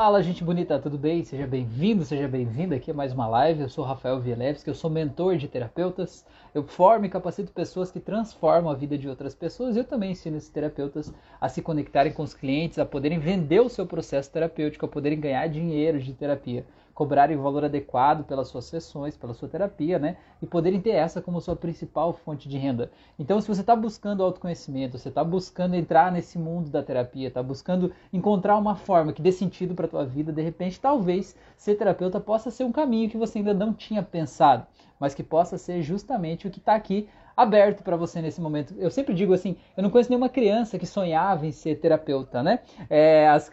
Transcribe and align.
Fala, 0.00 0.22
gente 0.22 0.42
bonita, 0.42 0.78
tudo 0.78 0.96
bem? 0.96 1.22
Seja 1.22 1.46
bem-vindo, 1.46 2.06
seja 2.06 2.26
bem-vinda 2.26 2.74
aqui 2.74 2.90
a 2.90 2.94
mais 2.94 3.12
uma 3.12 3.28
live. 3.28 3.60
Eu 3.60 3.68
sou 3.68 3.84
Rafael 3.84 4.18
Vielewski, 4.18 4.70
eu 4.70 4.74
sou 4.74 4.88
mentor 4.88 5.36
de 5.36 5.46
terapeutas. 5.46 6.24
Eu 6.54 6.66
formo 6.66 7.04
e 7.04 7.10
capacito 7.10 7.52
pessoas 7.52 7.92
que 7.92 8.00
transformam 8.00 8.72
a 8.72 8.74
vida 8.74 8.96
de 8.96 9.06
outras 9.06 9.34
pessoas. 9.34 9.76
Eu 9.76 9.84
também 9.84 10.12
ensino 10.12 10.38
esses 10.38 10.48
terapeutas 10.48 11.12
a 11.38 11.50
se 11.50 11.60
conectarem 11.60 12.14
com 12.14 12.22
os 12.22 12.32
clientes, 12.32 12.78
a 12.78 12.86
poderem 12.86 13.18
vender 13.18 13.60
o 13.60 13.68
seu 13.68 13.84
processo 13.84 14.32
terapêutico, 14.32 14.86
a 14.86 14.88
poderem 14.88 15.20
ganhar 15.20 15.46
dinheiro 15.48 15.98
de 15.98 16.14
terapia 16.14 16.64
cobrarem 17.00 17.34
o 17.34 17.42
valor 17.42 17.64
adequado 17.64 18.24
pelas 18.24 18.48
suas 18.48 18.66
sessões, 18.66 19.16
pela 19.16 19.32
sua 19.32 19.48
terapia, 19.48 19.98
né? 19.98 20.18
E 20.42 20.46
poderem 20.46 20.78
ter 20.78 20.90
essa 20.90 21.22
como 21.22 21.40
sua 21.40 21.56
principal 21.56 22.12
fonte 22.12 22.46
de 22.46 22.58
renda. 22.58 22.90
Então, 23.18 23.40
se 23.40 23.48
você 23.48 23.62
está 23.62 23.74
buscando 23.74 24.22
autoconhecimento, 24.22 24.98
você 24.98 25.08
está 25.08 25.24
buscando 25.24 25.74
entrar 25.74 26.12
nesse 26.12 26.38
mundo 26.38 26.68
da 26.68 26.82
terapia, 26.82 27.28
está 27.28 27.42
buscando 27.42 27.90
encontrar 28.12 28.58
uma 28.58 28.76
forma 28.76 29.14
que 29.14 29.22
dê 29.22 29.32
sentido 29.32 29.74
para 29.74 29.86
a 29.86 29.88
tua 29.88 30.04
vida, 30.04 30.30
de 30.30 30.42
repente, 30.42 30.78
talvez 30.78 31.34
ser 31.56 31.76
terapeuta 31.76 32.20
possa 32.20 32.50
ser 32.50 32.64
um 32.64 32.72
caminho 32.72 33.08
que 33.08 33.16
você 33.16 33.38
ainda 33.38 33.54
não 33.54 33.72
tinha 33.72 34.02
pensado, 34.02 34.66
mas 35.00 35.14
que 35.14 35.22
possa 35.22 35.56
ser 35.56 35.80
justamente 35.80 36.46
o 36.46 36.50
que 36.50 36.58
está 36.58 36.74
aqui 36.74 37.08
aberto 37.36 37.82
para 37.82 37.96
você 37.96 38.20
nesse 38.20 38.40
momento. 38.40 38.74
Eu 38.76 38.90
sempre 38.90 39.14
digo 39.14 39.32
assim, 39.32 39.56
eu 39.74 39.82
não 39.82 39.88
conheço 39.88 40.10
nenhuma 40.10 40.28
criança 40.28 40.78
que 40.78 40.86
sonhava 40.86 41.46
em 41.46 41.52
ser 41.52 41.76
terapeuta, 41.76 42.42
né? 42.42 42.60
É, 42.88 43.28
as 43.28 43.50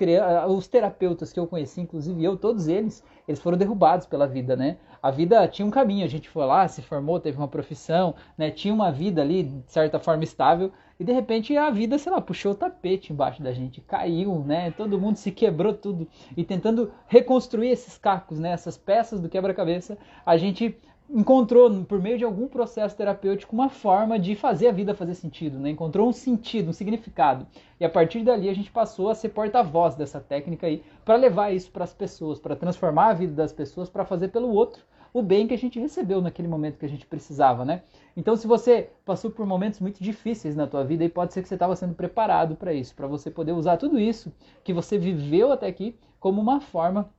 os 0.49 0.67
terapeutas 0.67 1.31
que 1.31 1.39
eu 1.39 1.47
conheci, 1.47 1.79
inclusive 1.79 2.21
eu, 2.21 2.35
todos 2.35 2.67
eles, 2.67 3.01
eles 3.25 3.39
foram 3.39 3.57
derrubados 3.57 4.05
pela 4.05 4.27
vida, 4.27 4.57
né? 4.57 4.77
A 5.01 5.09
vida 5.09 5.47
tinha 5.47 5.65
um 5.65 5.71
caminho, 5.71 6.03
a 6.03 6.09
gente 6.09 6.27
foi 6.27 6.45
lá, 6.45 6.67
se 6.67 6.81
formou, 6.81 7.19
teve 7.19 7.37
uma 7.37 7.47
profissão, 7.47 8.13
né? 8.37 8.51
Tinha 8.51 8.73
uma 8.73 8.91
vida 8.91 9.21
ali, 9.21 9.43
de 9.43 9.71
certa 9.71 9.99
forma, 9.99 10.23
estável, 10.23 10.71
e 10.99 11.03
de 11.03 11.13
repente 11.13 11.55
a 11.55 11.69
vida, 11.69 11.97
sei 11.97 12.11
lá, 12.11 12.19
puxou 12.19 12.53
o 12.53 12.55
tapete 12.55 13.13
embaixo 13.13 13.41
da 13.41 13.53
gente, 13.53 13.79
caiu, 13.81 14.43
né? 14.43 14.71
Todo 14.71 14.99
mundo 14.99 15.15
se 15.15 15.31
quebrou 15.31 15.73
tudo. 15.73 16.07
E 16.35 16.43
tentando 16.43 16.91
reconstruir 17.07 17.69
esses 17.69 17.97
cacos, 17.97 18.39
né? 18.39 18.49
Essas 18.49 18.77
peças 18.77 19.21
do 19.21 19.29
quebra-cabeça, 19.29 19.97
a 20.25 20.35
gente 20.35 20.75
encontrou, 21.09 21.83
por 21.85 22.01
meio 22.01 22.17
de 22.17 22.23
algum 22.23 22.47
processo 22.47 22.95
terapêutico, 22.95 23.55
uma 23.55 23.69
forma 23.69 24.19
de 24.19 24.35
fazer 24.35 24.67
a 24.67 24.71
vida 24.71 24.93
fazer 24.93 25.13
sentido, 25.13 25.57
né? 25.57 25.69
encontrou 25.69 26.07
um 26.07 26.13
sentido, 26.13 26.69
um 26.69 26.73
significado. 26.73 27.47
E 27.79 27.85
a 27.85 27.89
partir 27.89 28.23
dali 28.23 28.49
a 28.49 28.53
gente 28.53 28.71
passou 28.71 29.09
a 29.09 29.15
ser 29.15 29.29
porta-voz 29.29 29.95
dessa 29.95 30.19
técnica 30.19 30.67
aí, 30.67 30.83
para 31.05 31.15
levar 31.15 31.51
isso 31.51 31.71
para 31.71 31.83
as 31.83 31.93
pessoas, 31.93 32.39
para 32.39 32.55
transformar 32.55 33.07
a 33.07 33.13
vida 33.13 33.33
das 33.33 33.53
pessoas, 33.53 33.89
para 33.89 34.05
fazer 34.05 34.29
pelo 34.29 34.49
outro 34.49 34.83
o 35.13 35.21
bem 35.21 35.47
que 35.47 35.53
a 35.53 35.57
gente 35.57 35.79
recebeu 35.79 36.21
naquele 36.21 36.47
momento 36.47 36.77
que 36.77 36.85
a 36.85 36.89
gente 36.89 37.05
precisava, 37.05 37.65
né? 37.65 37.81
Então, 38.15 38.35
se 38.35 38.45
você 38.45 38.89
passou 39.05 39.31
por 39.31 39.45
momentos 39.45 39.79
muito 39.79 40.03
difíceis 40.03 40.55
na 40.55 40.67
tua 40.67 40.83
vida, 40.83 41.03
e 41.03 41.09
pode 41.09 41.33
ser 41.33 41.41
que 41.41 41.47
você 41.47 41.55
estava 41.55 41.75
sendo 41.75 41.95
preparado 41.95 42.55
para 42.55 42.73
isso, 42.73 42.93
para 42.93 43.07
você 43.07 43.31
poder 43.31 43.53
usar 43.53 43.77
tudo 43.77 43.99
isso 43.99 44.31
que 44.63 44.73
você 44.73 44.97
viveu 44.97 45.51
até 45.51 45.67
aqui 45.67 45.97
como 46.19 46.41
uma 46.41 46.59
forma 46.59 47.09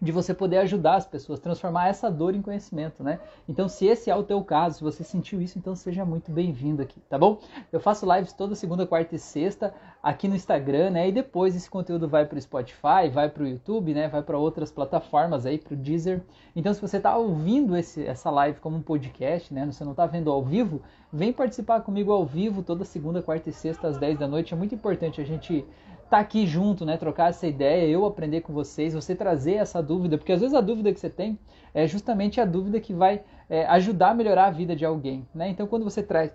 de 0.00 0.12
você 0.12 0.34
poder 0.34 0.58
ajudar 0.58 0.96
as 0.96 1.06
pessoas, 1.06 1.40
transformar 1.40 1.88
essa 1.88 2.10
dor 2.10 2.34
em 2.34 2.42
conhecimento, 2.42 3.02
né? 3.02 3.18
Então, 3.48 3.66
se 3.68 3.86
esse 3.86 4.10
é 4.10 4.14
o 4.14 4.22
teu 4.22 4.42
caso, 4.44 4.76
se 4.76 4.84
você 4.84 5.02
sentiu 5.02 5.40
isso, 5.40 5.58
então 5.58 5.74
seja 5.74 6.04
muito 6.04 6.30
bem-vindo 6.30 6.82
aqui, 6.82 7.00
tá 7.08 7.16
bom? 7.16 7.38
Eu 7.72 7.80
faço 7.80 8.06
lives 8.14 8.32
toda 8.34 8.54
segunda, 8.54 8.86
quarta 8.86 9.14
e 9.14 9.18
sexta 9.18 9.72
aqui 10.02 10.28
no 10.28 10.36
Instagram, 10.36 10.90
né? 10.90 11.08
E 11.08 11.12
depois 11.12 11.56
esse 11.56 11.68
conteúdo 11.68 12.06
vai 12.06 12.26
para 12.26 12.36
o 12.36 12.40
Spotify, 12.40 13.08
vai 13.10 13.30
para 13.30 13.42
o 13.42 13.48
YouTube, 13.48 13.94
né? 13.94 14.06
Vai 14.06 14.22
para 14.22 14.36
outras 14.36 14.70
plataformas 14.70 15.46
aí, 15.46 15.56
para 15.56 15.72
o 15.72 15.76
Deezer. 15.76 16.22
Então, 16.54 16.74
se 16.74 16.80
você 16.80 16.98
está 16.98 17.16
ouvindo 17.16 17.74
esse, 17.74 18.04
essa 18.04 18.30
live 18.30 18.60
como 18.60 18.76
um 18.76 18.82
podcast, 18.82 19.52
né? 19.52 19.64
Você 19.64 19.82
não 19.82 19.92
está 19.92 20.04
vendo 20.04 20.30
ao 20.30 20.44
vivo, 20.44 20.82
vem 21.10 21.32
participar 21.32 21.80
comigo 21.80 22.12
ao 22.12 22.26
vivo 22.26 22.62
toda 22.62 22.84
segunda, 22.84 23.22
quarta 23.22 23.48
e 23.48 23.52
sexta 23.52 23.88
às 23.88 23.96
10 23.96 24.18
da 24.18 24.28
noite. 24.28 24.52
É 24.52 24.56
muito 24.56 24.74
importante 24.74 25.22
a 25.22 25.24
gente 25.24 25.64
tá 26.08 26.18
aqui 26.18 26.46
junto, 26.46 26.84
né? 26.84 26.96
Trocar 26.96 27.30
essa 27.30 27.46
ideia, 27.46 27.86
eu 27.88 28.04
aprender 28.04 28.40
com 28.40 28.52
vocês, 28.52 28.94
você 28.94 29.14
trazer 29.14 29.54
essa 29.54 29.82
dúvida, 29.82 30.16
porque 30.16 30.32
às 30.32 30.40
vezes 30.40 30.54
a 30.54 30.60
dúvida 30.60 30.92
que 30.92 31.00
você 31.00 31.10
tem 31.10 31.38
é 31.74 31.86
justamente 31.86 32.40
a 32.40 32.44
dúvida 32.44 32.80
que 32.80 32.94
vai 32.94 33.22
é, 33.48 33.66
ajudar 33.66 34.10
a 34.10 34.14
melhorar 34.14 34.46
a 34.46 34.50
vida 34.50 34.74
de 34.74 34.84
alguém, 34.84 35.26
né? 35.34 35.48
Então 35.48 35.66
quando 35.66 35.84
você 35.84 36.02
traz 36.02 36.32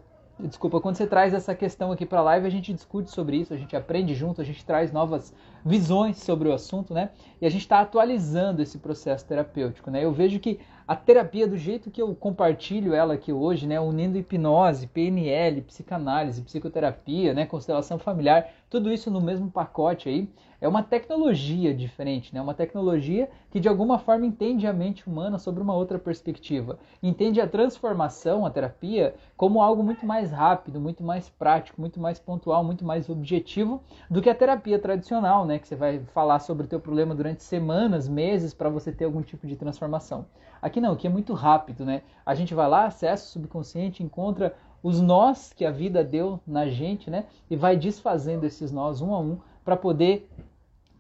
desculpa, 0.48 0.80
quando 0.80 0.96
você 0.96 1.06
traz 1.06 1.34
essa 1.34 1.54
questão 1.54 1.92
aqui 1.92 2.06
para 2.06 2.20
a 2.20 2.24
live, 2.24 2.48
a 2.48 2.50
gente 2.50 2.74
discute 2.74 3.12
sobre 3.12 3.38
isso, 3.38 3.54
a 3.54 3.58
gente 3.58 3.76
aprende 3.76 4.14
junto, 4.14 4.42
a 4.42 4.44
gente 4.44 4.66
traz 4.66 4.92
novas 4.92 5.34
visões 5.64 6.18
sobre 6.18 6.50
o 6.50 6.54
assunto, 6.54 6.94
né? 6.94 7.12
E 7.40 7.46
a 7.46 7.50
gente 7.50 7.62
está 7.62 7.80
atualizando 7.80 8.62
esse 8.62 8.78
processo 8.80 9.26
terapêutico, 9.26 9.92
né? 9.92 10.04
Eu 10.04 10.12
vejo 10.12 10.40
que 10.40 10.60
a 10.88 10.96
terapia, 10.96 11.48
do 11.48 11.58
jeito 11.58 11.92
que 11.92 12.02
eu 12.02 12.14
compartilho 12.16 12.94
ela 12.94 13.14
aqui 13.14 13.32
hoje, 13.32 13.68
né? 13.68 13.80
Unindo 13.80 14.18
hipnose, 14.18 14.88
PNL, 14.88 15.62
psicanálise, 15.62 16.42
psicoterapia, 16.42 17.34
né? 17.34 17.46
Constelação 17.46 18.00
familiar, 18.00 18.50
tudo 18.72 18.90
isso 18.90 19.12
no 19.12 19.20
mesmo 19.20 19.52
pacote 19.52 20.08
aí, 20.08 20.30
é 20.62 20.68
uma 20.68 20.82
tecnologia 20.82 21.74
diferente, 21.74 22.34
né? 22.34 22.42
Uma 22.42 22.54
tecnologia 22.54 23.30
que 23.50 23.60
de 23.60 23.68
alguma 23.68 24.00
forma 24.00 24.26
entende 24.26 24.66
a 24.66 24.72
mente 24.72 25.10
humana 25.10 25.38
sobre 25.38 25.62
uma 25.62 25.76
outra 25.76 26.00
perspectiva, 26.00 26.80
entende 27.04 27.42
a 27.42 27.48
transformação, 27.48 28.46
a 28.46 28.50
terapia, 28.50 29.14
como 29.36 29.62
algo 29.62 29.84
muito 29.84 30.06
mais 30.06 30.32
rápido, 30.32 30.80
muito 30.80 31.04
mais 31.04 31.28
prático, 31.28 31.82
muito 31.82 32.00
mais 32.00 32.18
pontual, 32.18 32.64
muito 32.64 32.86
mais 32.86 33.10
objetivo 33.10 33.84
do 34.10 34.22
que 34.22 34.30
a 34.30 34.36
terapia 34.36 34.80
tradicional, 34.80 35.46
né? 35.46 35.60
Que 35.60 35.68
você 35.68 35.76
vai 35.76 36.00
falar 36.14 36.40
sobre 36.40 36.66
o 36.66 36.70
teu 36.70 36.80
problema 36.80 37.14
durante 37.14 37.44
semanas, 37.44 38.08
meses 38.08 38.54
para 38.54 38.70
você 38.70 38.90
ter 38.90 39.04
algum 39.04 39.22
tipo 39.22 39.46
de 39.46 39.58
transformação. 39.58 40.26
Aqui 40.62 40.80
não, 40.80 40.94
aqui 40.94 41.08
é 41.08 41.10
muito 41.10 41.34
rápido, 41.34 41.84
né? 41.84 42.04
A 42.26 42.36
gente 42.36 42.54
vai 42.54 42.70
lá, 42.70 42.86
acessa 42.86 43.26
o 43.26 43.30
subconsciente, 43.32 44.02
encontra 44.02 44.56
os 44.84 45.00
nós 45.00 45.54
que 45.54 45.66
a 45.66 45.72
vida 45.72 46.04
deu 46.04 46.40
na 46.46 46.68
gente, 46.68 47.10
né? 47.10 47.26
E 47.50 47.56
vai 47.56 47.76
desfazendo 47.76 48.46
esses 48.46 48.72
nós 48.72 49.02
um 49.02 49.14
a 49.14 49.20
um 49.20 49.38
para 49.64 49.78
poder 49.78 50.30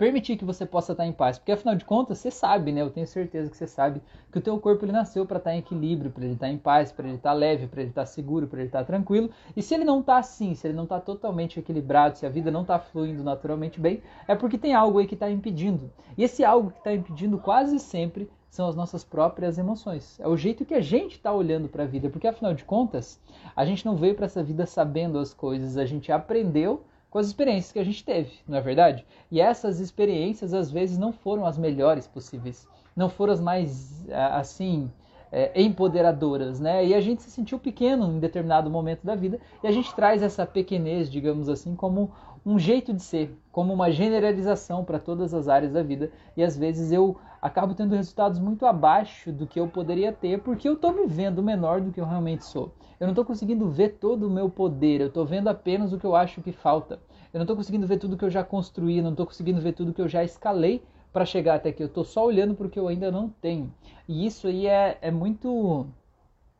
permitir 0.01 0.35
que 0.35 0.43
você 0.43 0.65
possa 0.65 0.93
estar 0.93 1.05
em 1.05 1.11
paz, 1.11 1.37
porque 1.37 1.51
afinal 1.51 1.75
de 1.75 1.85
contas 1.85 2.17
você 2.17 2.31
sabe, 2.31 2.71
né? 2.71 2.81
Eu 2.81 2.89
tenho 2.89 3.05
certeza 3.05 3.51
que 3.51 3.55
você 3.55 3.67
sabe 3.67 4.01
que 4.31 4.39
o 4.39 4.41
teu 4.41 4.59
corpo 4.59 4.83
ele 4.83 4.91
nasceu 4.91 5.27
para 5.27 5.37
estar 5.37 5.53
em 5.53 5.59
equilíbrio, 5.59 6.09
para 6.09 6.25
ele 6.25 6.33
estar 6.33 6.49
em 6.49 6.57
paz, 6.57 6.91
para 6.91 7.07
ele 7.07 7.17
estar 7.17 7.33
leve, 7.33 7.67
para 7.67 7.81
ele 7.81 7.91
estar 7.91 8.07
seguro, 8.07 8.47
para 8.47 8.61
ele 8.61 8.69
estar 8.69 8.83
tranquilo. 8.83 9.29
E 9.55 9.61
se 9.61 9.75
ele 9.75 9.85
não 9.85 9.99
está 9.99 10.17
assim, 10.17 10.55
se 10.55 10.65
ele 10.65 10.73
não 10.73 10.85
está 10.85 10.99
totalmente 10.99 11.59
equilibrado, 11.59 12.17
se 12.17 12.25
a 12.25 12.29
vida 12.29 12.49
não 12.49 12.63
está 12.63 12.79
fluindo 12.79 13.23
naturalmente 13.23 13.79
bem, 13.79 14.01
é 14.27 14.33
porque 14.33 14.57
tem 14.57 14.73
algo 14.73 14.97
aí 14.97 15.05
que 15.05 15.13
está 15.13 15.29
impedindo. 15.29 15.91
E 16.17 16.23
esse 16.23 16.43
algo 16.43 16.71
que 16.71 16.79
está 16.79 16.91
impedindo 16.91 17.37
quase 17.37 17.77
sempre 17.77 18.27
são 18.49 18.67
as 18.67 18.75
nossas 18.75 19.03
próprias 19.03 19.59
emoções. 19.59 20.19
É 20.19 20.27
o 20.27 20.35
jeito 20.35 20.65
que 20.65 20.73
a 20.73 20.81
gente 20.81 21.11
está 21.11 21.31
olhando 21.31 21.69
para 21.69 21.83
a 21.83 21.87
vida, 21.87 22.09
porque 22.09 22.27
afinal 22.27 22.55
de 22.55 22.65
contas, 22.65 23.21
a 23.55 23.63
gente 23.65 23.85
não 23.85 23.95
veio 23.95 24.15
para 24.15 24.25
essa 24.25 24.41
vida 24.41 24.65
sabendo 24.65 25.19
as 25.19 25.31
coisas, 25.31 25.77
a 25.77 25.85
gente 25.85 26.11
aprendeu 26.11 26.81
com 27.11 27.19
as 27.19 27.27
experiências 27.27 27.73
que 27.73 27.77
a 27.79 27.83
gente 27.83 28.03
teve, 28.03 28.31
não 28.47 28.57
é 28.57 28.61
verdade? 28.61 29.05
E 29.29 29.41
essas 29.41 29.81
experiências 29.81 30.53
às 30.53 30.71
vezes 30.71 30.97
não 30.97 31.11
foram 31.11 31.45
as 31.45 31.57
melhores 31.57 32.07
possíveis, 32.07 32.65
não 32.95 33.09
foram 33.09 33.33
as 33.33 33.41
mais 33.41 34.09
assim 34.09 34.89
é, 35.29 35.61
empoderadoras, 35.61 36.59
né? 36.59 36.85
E 36.85 36.93
a 36.93 37.01
gente 37.01 37.21
se 37.21 37.29
sentiu 37.29 37.59
pequeno 37.59 38.07
em 38.07 38.19
determinado 38.19 38.69
momento 38.69 39.05
da 39.05 39.13
vida 39.13 39.39
e 39.61 39.67
a 39.67 39.71
gente 39.71 39.93
traz 39.93 40.23
essa 40.23 40.45
pequenez, 40.45 41.11
digamos 41.11 41.49
assim, 41.49 41.75
como 41.75 42.11
um 42.45 42.57
jeito 42.57 42.93
de 42.93 43.01
ser, 43.01 43.37
como 43.51 43.73
uma 43.73 43.91
generalização 43.91 44.83
para 44.83 44.97
todas 44.97 45.33
as 45.33 45.47
áreas 45.47 45.73
da 45.73 45.83
vida. 45.83 46.11
E 46.35 46.41
às 46.41 46.57
vezes 46.57 46.91
eu 46.91 47.17
acabo 47.41 47.73
tendo 47.73 47.95
resultados 47.95 48.39
muito 48.39 48.65
abaixo 48.65 49.31
do 49.31 49.47
que 49.47 49.59
eu 49.59 49.67
poderia 49.67 50.13
ter 50.13 50.41
porque 50.41 50.69
eu 50.69 50.73
estou 50.73 50.93
me 50.93 51.07
vendo 51.07 51.41
menor 51.41 51.81
do 51.81 51.91
que 51.91 51.99
eu 51.99 52.05
realmente 52.05 52.45
sou. 52.45 52.71
Eu 52.99 53.07
não 53.07 53.13
estou 53.13 53.25
conseguindo 53.25 53.67
ver 53.67 53.97
todo 53.99 54.27
o 54.27 54.29
meu 54.29 54.47
poder, 54.49 55.01
eu 55.01 55.07
estou 55.07 55.25
vendo 55.25 55.47
apenas 55.47 55.91
o 55.91 55.97
que 55.97 56.05
eu 56.05 56.15
acho 56.15 56.41
que 56.41 56.51
falta. 56.51 56.99
Eu 57.33 57.39
não 57.39 57.43
estou 57.43 57.55
conseguindo 57.55 57.87
ver 57.87 57.97
tudo 57.97 58.15
que 58.15 58.23
eu 58.23 58.29
já 58.29 58.43
construí, 58.43 59.01
não 59.01 59.11
estou 59.11 59.25
conseguindo 59.25 59.59
ver 59.59 59.73
tudo 59.73 59.93
que 59.93 60.01
eu 60.01 60.07
já 60.07 60.23
escalei 60.23 60.83
para 61.11 61.25
chegar 61.25 61.55
até 61.55 61.69
aqui. 61.69 61.81
Eu 61.81 61.87
estou 61.87 62.03
só 62.03 62.25
olhando 62.25 62.53
para 62.53 62.67
o 62.67 62.69
que 62.69 62.79
eu 62.79 62.87
ainda 62.87 63.11
não 63.11 63.29
tenho. 63.29 63.73
E 64.07 64.25
isso 64.25 64.47
aí 64.47 64.67
é, 64.67 64.97
é 65.01 65.09
muito, 65.09 65.87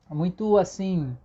muito 0.09 0.57
assim, 0.57 1.15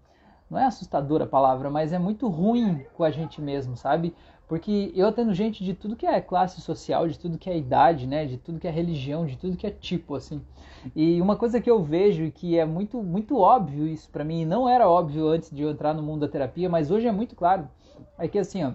não 0.51 0.59
é 0.59 0.65
assustadora 0.65 1.25
a 1.25 1.29
palavra, 1.29 1.71
mas 1.71 1.93
é 1.93 1.99
muito 1.99 2.29
ruim 2.29 2.85
com 2.95 3.03
a 3.03 3.11
gente 3.11 3.41
mesmo, 3.41 3.77
sabe? 3.77 4.15
Porque 4.49 4.93
eu 4.95 5.11
tendo 5.11 5.35
gente 5.35 5.65
de 5.65 5.75
tudo 5.75 5.97
que 5.97 6.07
é 6.07 6.21
classe 6.21 6.61
social, 6.61 7.09
de 7.09 7.19
tudo 7.19 7.39
que 7.39 7.51
é 7.51 7.59
idade, 7.59 8.07
né, 8.07 8.27
de 8.27 8.37
tudo 8.37 8.61
que 8.61 8.69
é 8.69 8.71
religião, 8.71 9.27
de 9.27 9.37
tudo 9.37 9.57
que 9.57 9.67
é 9.67 9.71
tipo, 9.71 10.15
assim. 10.15 10.41
E 10.95 11.21
uma 11.21 11.35
coisa 11.35 11.61
que 11.61 11.71
eu 11.71 11.83
vejo 11.83 12.23
e 12.23 12.31
que 12.31 12.57
é 12.57 12.65
muito, 12.65 13.03
muito 13.03 13.39
óbvio 13.39 13.89
isso 13.89 14.09
para 14.09 14.25
mim, 14.25 14.43
e 14.43 14.47
não 14.47 14.69
era 14.69 14.89
óbvio 14.89 15.27
antes 15.27 15.51
de 15.51 15.63
eu 15.63 15.71
entrar 15.71 15.93
no 15.93 16.03
mundo 16.03 16.21
da 16.21 16.29
terapia, 16.29 16.69
mas 16.69 16.91
hoje 16.93 17.09
é 17.09 17.13
muito 17.13 17.35
claro, 17.35 17.69
é 18.19 18.29
que 18.29 18.39
assim, 18.39 18.63
ó, 18.63 18.73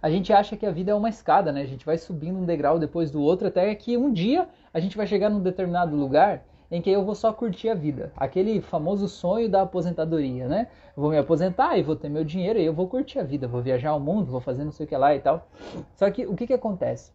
a 0.00 0.10
gente 0.10 0.32
acha 0.32 0.56
que 0.56 0.66
a 0.66 0.70
vida 0.70 0.92
é 0.92 0.94
uma 0.94 1.08
escada, 1.08 1.50
né? 1.50 1.62
A 1.62 1.66
gente 1.66 1.86
vai 1.86 1.96
subindo 1.96 2.38
um 2.38 2.44
degrau 2.44 2.78
depois 2.78 3.10
do 3.10 3.22
outro 3.22 3.48
até 3.48 3.74
que 3.74 3.96
um 3.96 4.12
dia 4.12 4.46
a 4.72 4.78
gente 4.78 4.98
vai 4.98 5.06
chegar 5.06 5.30
num 5.30 5.40
determinado 5.40 5.96
lugar 5.96 6.44
em 6.74 6.82
que 6.82 6.90
eu 6.90 7.04
vou 7.04 7.14
só 7.14 7.32
curtir 7.32 7.68
a 7.68 7.74
vida. 7.74 8.12
Aquele 8.16 8.60
famoso 8.60 9.08
sonho 9.08 9.48
da 9.48 9.62
aposentadoria, 9.62 10.48
né? 10.48 10.66
vou 10.96 11.10
me 11.10 11.16
aposentar 11.16 11.78
e 11.78 11.84
vou 11.84 11.94
ter 11.94 12.08
meu 12.08 12.24
dinheiro 12.24 12.58
e 12.58 12.64
eu 12.64 12.74
vou 12.74 12.88
curtir 12.88 13.20
a 13.20 13.22
vida, 13.22 13.46
vou 13.46 13.62
viajar 13.62 13.90
ao 13.90 14.00
mundo, 14.00 14.32
vou 14.32 14.40
fazer 14.40 14.64
não 14.64 14.72
sei 14.72 14.84
o 14.84 14.88
que 14.88 14.96
lá 14.96 15.14
e 15.14 15.20
tal. 15.20 15.46
Só 15.94 16.10
que 16.10 16.26
o 16.26 16.34
que, 16.34 16.48
que 16.48 16.52
acontece? 16.52 17.12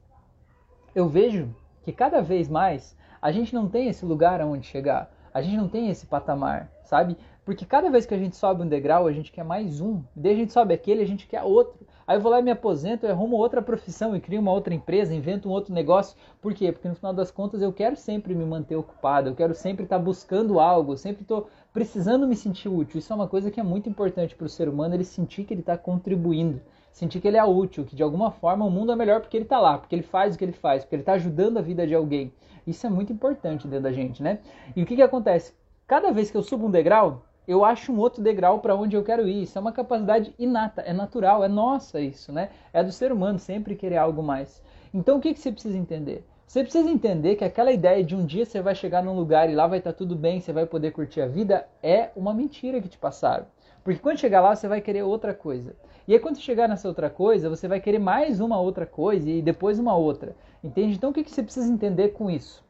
Eu 0.96 1.10
vejo 1.10 1.54
que 1.84 1.92
cada 1.92 2.22
vez 2.22 2.48
mais 2.48 2.96
a 3.22 3.34
gente 3.34 3.54
não 3.54 3.68
tem 3.68 3.90
esse 3.90 4.06
lugar 4.06 4.40
aonde 4.40 4.66
chegar, 4.66 5.12
a 5.34 5.42
gente 5.42 5.58
não 5.58 5.68
tem 5.68 5.90
esse 5.90 6.06
patamar, 6.06 6.72
sabe? 6.86 7.18
Porque 7.50 7.66
cada 7.66 7.90
vez 7.90 8.06
que 8.06 8.14
a 8.14 8.18
gente 8.20 8.36
sobe 8.36 8.62
um 8.62 8.68
degrau, 8.68 9.08
a 9.08 9.12
gente 9.12 9.32
quer 9.32 9.44
mais 9.44 9.82
um. 9.82 10.04
Daí 10.16 10.34
a 10.34 10.36
gente 10.36 10.54
sobe 10.54 10.72
aquele, 10.72 11.02
a 11.02 11.08
gente 11.08 11.26
quer 11.26 11.42
outro. 11.42 11.80
Aí 12.06 12.16
eu 12.16 12.22
vou 12.22 12.32
lá 12.32 12.40
e 12.40 12.44
me 12.44 12.52
aposento, 12.52 13.08
eu 13.08 13.12
arrumo 13.12 13.38
outra 13.38 13.60
profissão 13.60 14.16
e 14.16 14.20
crio 14.20 14.40
uma 14.40 14.52
outra 14.52 14.72
empresa, 14.72 15.16
invento 15.16 15.50
um 15.50 15.52
outro 15.52 15.74
negócio. 15.74 16.16
Por 16.40 16.54
quê? 16.54 16.72
Porque 16.72 16.88
no 16.88 16.94
final 16.94 17.12
das 17.12 17.32
contas 17.32 17.64
eu 17.64 17.74
quero 17.74 17.96
sempre 17.96 18.36
me 18.36 18.46
manter 18.46 18.76
ocupado, 18.76 19.30
eu 19.30 19.36
quero 19.36 19.56
sempre 19.56 19.86
estar 19.86 19.98
buscando 19.98 20.60
algo, 20.60 20.94
eu 20.94 20.98
sempre 20.98 21.24
estou 21.24 21.50
precisando 21.74 22.28
me 22.28 22.36
sentir 22.36 22.70
útil. 22.70 23.00
Isso 23.00 23.12
é 23.12 23.16
uma 23.16 23.28
coisa 23.28 23.50
que 23.50 23.60
é 23.60 23.64
muito 23.64 23.90
importante 23.90 24.36
para 24.36 24.46
o 24.46 24.50
ser 24.50 24.70
humano, 24.70 24.94
ele 24.94 25.04
sentir 25.04 25.44
que 25.44 25.52
ele 25.52 25.62
está 25.62 25.76
contribuindo, 25.76 26.62
sentir 26.92 27.20
que 27.20 27.28
ele 27.28 27.38
é 27.38 27.44
útil, 27.44 27.84
que 27.84 27.96
de 27.96 28.04
alguma 28.04 28.30
forma 28.30 28.64
o 28.64 28.70
mundo 28.70 28.92
é 28.92 28.96
melhor 28.96 29.22
porque 29.22 29.36
ele 29.36 29.46
está 29.46 29.60
lá, 29.60 29.80
porque 29.80 29.96
ele 29.96 30.04
faz 30.04 30.36
o 30.36 30.38
que 30.38 30.46
ele 30.46 30.52
faz, 30.52 30.84
porque 30.84 30.98
ele 30.98 31.02
está 31.02 31.14
ajudando 31.14 31.58
a 31.58 31.64
vida 31.64 31.88
de 31.88 31.96
alguém. 31.96 32.32
Isso 32.68 32.86
é 32.86 32.92
muito 32.92 33.12
importante 33.12 33.68
dentro 33.68 33.86
da 33.86 33.92
gente, 33.92 34.22
né? 34.22 34.38
E 34.76 34.84
o 34.84 34.86
que, 34.86 34.96
que 34.96 35.02
acontece? 35.02 35.58
Cada 35.88 36.12
vez 36.12 36.30
que 36.30 36.38
eu 36.38 36.44
subo 36.44 36.68
um 36.68 36.72
degrau, 36.72 37.24
eu 37.50 37.66
acho 37.66 37.92
um 37.92 37.98
outro 37.98 38.22
degrau 38.22 38.60
para 38.60 38.76
onde 38.76 38.96
eu 38.96 39.04
quero 39.04 39.28
ir. 39.28 39.42
Isso 39.42 39.58
é 39.58 39.62
uma 39.62 39.72
capacidade 39.72 40.36
inata, 40.38 40.84
é 40.84 40.94
natural, 40.94 41.44
é 41.44 41.48
nossa 41.48 42.00
isso, 42.00 42.32
né? 42.32 42.52
É 42.72 42.84
do 42.84 42.92
ser 42.92 43.12
humano 43.12 43.40
sempre 43.40 43.76
querer 43.76 43.98
algo 43.98 44.22
mais. 44.22 44.62
Então 44.94 45.18
o 45.18 45.20
que, 45.20 45.34
que 45.34 45.40
você 45.40 45.52
precisa 45.52 45.76
entender? 45.76 46.24
Você 46.46 46.62
precisa 46.62 46.88
entender 46.88 47.38
que 47.38 47.44
aquela 47.44 47.72
ideia 47.72 48.04
de 48.04 48.16
um 48.16 48.24
dia 48.24 48.46
você 48.46 48.62
vai 48.62 48.76
chegar 48.76 49.04
num 49.04 49.16
lugar 49.16 49.50
e 49.50 49.56
lá 49.56 49.66
vai 49.66 49.80
estar 49.80 49.94
tá 49.94 49.98
tudo 49.98 50.16
bem, 50.16 50.40
você 50.40 50.54
vai 50.54 50.68
poder 50.68 50.92
curtir 50.92 51.22
a 51.22 51.28
vida, 51.28 51.68
é 51.82 52.12
uma 52.16 52.36
mentira 52.36 52.80
que 52.80 52.88
te 52.88 53.00
passaram. 53.00 53.48
Porque 53.84 54.00
quando 54.00 54.20
chegar 54.20 54.42
lá, 54.42 54.56
você 54.56 54.68
vai 54.68 54.80
querer 54.80 55.02
outra 55.02 55.34
coisa. 55.34 55.76
E 56.08 56.14
aí, 56.14 56.20
quando 56.20 56.40
chegar 56.40 56.68
nessa 56.68 56.88
outra 56.88 57.10
coisa, 57.10 57.50
você 57.50 57.68
vai 57.68 57.80
querer 57.80 58.00
mais 58.00 58.40
uma 58.40 58.60
outra 58.60 58.86
coisa 58.86 59.30
e 59.30 59.42
depois 59.42 59.80
uma 59.80 59.96
outra. 59.96 60.36
Entende? 60.64 60.96
Então, 60.96 61.10
o 61.10 61.14
que, 61.14 61.24
que 61.24 61.32
você 61.32 61.42
precisa 61.42 61.72
entender 61.72 62.10
com 62.10 62.30
isso? 62.30 62.64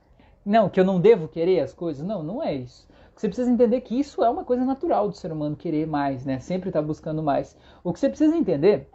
Não, 0.46 0.70
que 0.70 0.80
eu 0.80 0.86
não 0.86 1.00
devo 1.00 1.28
querer 1.28 1.60
as 1.60 1.74
coisas? 1.74 2.06
Não, 2.06 2.24
não 2.24 2.42
é 2.42 2.54
isso. 2.54 2.88
Você 3.20 3.28
precisa 3.28 3.52
entender 3.52 3.82
que 3.82 4.00
isso 4.00 4.24
é 4.24 4.30
uma 4.30 4.46
coisa 4.46 4.64
natural 4.64 5.10
do 5.10 5.14
ser 5.14 5.30
humano 5.30 5.54
querer 5.54 5.86
mais, 5.86 6.26
né? 6.26 6.40
Sempre 6.40 6.70
estar 6.70 6.80
tá 6.80 6.88
buscando 6.88 7.22
mais. 7.22 7.54
O 7.84 7.92
que 7.92 8.00
você 8.00 8.08
precisa 8.08 8.34
entender 8.34 8.90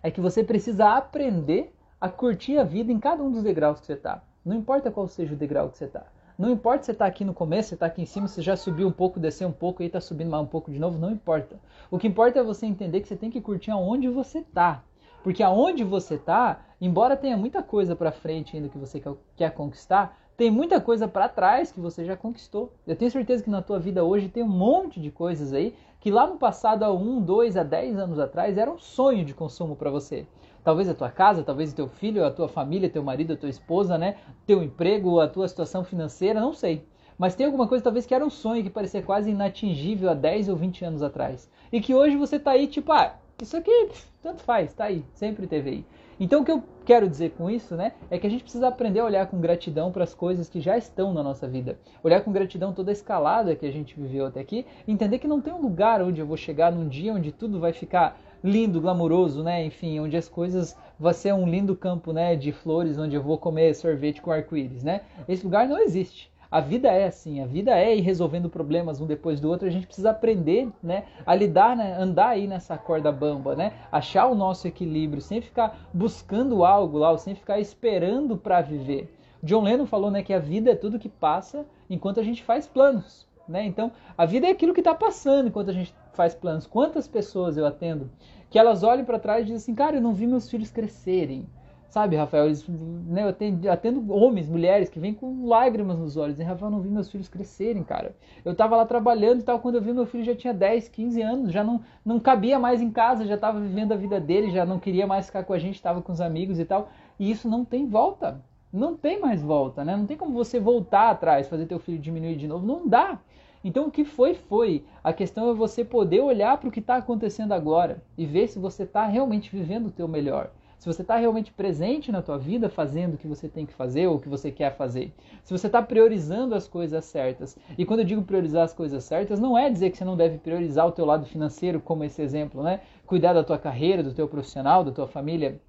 é 0.00 0.12
que 0.12 0.20
você 0.20 0.44
precisa 0.44 0.94
aprender 0.94 1.74
a 2.00 2.08
curtir 2.08 2.56
a 2.56 2.62
vida 2.62 2.92
em 2.92 3.00
cada 3.00 3.20
um 3.20 3.32
dos 3.32 3.42
degraus 3.42 3.80
que 3.80 3.86
você 3.86 3.94
está. 3.94 4.22
Não 4.44 4.54
importa 4.54 4.92
qual 4.92 5.08
seja 5.08 5.34
o 5.34 5.36
degrau 5.36 5.70
que 5.70 5.76
você 5.76 5.86
está. 5.86 6.06
Não 6.38 6.50
importa 6.50 6.82
se 6.82 6.86
você 6.86 6.92
está 6.92 7.04
aqui 7.04 7.24
no 7.24 7.34
começo, 7.34 7.70
você 7.70 7.74
está 7.74 7.86
aqui 7.86 8.02
em 8.02 8.06
cima, 8.06 8.28
você 8.28 8.40
já 8.40 8.54
subiu 8.54 8.86
um 8.86 8.92
pouco, 8.92 9.18
desceu 9.18 9.48
um 9.48 9.52
pouco, 9.52 9.82
e 9.82 9.86
está 9.86 10.00
subindo 10.00 10.30
mais 10.30 10.44
um 10.44 10.46
pouco 10.46 10.70
de 10.70 10.78
novo, 10.78 10.96
não 10.96 11.10
importa. 11.10 11.58
O 11.90 11.98
que 11.98 12.06
importa 12.06 12.38
é 12.38 12.44
você 12.44 12.64
entender 12.64 13.00
que 13.00 13.08
você 13.08 13.16
tem 13.16 13.28
que 13.28 13.40
curtir 13.40 13.72
aonde 13.72 14.08
você 14.08 14.38
está. 14.38 14.84
Porque 15.24 15.42
aonde 15.42 15.82
você 15.82 16.14
está, 16.14 16.60
embora 16.80 17.16
tenha 17.16 17.36
muita 17.36 17.60
coisa 17.60 17.96
para 17.96 18.12
frente 18.12 18.56
ainda 18.56 18.68
que 18.68 18.78
você 18.78 19.02
quer 19.34 19.50
conquistar, 19.50 20.16
tem 20.36 20.50
muita 20.50 20.80
coisa 20.80 21.06
para 21.06 21.28
trás 21.28 21.70
que 21.70 21.80
você 21.80 22.04
já 22.04 22.16
conquistou. 22.16 22.72
Eu 22.86 22.96
tenho 22.96 23.10
certeza 23.10 23.42
que 23.42 23.50
na 23.50 23.62
tua 23.62 23.78
vida 23.78 24.02
hoje 24.04 24.28
tem 24.28 24.42
um 24.42 24.48
monte 24.48 25.00
de 25.00 25.10
coisas 25.10 25.52
aí 25.52 25.74
que 26.00 26.10
lá 26.10 26.26
no 26.26 26.36
passado, 26.36 26.82
há 26.82 26.92
um, 26.92 27.20
dois, 27.20 27.56
a 27.56 27.62
dez 27.62 27.96
anos 27.96 28.18
atrás, 28.18 28.58
era 28.58 28.68
um 28.68 28.78
sonho 28.78 29.24
de 29.24 29.32
consumo 29.32 29.76
para 29.76 29.88
você. 29.88 30.26
Talvez 30.64 30.88
a 30.88 30.94
tua 30.94 31.10
casa, 31.10 31.44
talvez 31.44 31.72
o 31.72 31.76
teu 31.76 31.86
filho, 31.86 32.24
a 32.24 32.30
tua 32.30 32.48
família, 32.48 32.90
teu 32.90 33.04
marido, 33.04 33.34
a 33.34 33.36
tua 33.36 33.48
esposa, 33.48 33.96
né? 33.96 34.16
Teu 34.44 34.64
emprego, 34.64 35.20
a 35.20 35.28
tua 35.28 35.46
situação 35.46 35.84
financeira, 35.84 36.40
não 36.40 36.52
sei. 36.52 36.84
Mas 37.16 37.36
tem 37.36 37.46
alguma 37.46 37.68
coisa 37.68 37.84
talvez 37.84 38.04
que 38.04 38.14
era 38.14 38.24
um 38.24 38.30
sonho 38.30 38.64
que 38.64 38.70
parecia 38.70 39.00
quase 39.00 39.30
inatingível 39.30 40.10
há 40.10 40.14
10 40.14 40.48
ou 40.48 40.56
20 40.56 40.84
anos 40.84 41.02
atrás. 41.04 41.48
E 41.70 41.80
que 41.80 41.94
hoje 41.94 42.16
você 42.16 42.36
tá 42.36 42.50
aí 42.50 42.66
tipo, 42.66 42.90
ah, 42.90 43.14
isso 43.40 43.56
aqui 43.56 43.90
tanto 44.20 44.42
faz, 44.42 44.74
tá 44.74 44.84
aí, 44.84 45.04
sempre 45.14 45.46
teve 45.46 45.70
aí. 45.70 45.84
Então 46.18 46.42
o 46.42 46.44
que 46.44 46.52
eu 46.52 46.62
quero 46.84 47.08
dizer 47.08 47.30
com 47.30 47.50
isso, 47.50 47.76
né, 47.76 47.92
é 48.10 48.18
que 48.18 48.26
a 48.26 48.30
gente 48.30 48.42
precisa 48.42 48.68
aprender 48.68 49.00
a 49.00 49.04
olhar 49.04 49.26
com 49.26 49.40
gratidão 49.40 49.92
para 49.92 50.04
as 50.04 50.14
coisas 50.14 50.48
que 50.48 50.60
já 50.60 50.76
estão 50.76 51.12
na 51.12 51.22
nossa 51.22 51.46
vida. 51.46 51.78
Olhar 52.02 52.20
com 52.22 52.32
gratidão 52.32 52.72
toda 52.72 52.90
a 52.90 52.92
escalada 52.92 53.54
que 53.54 53.66
a 53.66 53.70
gente 53.70 53.98
viveu 53.98 54.26
até 54.26 54.40
aqui, 54.40 54.66
entender 54.86 55.18
que 55.18 55.28
não 55.28 55.40
tem 55.40 55.52
um 55.52 55.60
lugar 55.60 56.02
onde 56.02 56.20
eu 56.20 56.26
vou 56.26 56.36
chegar 56.36 56.72
num 56.72 56.88
dia 56.88 57.14
onde 57.14 57.32
tudo 57.32 57.60
vai 57.60 57.72
ficar 57.72 58.18
lindo, 58.42 58.80
glamouroso, 58.80 59.42
né? 59.42 59.64
Enfim, 59.64 60.00
onde 60.00 60.16
as 60.16 60.28
coisas 60.28 60.76
vai 60.98 61.14
ser 61.14 61.32
um 61.32 61.48
lindo 61.48 61.76
campo, 61.76 62.12
né, 62.12 62.34
de 62.34 62.50
flores 62.50 62.98
onde 62.98 63.14
eu 63.14 63.22
vou 63.22 63.38
comer 63.38 63.74
sorvete 63.74 64.20
com 64.20 64.32
arco-íris, 64.32 64.82
né? 64.82 65.02
Esse 65.28 65.44
lugar 65.44 65.68
não 65.68 65.78
existe. 65.78 66.31
A 66.52 66.60
vida 66.60 66.88
é 66.88 67.06
assim, 67.06 67.40
a 67.40 67.46
vida 67.46 67.70
é 67.70 67.96
ir 67.96 68.02
resolvendo 68.02 68.50
problemas 68.50 69.00
um 69.00 69.06
depois 69.06 69.40
do 69.40 69.48
outro. 69.48 69.66
A 69.66 69.70
gente 69.70 69.86
precisa 69.86 70.10
aprender, 70.10 70.68
né, 70.82 71.04
a 71.24 71.34
lidar, 71.34 71.74
né, 71.74 71.96
andar 71.98 72.28
aí 72.28 72.46
nessa 72.46 72.76
corda 72.76 73.10
bamba, 73.10 73.56
né, 73.56 73.72
achar 73.90 74.26
o 74.26 74.34
nosso 74.34 74.68
equilíbrio, 74.68 75.22
sem 75.22 75.40
ficar 75.40 75.88
buscando 75.94 76.62
algo 76.62 76.98
lá, 76.98 77.16
sem 77.16 77.34
ficar 77.34 77.58
esperando 77.58 78.36
para 78.36 78.60
viver. 78.60 79.16
John 79.42 79.62
Lennon 79.62 79.86
falou, 79.86 80.10
né, 80.10 80.22
que 80.22 80.34
a 80.34 80.38
vida 80.38 80.70
é 80.70 80.74
tudo 80.74 80.98
que 80.98 81.08
passa 81.08 81.64
enquanto 81.88 82.20
a 82.20 82.22
gente 82.22 82.42
faz 82.44 82.66
planos, 82.66 83.26
né? 83.48 83.64
Então, 83.64 83.90
a 84.16 84.26
vida 84.26 84.46
é 84.46 84.50
aquilo 84.50 84.74
que 84.74 84.80
está 84.80 84.94
passando 84.94 85.48
enquanto 85.48 85.70
a 85.70 85.74
gente 85.74 85.94
faz 86.12 86.34
planos. 86.34 86.66
Quantas 86.66 87.08
pessoas 87.08 87.56
eu 87.56 87.64
atendo 87.64 88.10
que 88.50 88.58
elas 88.58 88.82
olham 88.82 89.06
para 89.06 89.18
trás 89.18 89.40
e 89.40 89.44
dizem 89.44 89.56
assim, 89.56 89.74
cara, 89.74 89.96
eu 89.96 90.02
não 90.02 90.12
vi 90.12 90.26
meus 90.26 90.50
filhos 90.50 90.70
crescerem. 90.70 91.46
Sabe, 91.92 92.16
Rafael, 92.16 92.46
eles, 92.46 92.66
né, 92.66 93.22
eu 93.22 93.28
atendo, 93.28 93.70
atendo, 93.70 94.14
homens, 94.14 94.48
mulheres 94.48 94.88
que 94.88 94.98
vêm 94.98 95.12
com 95.12 95.46
lágrimas 95.46 95.98
nos 95.98 96.16
olhos. 96.16 96.40
E 96.40 96.42
Rafael, 96.42 96.70
não 96.70 96.80
vi 96.80 96.88
meus 96.88 97.10
filhos 97.10 97.28
crescerem, 97.28 97.82
cara. 97.84 98.16
Eu 98.42 98.54
tava 98.54 98.76
lá 98.76 98.86
trabalhando 98.86 99.40
e 99.40 99.42
tal, 99.42 99.60
quando 99.60 99.74
eu 99.74 99.82
vi 99.82 99.92
meu 99.92 100.06
filho 100.06 100.24
já 100.24 100.34
tinha 100.34 100.54
10, 100.54 100.88
15 100.88 101.20
anos, 101.20 101.52
já 101.52 101.62
não, 101.62 101.82
não 102.02 102.18
cabia 102.18 102.58
mais 102.58 102.80
em 102.80 102.90
casa, 102.90 103.26
já 103.26 103.36
tava 103.36 103.60
vivendo 103.60 103.92
a 103.92 103.96
vida 103.96 104.18
dele, 104.18 104.50
já 104.50 104.64
não 104.64 104.78
queria 104.78 105.06
mais 105.06 105.26
ficar 105.26 105.44
com 105.44 105.52
a 105.52 105.58
gente, 105.58 105.82
tava 105.82 106.00
com 106.00 106.10
os 106.10 106.22
amigos 106.22 106.58
e 106.58 106.64
tal. 106.64 106.88
E 107.18 107.30
isso 107.30 107.46
não 107.46 107.62
tem 107.62 107.86
volta. 107.86 108.40
Não 108.72 108.96
tem 108.96 109.20
mais 109.20 109.42
volta, 109.42 109.84
né? 109.84 109.94
Não 109.94 110.06
tem 110.06 110.16
como 110.16 110.32
você 110.32 110.58
voltar 110.58 111.10
atrás, 111.10 111.46
fazer 111.46 111.66
teu 111.66 111.78
filho 111.78 111.98
diminuir 111.98 112.36
de 112.36 112.48
novo. 112.48 112.66
Não 112.66 112.88
dá. 112.88 113.18
Então 113.62 113.88
o 113.88 113.90
que 113.90 114.02
foi, 114.02 114.32
foi. 114.32 114.82
A 115.04 115.12
questão 115.12 115.50
é 115.50 115.52
você 115.52 115.84
poder 115.84 116.22
olhar 116.22 116.56
para 116.56 116.70
o 116.70 116.72
que 116.72 116.80
está 116.80 116.96
acontecendo 116.96 117.52
agora 117.52 118.02
e 118.16 118.24
ver 118.24 118.48
se 118.48 118.58
você 118.58 118.84
está 118.84 119.04
realmente 119.04 119.54
vivendo 119.54 119.88
o 119.88 119.90
teu 119.90 120.08
melhor 120.08 120.50
se 120.82 120.86
você 120.88 121.02
está 121.02 121.14
realmente 121.14 121.52
presente 121.52 122.10
na 122.10 122.20
tua 122.20 122.36
vida 122.36 122.68
fazendo 122.68 123.14
o 123.14 123.16
que 123.16 123.28
você 123.28 123.48
tem 123.48 123.64
que 123.64 123.72
fazer 123.72 124.08
ou 124.08 124.16
o 124.16 124.18
que 124.18 124.28
você 124.28 124.50
quer 124.50 124.76
fazer, 124.76 125.14
se 125.44 125.56
você 125.56 125.68
está 125.68 125.80
priorizando 125.80 126.56
as 126.56 126.66
coisas 126.66 127.04
certas. 127.04 127.56
E 127.78 127.86
quando 127.86 128.00
eu 128.00 128.04
digo 128.04 128.22
priorizar 128.22 128.64
as 128.64 128.72
coisas 128.72 129.04
certas, 129.04 129.38
não 129.38 129.56
é 129.56 129.70
dizer 129.70 129.90
que 129.90 129.96
você 129.96 130.04
não 130.04 130.16
deve 130.16 130.38
priorizar 130.38 130.84
o 130.84 130.90
teu 130.90 131.04
lado 131.04 131.24
financeiro, 131.24 131.80
como 131.80 132.02
esse 132.02 132.20
exemplo, 132.20 132.64
né? 132.64 132.80
Cuidar 133.06 133.32
da 133.32 133.44
tua 133.44 133.58
carreira, 133.58 134.02
do 134.02 134.12
teu 134.12 134.26
profissional, 134.26 134.82
da 134.82 134.90
tua 134.90 135.06
família. 135.06 135.60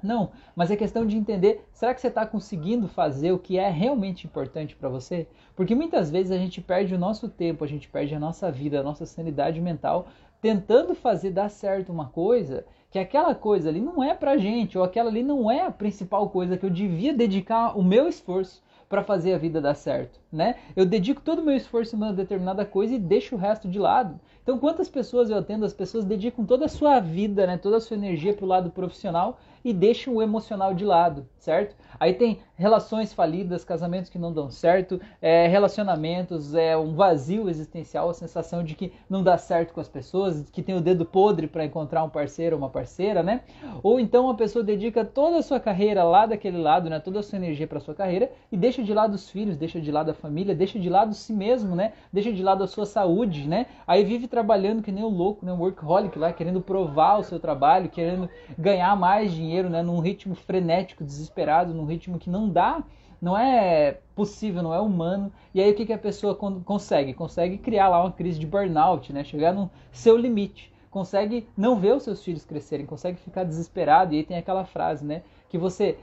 Não, 0.00 0.30
mas 0.54 0.70
é 0.70 0.76
questão 0.76 1.04
de 1.04 1.16
entender, 1.16 1.64
será 1.72 1.92
que 1.92 2.00
você 2.00 2.06
está 2.06 2.24
conseguindo 2.24 2.86
fazer 2.86 3.32
o 3.32 3.40
que 3.40 3.58
é 3.58 3.68
realmente 3.68 4.28
importante 4.28 4.76
para 4.76 4.88
você? 4.88 5.26
Porque 5.56 5.74
muitas 5.74 6.08
vezes 6.08 6.30
a 6.30 6.38
gente 6.38 6.60
perde 6.60 6.94
o 6.94 6.98
nosso 6.98 7.28
tempo, 7.28 7.64
a 7.64 7.68
gente 7.68 7.88
perde 7.88 8.14
a 8.14 8.20
nossa 8.20 8.50
vida, 8.50 8.78
a 8.78 8.82
nossa 8.82 9.06
sanidade 9.06 9.60
mental, 9.60 10.06
tentando 10.42 10.92
fazer 10.92 11.30
dar 11.30 11.48
certo 11.48 11.92
uma 11.92 12.06
coisa 12.06 12.66
que 12.90 12.98
aquela 12.98 13.32
coisa 13.34 13.70
ali 13.70 13.80
não 13.80 14.02
é 14.02 14.12
pra 14.12 14.36
gente, 14.36 14.76
ou 14.76 14.84
aquela 14.84 15.08
ali 15.08 15.22
não 15.22 15.48
é 15.50 15.62
a 15.62 15.70
principal 15.70 16.28
coisa 16.28 16.58
que 16.58 16.66
eu 16.66 16.68
devia 16.68 17.14
dedicar 17.14 17.78
o 17.78 17.82
meu 17.82 18.08
esforço 18.08 18.60
para 18.88 19.04
fazer 19.04 19.32
a 19.32 19.38
vida 19.38 19.60
dar 19.60 19.74
certo, 19.74 20.20
né? 20.30 20.56
Eu 20.76 20.84
dedico 20.84 21.22
todo 21.22 21.38
o 21.38 21.44
meu 21.44 21.56
esforço 21.56 21.94
em 21.94 21.98
uma 21.98 22.12
determinada 22.12 22.66
coisa 22.66 22.94
e 22.94 22.98
deixo 22.98 23.36
o 23.36 23.38
resto 23.38 23.66
de 23.66 23.78
lado. 23.78 24.20
Então, 24.42 24.58
quantas 24.58 24.88
pessoas 24.88 25.30
eu 25.30 25.38
atendo? 25.38 25.64
As 25.64 25.72
pessoas 25.72 26.04
dedicam 26.04 26.44
toda 26.44 26.64
a 26.64 26.68
sua 26.68 26.98
vida, 26.98 27.46
né, 27.46 27.56
toda 27.56 27.76
a 27.76 27.80
sua 27.80 27.96
energia 27.96 28.34
para 28.34 28.44
o 28.44 28.48
lado 28.48 28.70
profissional 28.70 29.38
e 29.64 29.72
deixam 29.72 30.16
o 30.16 30.22
emocional 30.22 30.74
de 30.74 30.84
lado, 30.84 31.26
certo? 31.38 31.76
Aí 32.00 32.14
tem 32.14 32.40
relações 32.56 33.12
falidas, 33.12 33.64
casamentos 33.64 34.10
que 34.10 34.18
não 34.18 34.32
dão 34.32 34.50
certo, 34.50 35.00
é, 35.20 35.46
relacionamentos, 35.46 36.54
é 36.54 36.76
um 36.76 36.94
vazio 36.94 37.48
existencial, 37.48 38.10
a 38.10 38.14
sensação 38.14 38.64
de 38.64 38.74
que 38.74 38.92
não 39.08 39.22
dá 39.22 39.38
certo 39.38 39.72
com 39.72 39.80
as 39.80 39.88
pessoas, 39.88 40.44
que 40.50 40.62
tem 40.62 40.74
o 40.74 40.80
dedo 40.80 41.04
podre 41.04 41.46
para 41.46 41.64
encontrar 41.64 42.02
um 42.02 42.08
parceiro 42.08 42.56
ou 42.56 42.62
uma 42.62 42.68
parceira, 42.68 43.22
né? 43.22 43.42
Ou 43.82 44.00
então 44.00 44.28
a 44.28 44.34
pessoa 44.34 44.64
dedica 44.64 45.04
toda 45.04 45.38
a 45.38 45.42
sua 45.42 45.60
carreira 45.60 46.02
lá 46.02 46.26
daquele 46.26 46.58
lado, 46.58 46.90
né, 46.90 46.98
toda 46.98 47.20
a 47.20 47.22
sua 47.22 47.36
energia 47.36 47.66
para 47.66 47.80
sua 47.80 47.94
carreira 47.94 48.32
e 48.50 48.56
deixa 48.56 48.82
de 48.82 48.92
lado 48.92 49.14
os 49.14 49.30
filhos, 49.30 49.56
deixa 49.56 49.80
de 49.80 49.92
lado 49.92 50.10
a 50.10 50.14
família, 50.14 50.54
deixa 50.54 50.78
de 50.78 50.88
lado 50.88 51.14
si 51.14 51.32
mesmo, 51.32 51.76
né? 51.76 51.92
Deixa 52.12 52.32
de 52.32 52.42
lado 52.42 52.64
a 52.64 52.66
sua 52.66 52.86
saúde, 52.86 53.46
né? 53.46 53.66
Aí 53.86 54.04
vive 54.04 54.26
trabalhando 54.32 54.82
que 54.82 54.90
nem 54.90 55.04
o 55.04 55.10
louco, 55.10 55.44
né, 55.44 55.52
um 55.52 55.58
workaholic 55.58 56.18
lá, 56.18 56.32
querendo 56.32 56.58
provar 56.58 57.18
o 57.18 57.22
seu 57.22 57.38
trabalho, 57.38 57.90
querendo 57.90 58.30
ganhar 58.58 58.96
mais 58.96 59.30
dinheiro, 59.30 59.68
né, 59.68 59.82
num 59.82 60.00
ritmo 60.00 60.34
frenético, 60.34 61.04
desesperado, 61.04 61.74
num 61.74 61.84
ritmo 61.84 62.18
que 62.18 62.30
não 62.30 62.48
dá, 62.48 62.82
não 63.20 63.36
é 63.36 63.98
possível, 64.14 64.62
não 64.62 64.72
é 64.72 64.80
humano. 64.80 65.30
E 65.54 65.60
aí 65.60 65.70
o 65.70 65.74
que, 65.74 65.84
que 65.84 65.92
a 65.92 65.98
pessoa 65.98 66.34
consegue? 66.34 67.12
Consegue 67.12 67.58
criar 67.58 67.90
lá 67.90 68.00
uma 68.00 68.10
crise 68.10 68.38
de 68.38 68.46
burnout, 68.46 69.12
né? 69.12 69.22
Chegar 69.22 69.52
no 69.52 69.70
seu 69.92 70.16
limite. 70.16 70.72
Consegue 70.90 71.46
não 71.56 71.78
ver 71.78 71.94
os 71.94 72.02
seus 72.02 72.24
filhos 72.24 72.44
crescerem, 72.44 72.84
consegue 72.84 73.18
ficar 73.18 73.44
desesperado. 73.44 74.12
E 74.12 74.16
aí 74.16 74.24
tem 74.24 74.38
aquela 74.38 74.64
frase, 74.64 75.04
né? 75.04 75.22
Que 75.48 75.56
você 75.56 75.98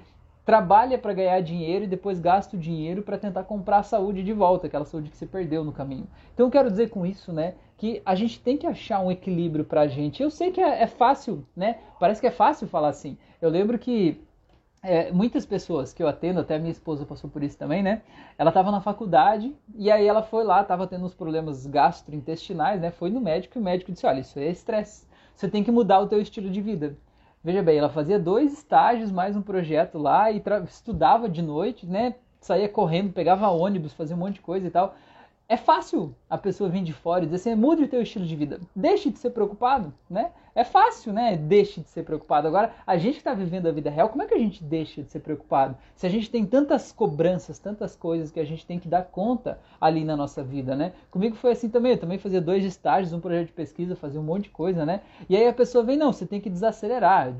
trabalha 0.45 0.98
para 0.98 1.13
ganhar 1.13 1.39
dinheiro 1.41 1.83
e 1.83 1.88
depois 1.88 2.19
gasta 2.19 2.55
o 2.57 2.59
dinheiro 2.59 3.03
para 3.03 3.19
tentar 3.19 3.43
comprar 3.43 3.79
a 3.79 3.83
saúde 3.83 4.24
de 4.24 4.33
volta, 4.33 4.65
aquela 4.65 4.86
saúde 4.86 5.12
que 5.12 5.17
você 5.17 5.27
perdeu 5.27 5.63
no 5.63 5.71
caminho. 5.71 6.07
Então 6.33 6.48
eu 6.48 6.51
quero 6.51 6.71
dizer 6.71 6.89
com 6.89 7.05
isso, 7.05 7.31
né, 7.31 7.53
que 7.79 8.01
a 8.05 8.13
gente 8.13 8.41
tem 8.41 8.57
que 8.57 8.67
achar 8.67 9.00
um 9.00 9.09
equilíbrio 9.09 9.63
para 9.63 9.81
a 9.81 9.88
gente. 9.88 10.21
Eu 10.21 10.29
sei 10.29 10.51
que 10.51 10.59
é, 10.59 10.83
é, 10.83 10.88
fácil, 10.88 11.45
né? 11.55 11.79
Parece 11.98 12.19
que 12.19 12.27
é 12.27 12.31
fácil 12.31 12.67
falar 12.67 12.89
assim. 12.89 13.17
Eu 13.41 13.50
lembro 13.50 13.79
que 13.79 14.21
é, 14.83 15.13
muitas 15.13 15.45
pessoas 15.45 15.93
que 15.93 16.03
eu 16.03 16.07
atendo, 16.07 16.41
até 16.41 16.59
minha 16.59 16.71
esposa 16.71 17.05
passou 17.05 17.29
por 17.29 17.41
isso 17.41 17.57
também, 17.57 17.81
né? 17.81 18.01
Ela 18.38 18.50
estava 18.50 18.69
na 18.69 18.81
faculdade 18.81 19.55
e 19.75 19.89
aí 19.89 20.05
ela 20.05 20.21
foi 20.21 20.43
lá, 20.43 20.62
estava 20.62 20.86
tendo 20.88 21.05
uns 21.05 21.13
problemas 21.13 21.65
gastrointestinais, 21.65 22.81
né? 22.81 22.91
Foi 22.91 23.09
no 23.09 23.21
médico 23.21 23.57
e 23.57 23.62
o 23.62 23.63
médico 23.63 23.93
disse: 23.93 24.05
olha, 24.05 24.19
isso 24.19 24.38
é 24.38 24.50
estresse, 24.50 25.07
você 25.33 25.48
tem 25.48 25.63
que 25.63 25.71
mudar 25.71 26.01
o 26.01 26.07
teu 26.07 26.21
estilo 26.21 26.50
de 26.50 26.59
vida. 26.59 26.98
Veja 27.41 27.63
bem, 27.63 27.77
ela 27.77 27.89
fazia 27.89 28.19
dois 28.19 28.51
estágios 28.51 29.09
mais 29.09 29.38
um 29.38 29.41
projeto 29.41 29.98
lá 29.98 30.29
e 30.29 30.43
estudava 30.67 31.29
de 31.29 31.41
noite, 31.41 31.86
né? 31.86 32.15
Saía 32.41 32.67
correndo, 32.67 33.13
pegava 33.13 33.48
ônibus, 33.48 33.93
fazia 33.93 34.17
um 34.17 34.19
monte 34.19 34.36
de 34.36 34.41
coisa 34.41 34.67
e 34.67 34.69
tal. 34.69 34.95
É 35.51 35.57
fácil 35.57 36.13
a 36.29 36.37
pessoa 36.37 36.69
vir 36.69 36.83
de 36.83 36.93
fora 36.93 37.23
e 37.23 37.25
dizer 37.25 37.37
assim, 37.37 37.59
mude 37.59 37.83
o 37.83 37.87
teu 37.87 38.03
estilo 38.03 38.23
de 38.23 38.35
vida, 38.35 38.59
deixe 38.75 39.09
de 39.09 39.17
ser 39.17 39.31
preocupado, 39.31 39.91
né? 40.07 40.29
É 40.53 40.63
fácil, 40.63 41.11
né? 41.11 41.35
Deixe 41.37 41.81
de 41.81 41.89
ser 41.89 42.03
preocupado. 42.03 42.47
Agora, 42.47 42.71
a 42.85 42.97
gente 42.97 43.13
que 43.13 43.21
está 43.21 43.33
vivendo 43.33 43.65
a 43.65 43.71
vida 43.71 43.89
real, 43.89 44.09
como 44.09 44.21
é 44.21 44.27
que 44.27 44.35
a 44.35 44.37
gente 44.37 44.63
deixa 44.63 45.01
de 45.01 45.09
ser 45.09 45.21
preocupado? 45.21 45.75
Se 45.95 46.05
a 46.05 46.09
gente 46.09 46.29
tem 46.29 46.45
tantas 46.45 46.91
cobranças, 46.91 47.57
tantas 47.57 47.95
coisas 47.95 48.29
que 48.29 48.39
a 48.39 48.45
gente 48.45 48.63
tem 48.63 48.77
que 48.77 48.87
dar 48.87 49.01
conta 49.05 49.59
ali 49.81 50.05
na 50.05 50.15
nossa 50.15 50.43
vida, 50.43 50.75
né? 50.75 50.93
Comigo 51.09 51.35
foi 51.35 51.53
assim 51.53 51.67
também, 51.67 51.93
eu 51.93 51.97
também 51.97 52.19
fazia 52.19 52.39
dois 52.39 52.63
estágios, 52.63 53.11
um 53.11 53.19
projeto 53.19 53.47
de 53.47 53.53
pesquisa, 53.53 53.95
fazia 53.95 54.19
um 54.19 54.23
monte 54.23 54.43
de 54.43 54.49
coisa, 54.51 54.85
né? 54.85 55.01
E 55.27 55.35
aí 55.35 55.47
a 55.47 55.53
pessoa 55.53 55.83
vem, 55.83 55.97
não, 55.97 56.13
você 56.13 56.27
tem 56.27 56.39
que 56.39 56.49
desacelerar. 56.49 57.33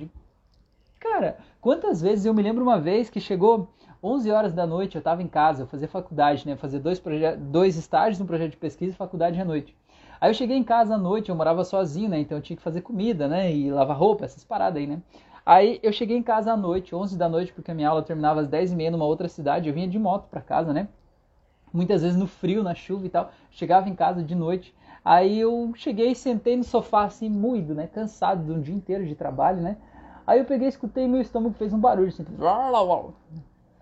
Cara, 0.99 1.37
quantas 1.61 2.01
vezes 2.01 2.25
eu 2.25 2.33
me 2.33 2.41
lembro 2.41 2.63
uma 2.63 2.79
vez 2.79 3.07
que 3.07 3.19
chegou 3.19 3.69
11 4.01 4.32
horas 4.32 4.53
da 4.53 4.65
noite 4.65 4.96
eu 4.96 5.00
estava 5.00 5.22
em 5.22 5.27
casa, 5.27 5.63
eu 5.63 5.68
fazia 5.68 5.88
faculdade, 5.88 6.48
né? 6.48 6.56
Fazia 6.56 6.79
dois, 6.79 7.01
dois 7.38 7.75
estágios 7.75 8.20
no 8.20 8.25
projeto 8.25 8.51
de 8.51 8.58
pesquisa 8.58 8.94
e 8.94 8.96
faculdade 8.96 9.39
à 9.39 9.46
noite. 9.46 9.75
Aí 10.22 10.29
eu 10.29 10.34
cheguei 10.34 10.58
em 10.58 10.63
casa 10.63 10.96
à 10.96 10.98
noite, 10.98 11.29
eu 11.29 11.36
morava 11.36 11.63
sozinho, 11.63 12.10
né? 12.10 12.20
Então 12.20 12.38
eu 12.38 12.41
tinha 12.41 12.56
que 12.56 12.63
fazer 12.63 12.82
comida, 12.82 13.27
né? 13.27 13.53
E 13.53 13.72
lavar 13.72 13.98
roupa, 13.98 14.25
essas 14.25 14.44
paradas 14.44 14.77
aí, 14.82 14.88
né? 14.88 15.01
Aí 15.46 15.79
eu 15.82 15.91
cheguei 15.91 16.18
em 16.18 16.24
casa 16.24 16.53
à 16.53 16.58
noite, 16.58 16.94
11 16.96 17.18
da 17.18 17.27
noite, 17.27 17.51
porque 17.51 17.72
a 17.72 17.74
minha 17.74 17.89
aula 17.89 18.03
terminava 18.03 18.41
às 18.41 18.48
10 18.48 18.72
e 18.72 18.75
meia 18.75 18.91
numa 18.91 19.06
outra 19.06 19.27
cidade. 19.27 19.68
Eu 19.68 19.74
vinha 19.74 19.88
de 19.88 20.00
moto 20.00 20.27
para 20.29 20.41
casa, 20.41 20.72
né? 20.72 20.88
Muitas 21.74 22.01
vezes 22.01 22.18
no 22.18 22.27
frio, 22.27 22.63
na 22.63 22.75
chuva 22.75 23.06
e 23.06 23.10
tal. 23.10 23.32
Chegava 23.51 23.89
em 23.89 23.96
casa 23.96 24.24
de 24.24 24.36
noite. 24.36 24.74
Aí 25.03 25.39
eu 25.39 25.72
cheguei, 25.75 26.13
sentei 26.15 26.56
no 26.56 26.63
sofá 26.63 27.03
assim, 27.06 27.29
moído, 27.29 27.74
né? 27.74 27.88
Cansado 27.88 28.44
de 28.44 28.51
um 28.51 28.62
dia 28.62 28.75
inteiro 28.75 29.06
de 29.06 29.15
trabalho, 29.15 29.62
né? 29.62 29.77
Aí 30.27 30.39
eu 30.39 30.46
peguei, 30.46 30.68
escutei 30.68 31.08
meu 31.08 31.22
estômago 31.22 31.56
fez 31.56 31.74
um 31.74 31.79
barulho 31.79 32.10
assim. 32.10 32.25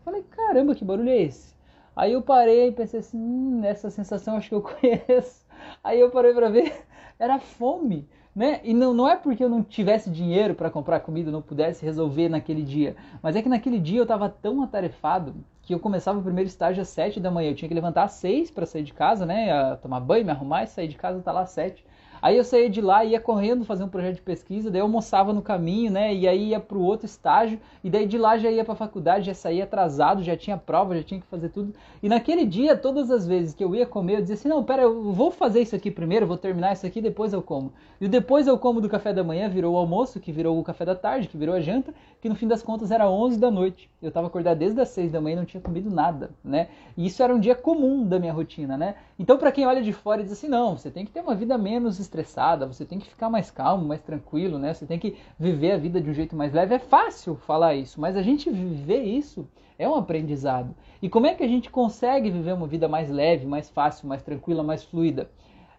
Falei, 0.08 0.24
caramba, 0.24 0.74
que 0.74 0.86
barulho 0.86 1.10
é 1.10 1.18
esse? 1.24 1.54
Aí 1.94 2.14
eu 2.14 2.22
parei 2.22 2.70
e 2.70 2.72
pensei 2.72 3.02
assim, 3.02 3.18
hum, 3.18 3.62
essa 3.66 3.90
sensação 3.90 4.38
acho 4.38 4.48
que 4.48 4.56
eu 4.56 4.62
conheço. 4.64 5.46
Aí 5.84 6.00
eu 6.00 6.10
parei 6.10 6.34
para 6.34 6.50
ver, 6.50 6.86
era 7.20 7.38
fome, 7.40 8.08
né? 8.34 8.62
E 8.64 8.74
não, 8.74 8.94
não 8.94 9.10
é 9.10 9.18
porque 9.18 9.44
eu 9.44 9.50
não 9.50 9.62
tivesse 9.62 10.10
dinheiro 10.10 10.56
para 10.56 10.70
comprar 10.70 11.02
comida, 11.02 11.30
não 11.30 11.42
pudesse 11.42 11.84
resolver 11.84 12.30
naquele 12.30 12.64
dia, 12.64 12.96
mas 13.22 13.36
é 13.36 13.42
que 13.42 13.50
naquele 13.50 13.80
dia 13.80 14.00
eu 14.00 14.04
estava 14.04 14.30
tão 14.30 14.64
atarefado 14.64 15.36
que 15.62 15.74
eu 15.74 15.80
começava 15.80 16.20
o 16.20 16.24
primeiro 16.24 16.48
estágio 16.48 16.82
às 16.82 16.88
7 16.88 17.20
da 17.20 17.30
manhã, 17.30 17.52
eu 17.52 17.56
tinha 17.56 17.68
que 17.68 17.76
levantar 17.76 18.04
às 18.04 18.14
6 18.14 18.50
para 18.50 18.66
sair 18.66 18.84
de 18.84 18.94
casa, 18.94 19.26
né? 19.26 19.76
tomar 19.82 20.00
banho, 20.00 20.24
me 20.24 20.32
arrumar 20.32 20.64
e 20.64 20.68
sair 20.68 20.88
de 20.88 20.96
casa, 20.96 21.22
tá 21.22 21.34
lá 21.34 21.42
às 21.42 21.50
7. 21.50 21.86
Aí 22.22 22.38
eu 22.38 22.44
saía 22.44 22.70
de 22.70 22.82
lá, 22.82 23.04
ia 23.06 23.20
correndo 23.20 23.66
fazer 23.66 23.84
um 23.84 23.90
projeto 23.90 24.16
de 24.16 24.22
pesquisa, 24.22 24.72
daí 24.72 24.80
eu 24.80 24.86
almoçava 24.86 25.34
no 25.34 25.42
caminho, 25.42 25.92
né? 25.92 26.14
E 26.14 26.28
aí 26.28 26.50
ia 26.50 26.60
para 26.60 26.78
o 26.78 26.84
outro 26.84 27.06
estágio, 27.06 27.60
e 27.84 27.90
daí 27.90 28.06
de 28.06 28.18
lá 28.18 28.38
já 28.38 28.50
ia 28.50 28.64
para 28.64 28.74
a 28.74 28.78
faculdade, 28.78 29.26
já 29.26 29.34
saía 29.34 29.64
atrasado, 29.64 30.24
já 30.24 30.36
tinha 30.36 30.58
prova, 30.58 30.96
já 30.96 31.04
tinha 31.04 31.20
que 31.20 31.28
fazer 31.28 31.50
tudo. 31.50 31.74
E 32.02 32.10
naquele 32.10 32.46
dia, 32.46 32.76
todas 32.76 33.12
as 33.12 33.28
vezes 33.28 33.54
que 33.54 33.64
eu 33.64 33.76
ia 33.76 33.86
comer, 33.86 34.16
eu 34.16 34.22
dizia 34.22 34.36
assim: 34.36 34.48
não, 34.50 34.64
pera, 34.64 34.84
eu 34.84 35.12
vou 35.12 35.32
fazer 35.32 35.62
isso 35.62 35.76
aqui 35.76 35.92
primeiro, 35.92 36.28
vou 36.28 36.38
terminar 36.38 36.74
isso 36.74 36.86
aqui, 36.86 37.02
depois 37.02 37.34
eu 37.34 37.42
como. 37.42 37.72
E 38.00 38.08
depois 38.08 38.48
eu 38.48 38.58
como 38.58 38.82
do 38.82 38.90
café 38.90 39.14
da 39.14 39.24
manhã, 39.24 39.50
virou 39.50 39.76
o 39.76 39.78
almoço, 39.78 40.20
que 40.20 40.32
virou 40.32 40.60
o 40.60 40.64
café 40.64 40.86
da 40.86 40.96
tarde, 40.96 41.28
que 41.28 41.38
virou 41.38 41.56
a 41.56 41.60
janta, 41.60 41.94
que 42.22 42.30
no 42.30 42.36
fim 42.36 42.48
das 42.48 42.62
contas 42.62 42.92
era 42.92 43.10
11 43.10 43.40
da 43.40 43.50
noite. 43.50 43.90
Eu 44.02 44.10
estava 44.10 44.28
acordado 44.28 44.58
desde 44.58 44.80
as 44.80 44.90
6 44.90 45.12
da 45.12 45.22
manhã 45.22 45.34
e 45.34 45.38
não 45.38 45.46
tinha 45.46 45.62
comido 45.62 45.90
nada, 45.90 46.32
né? 46.44 46.68
E 46.96 47.06
isso 47.06 47.22
era 47.22 47.34
um 47.34 47.40
dia 47.40 47.56
comum 47.56 48.06
da 48.06 48.20
minha 48.20 48.34
rotina, 48.34 48.78
né? 48.78 48.96
Então, 49.20 49.38
para 49.38 49.52
quem 49.52 49.66
olha 49.66 49.82
de 49.82 49.94
fora 49.94 50.22
e 50.22 50.24
diz 50.24 50.34
assim: 50.34 50.48
não, 50.48 50.78
você 50.78 50.90
tem 50.90 51.06
que 51.06 51.12
ter 51.12 51.22
uma 51.22 51.36
vida 51.36 51.58
menos 51.58 52.00
estressada, 52.08 52.66
você 52.66 52.86
tem 52.86 52.98
que 52.98 53.10
ficar 53.10 53.30
mais 53.30 53.52
calmo, 53.52 53.86
mais 53.86 54.02
tranquilo, 54.02 54.58
né? 54.58 54.74
Você 54.74 54.86
tem 54.86 54.98
que 54.98 55.16
viver 55.38 55.74
a 55.74 55.78
vida 55.78 56.02
de 56.02 56.10
um 56.10 56.14
jeito 56.14 56.36
mais 56.36 56.54
leve. 56.54 56.76
É 56.76 56.80
fácil 56.80 57.36
falar 57.36 57.76
isso, 57.76 58.02
mas 58.02 58.18
a 58.18 58.22
gente 58.22 58.50
viver 58.50 59.04
isso 59.04 59.48
é 59.78 59.88
um 59.88 59.96
aprendizado. 59.96 60.74
E 61.02 61.10
como 61.10 61.28
é 61.28 61.36
que 61.36 61.44
a 61.44 61.48
gente 61.48 61.70
consegue 61.70 62.32
viver 62.32 62.54
uma 62.54 62.66
vida 62.66 62.88
mais 62.88 63.10
leve, 63.10 63.46
mais 63.46 63.70
fácil, 63.70 64.08
mais 64.08 64.24
tranquila, 64.24 64.64
mais 64.64 64.84
fluida? 64.84 65.30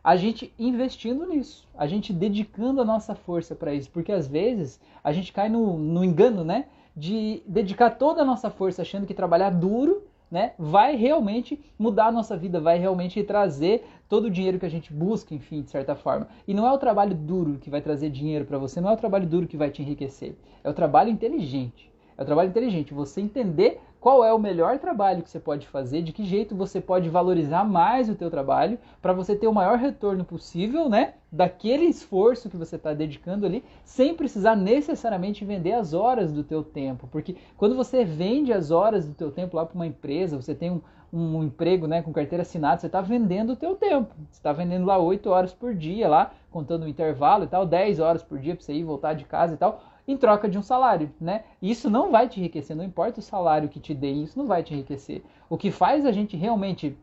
A 0.04 0.14
gente 0.16 0.54
investindo 0.58 1.26
nisso, 1.26 1.66
a 1.76 1.86
gente 1.86 2.12
dedicando 2.12 2.80
a 2.80 2.84
nossa 2.84 3.14
força 3.14 3.54
para 3.54 3.74
isso, 3.74 3.90
porque 3.90 4.12
às 4.12 4.28
vezes 4.28 4.80
a 5.02 5.12
gente 5.12 5.32
cai 5.32 5.48
no, 5.48 5.76
no 5.76 6.04
engano, 6.04 6.44
né? 6.44 6.66
De 6.96 7.42
dedicar 7.46 7.90
toda 7.90 8.22
a 8.22 8.24
nossa 8.24 8.50
força 8.50 8.82
achando 8.82 9.06
que 9.06 9.14
trabalhar 9.14 9.50
duro 9.50 10.02
né, 10.30 10.52
vai 10.58 10.96
realmente 10.96 11.58
mudar 11.78 12.06
a 12.06 12.12
nossa 12.12 12.36
vida, 12.36 12.60
vai 12.60 12.78
realmente 12.78 13.22
trazer 13.22 13.86
todo 14.08 14.26
o 14.26 14.30
dinheiro 14.30 14.58
que 14.58 14.66
a 14.66 14.70
gente 14.70 14.92
busca, 14.92 15.34
enfim, 15.34 15.62
de 15.62 15.70
certa 15.70 15.94
forma. 15.94 16.28
E 16.46 16.54
não 16.54 16.66
é 16.66 16.72
o 16.72 16.78
trabalho 16.78 17.14
duro 17.14 17.58
que 17.58 17.70
vai 17.70 17.80
trazer 17.80 18.10
dinheiro 18.10 18.44
para 18.44 18.58
você, 18.58 18.80
não 18.80 18.90
é 18.90 18.92
o 18.92 18.96
trabalho 18.96 19.26
duro 19.26 19.46
que 19.46 19.56
vai 19.56 19.70
te 19.70 19.82
enriquecer. 19.82 20.34
É 20.62 20.68
o 20.68 20.74
trabalho 20.74 21.10
inteligente. 21.10 21.90
É 22.16 22.22
o 22.22 22.26
trabalho 22.26 22.48
inteligente, 22.48 22.92
você 22.92 23.20
entender 23.20 23.80
qual 24.00 24.24
é 24.24 24.32
o 24.32 24.38
melhor 24.38 24.78
trabalho 24.78 25.22
que 25.22 25.30
você 25.30 25.40
pode 25.40 25.66
fazer, 25.66 26.02
de 26.02 26.12
que 26.12 26.24
jeito 26.24 26.54
você 26.54 26.80
pode 26.80 27.08
valorizar 27.08 27.64
mais 27.64 28.08
o 28.08 28.14
teu 28.14 28.30
trabalho 28.30 28.78
para 29.02 29.12
você 29.12 29.34
ter 29.34 29.46
o 29.46 29.52
maior 29.52 29.78
retorno 29.78 30.24
possível, 30.24 30.88
né, 30.88 31.14
daquele 31.30 31.84
esforço 31.84 32.48
que 32.48 32.56
você 32.56 32.76
está 32.76 32.94
dedicando 32.94 33.44
ali, 33.44 33.64
sem 33.84 34.14
precisar 34.14 34.56
necessariamente 34.56 35.44
vender 35.44 35.72
as 35.72 35.92
horas 35.92 36.32
do 36.32 36.44
teu 36.44 36.62
tempo, 36.62 37.08
porque 37.10 37.36
quando 37.56 37.74
você 37.74 38.04
vende 38.04 38.52
as 38.52 38.70
horas 38.70 39.06
do 39.06 39.14
teu 39.14 39.30
tempo 39.30 39.56
lá 39.56 39.66
para 39.66 39.74
uma 39.74 39.86
empresa, 39.86 40.40
você 40.40 40.54
tem 40.54 40.70
um, 40.70 40.80
um 41.12 41.42
emprego, 41.42 41.86
né, 41.86 42.02
com 42.02 42.12
carteira 42.12 42.42
assinada, 42.42 42.80
você 42.80 42.86
está 42.86 43.00
vendendo 43.00 43.54
o 43.54 43.56
teu 43.56 43.74
tempo, 43.74 44.14
você 44.30 44.38
está 44.38 44.52
vendendo 44.52 44.86
lá 44.86 44.98
8 44.98 45.30
horas 45.30 45.52
por 45.52 45.74
dia 45.74 46.08
lá, 46.08 46.32
contando 46.50 46.84
o 46.84 46.88
intervalo 46.88 47.44
e 47.44 47.46
tal, 47.46 47.64
10 47.66 48.00
horas 48.00 48.22
por 48.22 48.38
dia 48.38 48.54
para 48.54 48.64
você 48.64 48.74
ir 48.74 48.84
voltar 48.84 49.14
de 49.14 49.24
casa 49.24 49.54
e 49.54 49.56
tal, 49.56 49.82
em 50.06 50.16
troca 50.16 50.48
de 50.48 50.58
um 50.58 50.62
salário, 50.62 51.10
né? 51.20 51.44
Isso 51.60 51.90
não 51.90 52.10
vai 52.10 52.28
te 52.28 52.40
enriquecer, 52.40 52.74
não 52.74 52.84
importa 52.84 53.20
o 53.20 53.22
salário 53.22 53.68
que 53.68 53.78
te 53.78 53.94
dê, 53.94 54.10
isso 54.10 54.38
não 54.38 54.46
vai 54.46 54.62
te 54.62 54.72
enriquecer. 54.72 55.22
O 55.50 55.56
que 55.56 55.70
faz 55.70 56.06
a 56.06 56.12
gente 56.12 56.36
realmente 56.36 56.96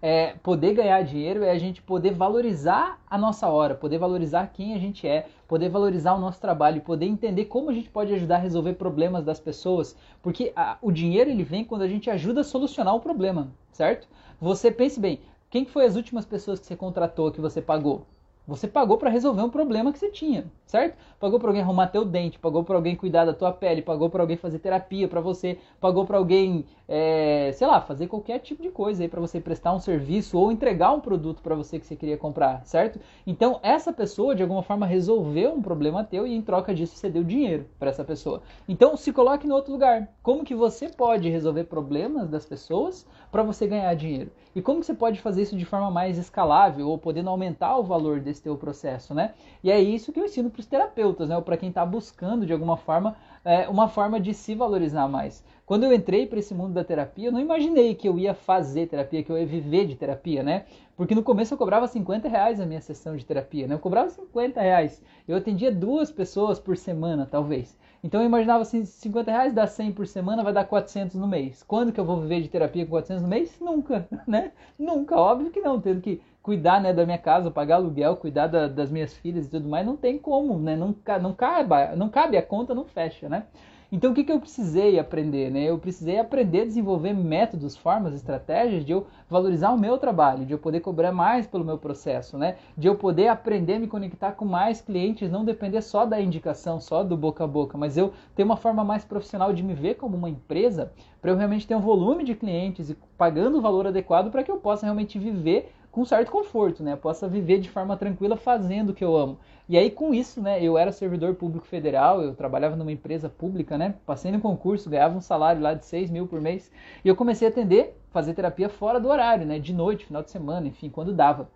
é, 0.00 0.34
poder 0.42 0.74
ganhar 0.74 1.02
dinheiro 1.02 1.42
é 1.42 1.50
a 1.50 1.58
gente 1.58 1.82
poder 1.82 2.12
valorizar 2.12 3.00
a 3.08 3.18
nossa 3.18 3.48
hora, 3.48 3.74
poder 3.74 3.98
valorizar 3.98 4.46
quem 4.48 4.74
a 4.74 4.78
gente 4.78 5.06
é, 5.06 5.26
poder 5.46 5.68
valorizar 5.68 6.14
o 6.14 6.20
nosso 6.20 6.40
trabalho, 6.40 6.82
poder 6.82 7.06
entender 7.06 7.46
como 7.46 7.70
a 7.70 7.72
gente 7.72 7.90
pode 7.90 8.12
ajudar 8.14 8.36
a 8.36 8.40
resolver 8.40 8.74
problemas 8.74 9.24
das 9.24 9.40
pessoas, 9.40 9.96
porque 10.22 10.52
a, 10.54 10.78
o 10.80 10.92
dinheiro 10.92 11.30
ele 11.30 11.42
vem 11.42 11.64
quando 11.64 11.82
a 11.82 11.88
gente 11.88 12.10
ajuda 12.10 12.42
a 12.42 12.44
solucionar 12.44 12.94
o 12.94 13.00
problema, 13.00 13.50
certo? 13.72 14.06
Você 14.40 14.70
pense 14.70 15.00
bem, 15.00 15.20
quem 15.50 15.64
foi 15.64 15.84
as 15.84 15.96
últimas 15.96 16.24
pessoas 16.24 16.60
que 16.60 16.66
você 16.66 16.76
contratou, 16.76 17.32
que 17.32 17.40
você 17.40 17.60
pagou? 17.60 18.06
Você 18.48 18.66
pagou 18.66 18.96
para 18.96 19.10
resolver 19.10 19.42
um 19.42 19.50
problema 19.50 19.92
que 19.92 19.98
você 19.98 20.08
tinha, 20.08 20.46
certo? 20.64 20.96
Pagou 21.20 21.38
para 21.38 21.50
alguém 21.50 21.60
arrumar 21.60 21.88
teu 21.88 22.02
dente, 22.02 22.38
pagou 22.38 22.64
para 22.64 22.76
alguém 22.76 22.96
cuidar 22.96 23.26
da 23.26 23.34
tua 23.34 23.52
pele, 23.52 23.82
pagou 23.82 24.08
para 24.08 24.22
alguém 24.22 24.38
fazer 24.38 24.58
terapia 24.58 25.06
para 25.06 25.20
você, 25.20 25.58
pagou 25.78 26.06
para 26.06 26.16
alguém, 26.16 26.64
é, 26.88 27.50
sei 27.52 27.66
lá, 27.66 27.78
fazer 27.82 28.06
qualquer 28.06 28.38
tipo 28.38 28.62
de 28.62 28.70
coisa 28.70 29.02
aí 29.02 29.08
para 29.08 29.20
você 29.20 29.38
prestar 29.38 29.74
um 29.74 29.78
serviço 29.78 30.38
ou 30.38 30.50
entregar 30.50 30.92
um 30.92 31.00
produto 31.00 31.42
para 31.42 31.54
você 31.54 31.78
que 31.78 31.84
você 31.84 31.94
queria 31.94 32.16
comprar, 32.16 32.64
certo? 32.64 32.98
Então 33.26 33.60
essa 33.62 33.92
pessoa 33.92 34.34
de 34.34 34.42
alguma 34.42 34.62
forma 34.62 34.86
resolveu 34.86 35.52
um 35.52 35.60
problema 35.60 36.02
teu 36.02 36.26
e 36.26 36.34
em 36.34 36.40
troca 36.40 36.74
disso 36.74 36.96
você 36.96 37.10
deu 37.10 37.22
dinheiro 37.22 37.66
para 37.78 37.90
essa 37.90 38.02
pessoa. 38.02 38.40
Então 38.66 38.96
se 38.96 39.12
coloque 39.12 39.46
no 39.46 39.56
outro 39.56 39.72
lugar. 39.72 40.08
Como 40.22 40.42
que 40.42 40.54
você 40.54 40.88
pode 40.88 41.28
resolver 41.28 41.64
problemas 41.64 42.30
das 42.30 42.46
pessoas 42.46 43.06
para 43.30 43.42
você 43.42 43.66
ganhar 43.66 43.92
dinheiro? 43.92 44.30
E 44.56 44.62
como 44.62 44.80
que 44.80 44.86
você 44.86 44.94
pode 44.94 45.20
fazer 45.20 45.42
isso 45.42 45.56
de 45.56 45.66
forma 45.66 45.90
mais 45.90 46.16
escalável 46.16 46.88
ou 46.88 46.96
podendo 46.96 47.28
aumentar 47.28 47.76
o 47.76 47.84
valor 47.84 48.20
desse 48.20 48.37
teu 48.42 48.56
processo, 48.56 49.14
né? 49.14 49.34
E 49.62 49.70
é 49.70 49.80
isso 49.80 50.12
que 50.12 50.20
eu 50.20 50.24
ensino 50.24 50.50
para 50.50 50.60
os 50.60 50.66
terapeutas, 50.66 51.28
né? 51.28 51.36
Ou 51.36 51.42
para 51.42 51.56
quem 51.56 51.68
está 51.68 51.84
buscando 51.84 52.46
de 52.46 52.52
alguma 52.52 52.76
forma 52.76 53.16
é, 53.44 53.68
uma 53.68 53.88
forma 53.88 54.20
de 54.20 54.34
se 54.34 54.54
valorizar 54.54 55.08
mais. 55.08 55.44
Quando 55.64 55.84
eu 55.84 55.92
entrei 55.92 56.26
para 56.26 56.38
esse 56.38 56.54
mundo 56.54 56.72
da 56.72 56.82
terapia, 56.82 57.28
eu 57.28 57.32
não 57.32 57.40
imaginei 57.40 57.94
que 57.94 58.08
eu 58.08 58.18
ia 58.18 58.34
fazer 58.34 58.86
terapia, 58.86 59.22
que 59.22 59.30
eu 59.30 59.38
ia 59.38 59.46
viver 59.46 59.86
de 59.86 59.94
terapia, 59.94 60.42
né? 60.42 60.64
Porque 60.96 61.14
no 61.14 61.22
começo 61.22 61.54
eu 61.54 61.58
cobrava 61.58 61.86
50 61.86 62.28
reais 62.28 62.60
a 62.60 62.66
minha 62.66 62.80
sessão 62.80 63.16
de 63.16 63.24
terapia, 63.24 63.66
né? 63.66 63.74
Eu 63.74 63.78
cobrava 63.78 64.10
50 64.10 64.60
reais. 64.60 65.02
Eu 65.26 65.36
atendia 65.36 65.70
duas 65.70 66.10
pessoas 66.10 66.58
por 66.58 66.76
semana, 66.76 67.28
talvez. 67.30 67.76
Então 68.02 68.20
eu 68.20 68.26
imaginava 68.26 68.62
assim, 68.62 68.84
50 68.84 69.30
reais 69.30 69.52
dá 69.52 69.66
100 69.66 69.92
por 69.92 70.06
semana, 70.06 70.42
vai 70.42 70.52
dar 70.52 70.64
400 70.64 71.16
no 71.16 71.26
mês. 71.26 71.62
Quando 71.62 71.92
que 71.92 72.00
eu 72.00 72.04
vou 72.04 72.20
viver 72.20 72.40
de 72.42 72.48
terapia 72.48 72.84
com 72.84 72.90
400 72.90 73.22
no 73.22 73.28
mês? 73.28 73.58
Nunca, 73.60 74.08
né? 74.26 74.52
Nunca, 74.78 75.16
óbvio 75.16 75.50
que 75.50 75.60
não. 75.60 75.80
Tendo 75.80 76.00
que 76.00 76.20
cuidar 76.48 76.80
né, 76.80 76.94
da 76.94 77.04
minha 77.04 77.18
casa, 77.18 77.50
pagar 77.50 77.74
aluguel, 77.74 78.16
cuidar 78.16 78.46
da, 78.46 78.66
das 78.66 78.90
minhas 78.90 79.12
filhas 79.12 79.44
e 79.44 79.50
tudo 79.50 79.68
mais, 79.68 79.84
não 79.84 79.98
tem 79.98 80.16
como, 80.16 80.58
né? 80.58 80.74
Não, 80.74 80.94
não, 81.20 81.34
cabe, 81.34 81.94
não 81.94 82.08
cabe, 82.08 82.38
a 82.38 82.42
conta 82.42 82.74
não 82.74 82.86
fecha, 82.86 83.28
né? 83.28 83.44
Então 83.92 84.12
o 84.12 84.14
que, 84.14 84.24
que 84.24 84.32
eu 84.32 84.40
precisei 84.40 84.98
aprender? 84.98 85.50
Né? 85.50 85.64
Eu 85.64 85.78
precisei 85.78 86.18
aprender 86.18 86.62
a 86.62 86.64
desenvolver 86.64 87.14
métodos, 87.14 87.76
formas, 87.76 88.14
estratégias 88.14 88.84
de 88.84 88.92
eu 88.92 89.06
valorizar 89.30 89.70
o 89.72 89.78
meu 89.78 89.96
trabalho, 89.96 90.44
de 90.44 90.52
eu 90.52 90.58
poder 90.58 90.80
cobrar 90.80 91.12
mais 91.12 91.46
pelo 91.46 91.64
meu 91.64 91.78
processo, 91.78 92.36
né? 92.36 92.56
de 92.76 92.86
eu 92.86 92.96
poder 92.96 93.28
aprender 93.28 93.74
a 93.74 93.78
me 93.78 93.86
conectar 93.86 94.32
com 94.32 94.44
mais 94.44 94.82
clientes, 94.82 95.30
não 95.30 95.42
depender 95.42 95.80
só 95.80 96.04
da 96.04 96.20
indicação, 96.20 96.80
só 96.80 97.02
do 97.02 97.16
boca 97.16 97.44
a 97.44 97.46
boca, 97.46 97.78
mas 97.78 97.96
eu 97.96 98.12
ter 98.34 98.42
uma 98.42 98.58
forma 98.58 98.84
mais 98.84 99.06
profissional 99.06 99.54
de 99.54 99.62
me 99.62 99.72
ver 99.72 99.94
como 99.94 100.16
uma 100.16 100.28
empresa, 100.28 100.92
para 101.20 101.30
eu 101.30 101.36
realmente 101.36 101.66
ter 101.66 101.74
um 101.74 101.80
volume 101.80 102.24
de 102.24 102.34
clientes 102.34 102.90
e 102.90 102.96
pagando 103.16 103.56
o 103.56 103.62
valor 103.62 103.86
adequado 103.86 104.30
para 104.30 104.42
que 104.42 104.50
eu 104.50 104.58
possa 104.58 104.84
realmente 104.84 105.18
viver 105.18 105.72
com 105.98 106.04
certo 106.04 106.30
conforto, 106.30 106.80
né? 106.80 106.94
Possa 106.94 107.26
viver 107.26 107.58
de 107.58 107.68
forma 107.68 107.96
tranquila 107.96 108.36
fazendo 108.36 108.90
o 108.90 108.94
que 108.94 109.04
eu 109.04 109.16
amo. 109.16 109.36
E 109.68 109.76
aí 109.76 109.90
com 109.90 110.14
isso, 110.14 110.40
né, 110.40 110.62
eu 110.62 110.78
era 110.78 110.92
servidor 110.92 111.34
público 111.34 111.66
federal, 111.66 112.22
eu 112.22 112.36
trabalhava 112.36 112.76
numa 112.76 112.92
empresa 112.92 113.28
pública, 113.28 113.76
né? 113.76 113.96
Passei 114.06 114.30
no 114.30 114.40
concurso, 114.40 114.88
ganhava 114.88 115.18
um 115.18 115.20
salário 115.20 115.60
lá 115.60 115.74
de 115.74 115.84
6 115.84 116.08
mil 116.08 116.28
por 116.28 116.40
mês. 116.40 116.70
E 117.04 117.08
eu 117.08 117.16
comecei 117.16 117.48
a 117.48 117.50
atender, 117.50 118.00
fazer 118.12 118.32
terapia 118.32 118.68
fora 118.68 119.00
do 119.00 119.08
horário, 119.08 119.44
né? 119.44 119.58
De 119.58 119.74
noite, 119.74 120.06
final 120.06 120.22
de 120.22 120.30
semana, 120.30 120.68
enfim, 120.68 120.88
quando 120.88 121.12
dava. 121.12 121.50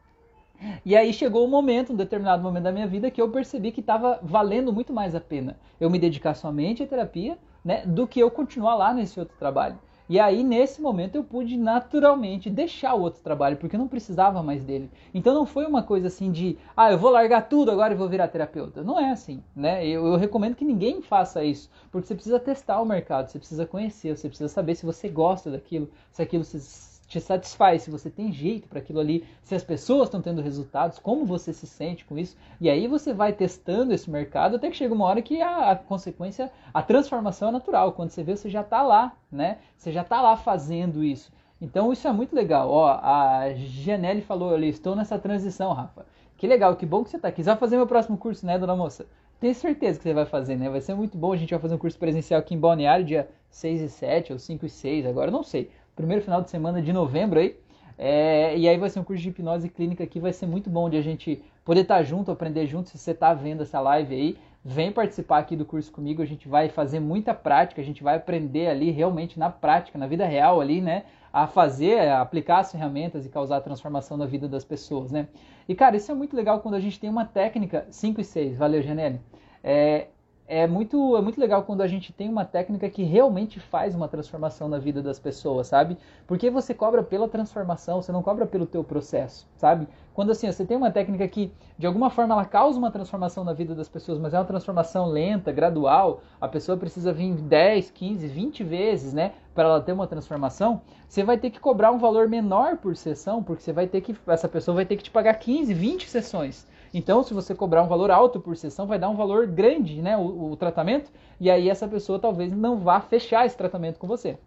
E 0.84 0.96
aí 0.96 1.12
chegou 1.12 1.46
um 1.46 1.50
momento, 1.50 1.92
um 1.92 1.96
determinado 1.96 2.42
momento 2.42 2.64
da 2.64 2.72
minha 2.72 2.88
vida, 2.88 3.12
que 3.12 3.22
eu 3.22 3.30
percebi 3.30 3.70
que 3.70 3.78
estava 3.78 4.18
valendo 4.24 4.72
muito 4.72 4.92
mais 4.92 5.14
a 5.14 5.20
pena 5.20 5.56
eu 5.78 5.88
me 5.88 6.00
dedicar 6.00 6.34
somente 6.34 6.82
à 6.82 6.86
terapia, 6.86 7.38
né, 7.64 7.86
do 7.86 8.08
que 8.08 8.18
eu 8.18 8.28
continuar 8.28 8.74
lá 8.74 8.92
nesse 8.92 9.20
outro 9.20 9.36
trabalho. 9.38 9.78
E 10.12 10.20
aí, 10.20 10.44
nesse 10.44 10.78
momento, 10.78 11.14
eu 11.16 11.24
pude 11.24 11.56
naturalmente 11.56 12.50
deixar 12.50 12.92
o 12.92 13.00
outro 13.00 13.22
trabalho, 13.22 13.56
porque 13.56 13.76
eu 13.76 13.80
não 13.80 13.88
precisava 13.88 14.42
mais 14.42 14.62
dele. 14.62 14.90
Então 15.14 15.32
não 15.32 15.46
foi 15.46 15.64
uma 15.64 15.82
coisa 15.82 16.08
assim 16.08 16.30
de, 16.30 16.58
ah, 16.76 16.92
eu 16.92 16.98
vou 16.98 17.10
largar 17.10 17.48
tudo 17.48 17.70
agora 17.70 17.94
e 17.94 17.96
vou 17.96 18.10
virar 18.10 18.28
terapeuta. 18.28 18.82
Não 18.82 19.00
é 19.00 19.10
assim, 19.10 19.42
né? 19.56 19.86
Eu, 19.86 20.04
eu 20.06 20.16
recomendo 20.16 20.54
que 20.54 20.66
ninguém 20.66 21.00
faça 21.00 21.42
isso, 21.42 21.70
porque 21.90 22.06
você 22.06 22.14
precisa 22.14 22.38
testar 22.38 22.82
o 22.82 22.84
mercado, 22.84 23.28
você 23.30 23.38
precisa 23.38 23.64
conhecer, 23.64 24.14
você 24.14 24.28
precisa 24.28 24.50
saber 24.50 24.74
se 24.74 24.84
você 24.84 25.08
gosta 25.08 25.50
daquilo, 25.50 25.88
se 26.10 26.20
aquilo 26.20 26.44
se 26.44 26.91
te 27.12 27.20
satisfaz, 27.20 27.82
se 27.82 27.90
você 27.90 28.08
tem 28.08 28.32
jeito 28.32 28.66
para 28.66 28.78
aquilo 28.78 28.98
ali, 28.98 29.26
se 29.42 29.54
as 29.54 29.62
pessoas 29.62 30.04
estão 30.04 30.22
tendo 30.22 30.40
resultados, 30.40 30.98
como 30.98 31.26
você 31.26 31.52
se 31.52 31.66
sente 31.66 32.06
com 32.06 32.18
isso. 32.18 32.34
E 32.58 32.70
aí 32.70 32.88
você 32.88 33.12
vai 33.12 33.34
testando 33.34 33.92
esse 33.92 34.10
mercado 34.10 34.56
até 34.56 34.70
que 34.70 34.76
chega 34.76 34.94
uma 34.94 35.04
hora 35.04 35.20
que 35.20 35.42
a, 35.42 35.72
a 35.72 35.76
consequência, 35.76 36.50
a 36.72 36.82
transformação 36.82 37.50
é 37.50 37.52
natural. 37.52 37.92
Quando 37.92 38.08
você 38.08 38.22
vê, 38.22 38.34
você 38.34 38.48
já 38.48 38.62
está 38.62 38.82
lá, 38.82 39.14
né? 39.30 39.58
Você 39.76 39.92
já 39.92 40.00
está 40.00 40.22
lá 40.22 40.38
fazendo 40.38 41.04
isso. 41.04 41.30
Então 41.60 41.92
isso 41.92 42.08
é 42.08 42.12
muito 42.12 42.34
legal. 42.34 42.70
Ó, 42.70 42.86
a 42.86 43.52
Janelle 43.56 44.22
falou 44.22 44.54
ali, 44.54 44.70
estou 44.70 44.96
nessa 44.96 45.18
transição, 45.18 45.74
Rafa. 45.74 46.06
Que 46.38 46.46
legal, 46.46 46.74
que 46.76 46.86
bom 46.86 47.04
que 47.04 47.10
você 47.10 47.16
está 47.16 47.28
aqui. 47.28 47.42
Você 47.42 47.50
vai 47.50 47.58
fazer 47.58 47.76
meu 47.76 47.86
próximo 47.86 48.16
curso, 48.16 48.46
né, 48.46 48.58
dona 48.58 48.74
moça? 48.74 49.04
Tenho 49.38 49.54
certeza 49.54 49.98
que 49.98 50.04
você 50.04 50.14
vai 50.14 50.24
fazer, 50.24 50.56
né? 50.56 50.70
Vai 50.70 50.80
ser 50.80 50.94
muito 50.94 51.18
bom. 51.18 51.32
A 51.32 51.36
gente 51.36 51.50
vai 51.50 51.60
fazer 51.60 51.74
um 51.74 51.78
curso 51.78 51.98
presencial 51.98 52.40
aqui 52.40 52.54
em 52.54 52.58
Balneário, 52.58 53.04
dia 53.04 53.28
6 53.50 53.82
e 53.82 53.88
7 53.90 54.32
ou 54.32 54.38
5 54.38 54.64
e 54.64 54.70
6, 54.70 55.04
agora 55.04 55.30
não 55.30 55.42
sei 55.42 55.70
primeiro 55.94 56.22
final 56.22 56.40
de 56.40 56.50
semana 56.50 56.80
de 56.80 56.92
novembro 56.92 57.40
aí. 57.40 57.56
É, 57.98 58.56
e 58.56 58.68
aí 58.68 58.76
vai 58.78 58.88
ser 58.90 59.00
um 59.00 59.04
curso 59.04 59.22
de 59.22 59.28
hipnose 59.28 59.68
clínica 59.68 60.06
que 60.06 60.18
vai 60.18 60.32
ser 60.32 60.46
muito 60.46 60.68
bom 60.68 60.88
de 60.88 60.96
a 60.96 61.02
gente 61.02 61.42
poder 61.64 61.82
estar 61.82 62.02
junto, 62.02 62.30
aprender 62.30 62.66
junto. 62.66 62.88
Se 62.88 62.98
você 62.98 63.12
está 63.12 63.32
vendo 63.34 63.62
essa 63.62 63.80
live 63.80 64.14
aí, 64.14 64.38
vem 64.64 64.90
participar 64.90 65.38
aqui 65.38 65.56
do 65.56 65.64
curso 65.64 65.92
comigo. 65.92 66.22
A 66.22 66.26
gente 66.26 66.48
vai 66.48 66.68
fazer 66.68 67.00
muita 67.00 67.34
prática, 67.34 67.80
a 67.80 67.84
gente 67.84 68.02
vai 68.02 68.16
aprender 68.16 68.68
ali 68.68 68.90
realmente 68.90 69.38
na 69.38 69.50
prática, 69.50 69.98
na 69.98 70.06
vida 70.06 70.26
real 70.26 70.60
ali, 70.60 70.80
né? 70.80 71.04
A 71.32 71.46
fazer, 71.46 72.08
a 72.08 72.20
aplicar 72.20 72.58
as 72.58 72.72
ferramentas 72.72 73.24
e 73.24 73.28
causar 73.28 73.60
transformação 73.60 74.16
na 74.16 74.26
vida 74.26 74.48
das 74.48 74.64
pessoas, 74.64 75.10
né? 75.10 75.28
E 75.68 75.74
cara, 75.74 75.96
isso 75.96 76.10
é 76.10 76.14
muito 76.14 76.36
legal 76.36 76.60
quando 76.60 76.74
a 76.74 76.80
gente 76.80 76.98
tem 76.98 77.08
uma 77.08 77.24
técnica 77.24 77.86
5 77.90 78.20
e 78.20 78.24
6. 78.24 78.56
Valeu, 78.56 78.82
Janelle. 78.82 79.20
É, 79.62 80.08
é 80.54 80.66
muito, 80.66 81.16
é 81.16 81.22
muito 81.22 81.40
legal 81.40 81.62
quando 81.62 81.80
a 81.80 81.86
gente 81.86 82.12
tem 82.12 82.28
uma 82.28 82.44
técnica 82.44 82.90
que 82.90 83.02
realmente 83.02 83.58
faz 83.58 83.94
uma 83.94 84.06
transformação 84.06 84.68
na 84.68 84.78
vida 84.78 85.00
das 85.02 85.18
pessoas, 85.18 85.68
sabe? 85.68 85.96
Porque 86.26 86.50
você 86.50 86.74
cobra 86.74 87.02
pela 87.02 87.26
transformação, 87.26 88.02
você 88.02 88.12
não 88.12 88.22
cobra 88.22 88.44
pelo 88.44 88.66
teu 88.66 88.84
processo, 88.84 89.48
sabe? 89.56 89.88
Quando 90.12 90.30
assim, 90.30 90.52
você 90.52 90.66
tem 90.66 90.76
uma 90.76 90.90
técnica 90.90 91.26
que 91.26 91.50
de 91.78 91.86
alguma 91.86 92.10
forma 92.10 92.34
ela 92.34 92.44
causa 92.44 92.78
uma 92.78 92.90
transformação 92.90 93.44
na 93.44 93.54
vida 93.54 93.74
das 93.74 93.88
pessoas, 93.88 94.18
mas 94.18 94.34
é 94.34 94.38
uma 94.38 94.44
transformação 94.44 95.06
lenta, 95.06 95.50
gradual, 95.50 96.20
a 96.38 96.46
pessoa 96.46 96.76
precisa 96.76 97.14
vir 97.14 97.32
10, 97.32 97.90
15, 97.90 98.28
20 98.28 98.62
vezes, 98.62 99.14
né, 99.14 99.32
para 99.54 99.64
ela 99.64 99.80
ter 99.80 99.92
uma 99.92 100.06
transformação, 100.06 100.82
você 101.08 101.24
vai 101.24 101.38
ter 101.38 101.48
que 101.48 101.60
cobrar 101.60 101.90
um 101.92 101.98
valor 101.98 102.28
menor 102.28 102.76
por 102.76 102.94
sessão, 102.94 103.42
porque 103.42 103.62
você 103.62 103.72
vai 103.72 103.86
ter 103.86 104.02
que 104.02 104.14
essa 104.26 104.48
pessoa 104.48 104.74
vai 104.74 104.84
ter 104.84 104.98
que 104.98 105.04
te 105.04 105.10
pagar 105.10 105.32
15, 105.32 105.72
20 105.72 106.10
sessões. 106.10 106.70
Então, 106.92 107.22
se 107.22 107.32
você 107.32 107.54
cobrar 107.54 107.82
um 107.82 107.88
valor 107.88 108.10
alto 108.10 108.38
por 108.38 108.56
sessão, 108.56 108.86
vai 108.86 108.98
dar 108.98 109.08
um 109.08 109.16
valor 109.16 109.46
grande, 109.46 110.02
né, 110.02 110.16
o, 110.16 110.52
o 110.52 110.56
tratamento, 110.56 111.10
e 111.40 111.50
aí 111.50 111.68
essa 111.68 111.88
pessoa 111.88 112.18
talvez 112.18 112.52
não 112.52 112.78
vá 112.78 113.00
fechar 113.00 113.46
esse 113.46 113.56
tratamento 113.56 113.98
com 113.98 114.06
você. 114.06 114.38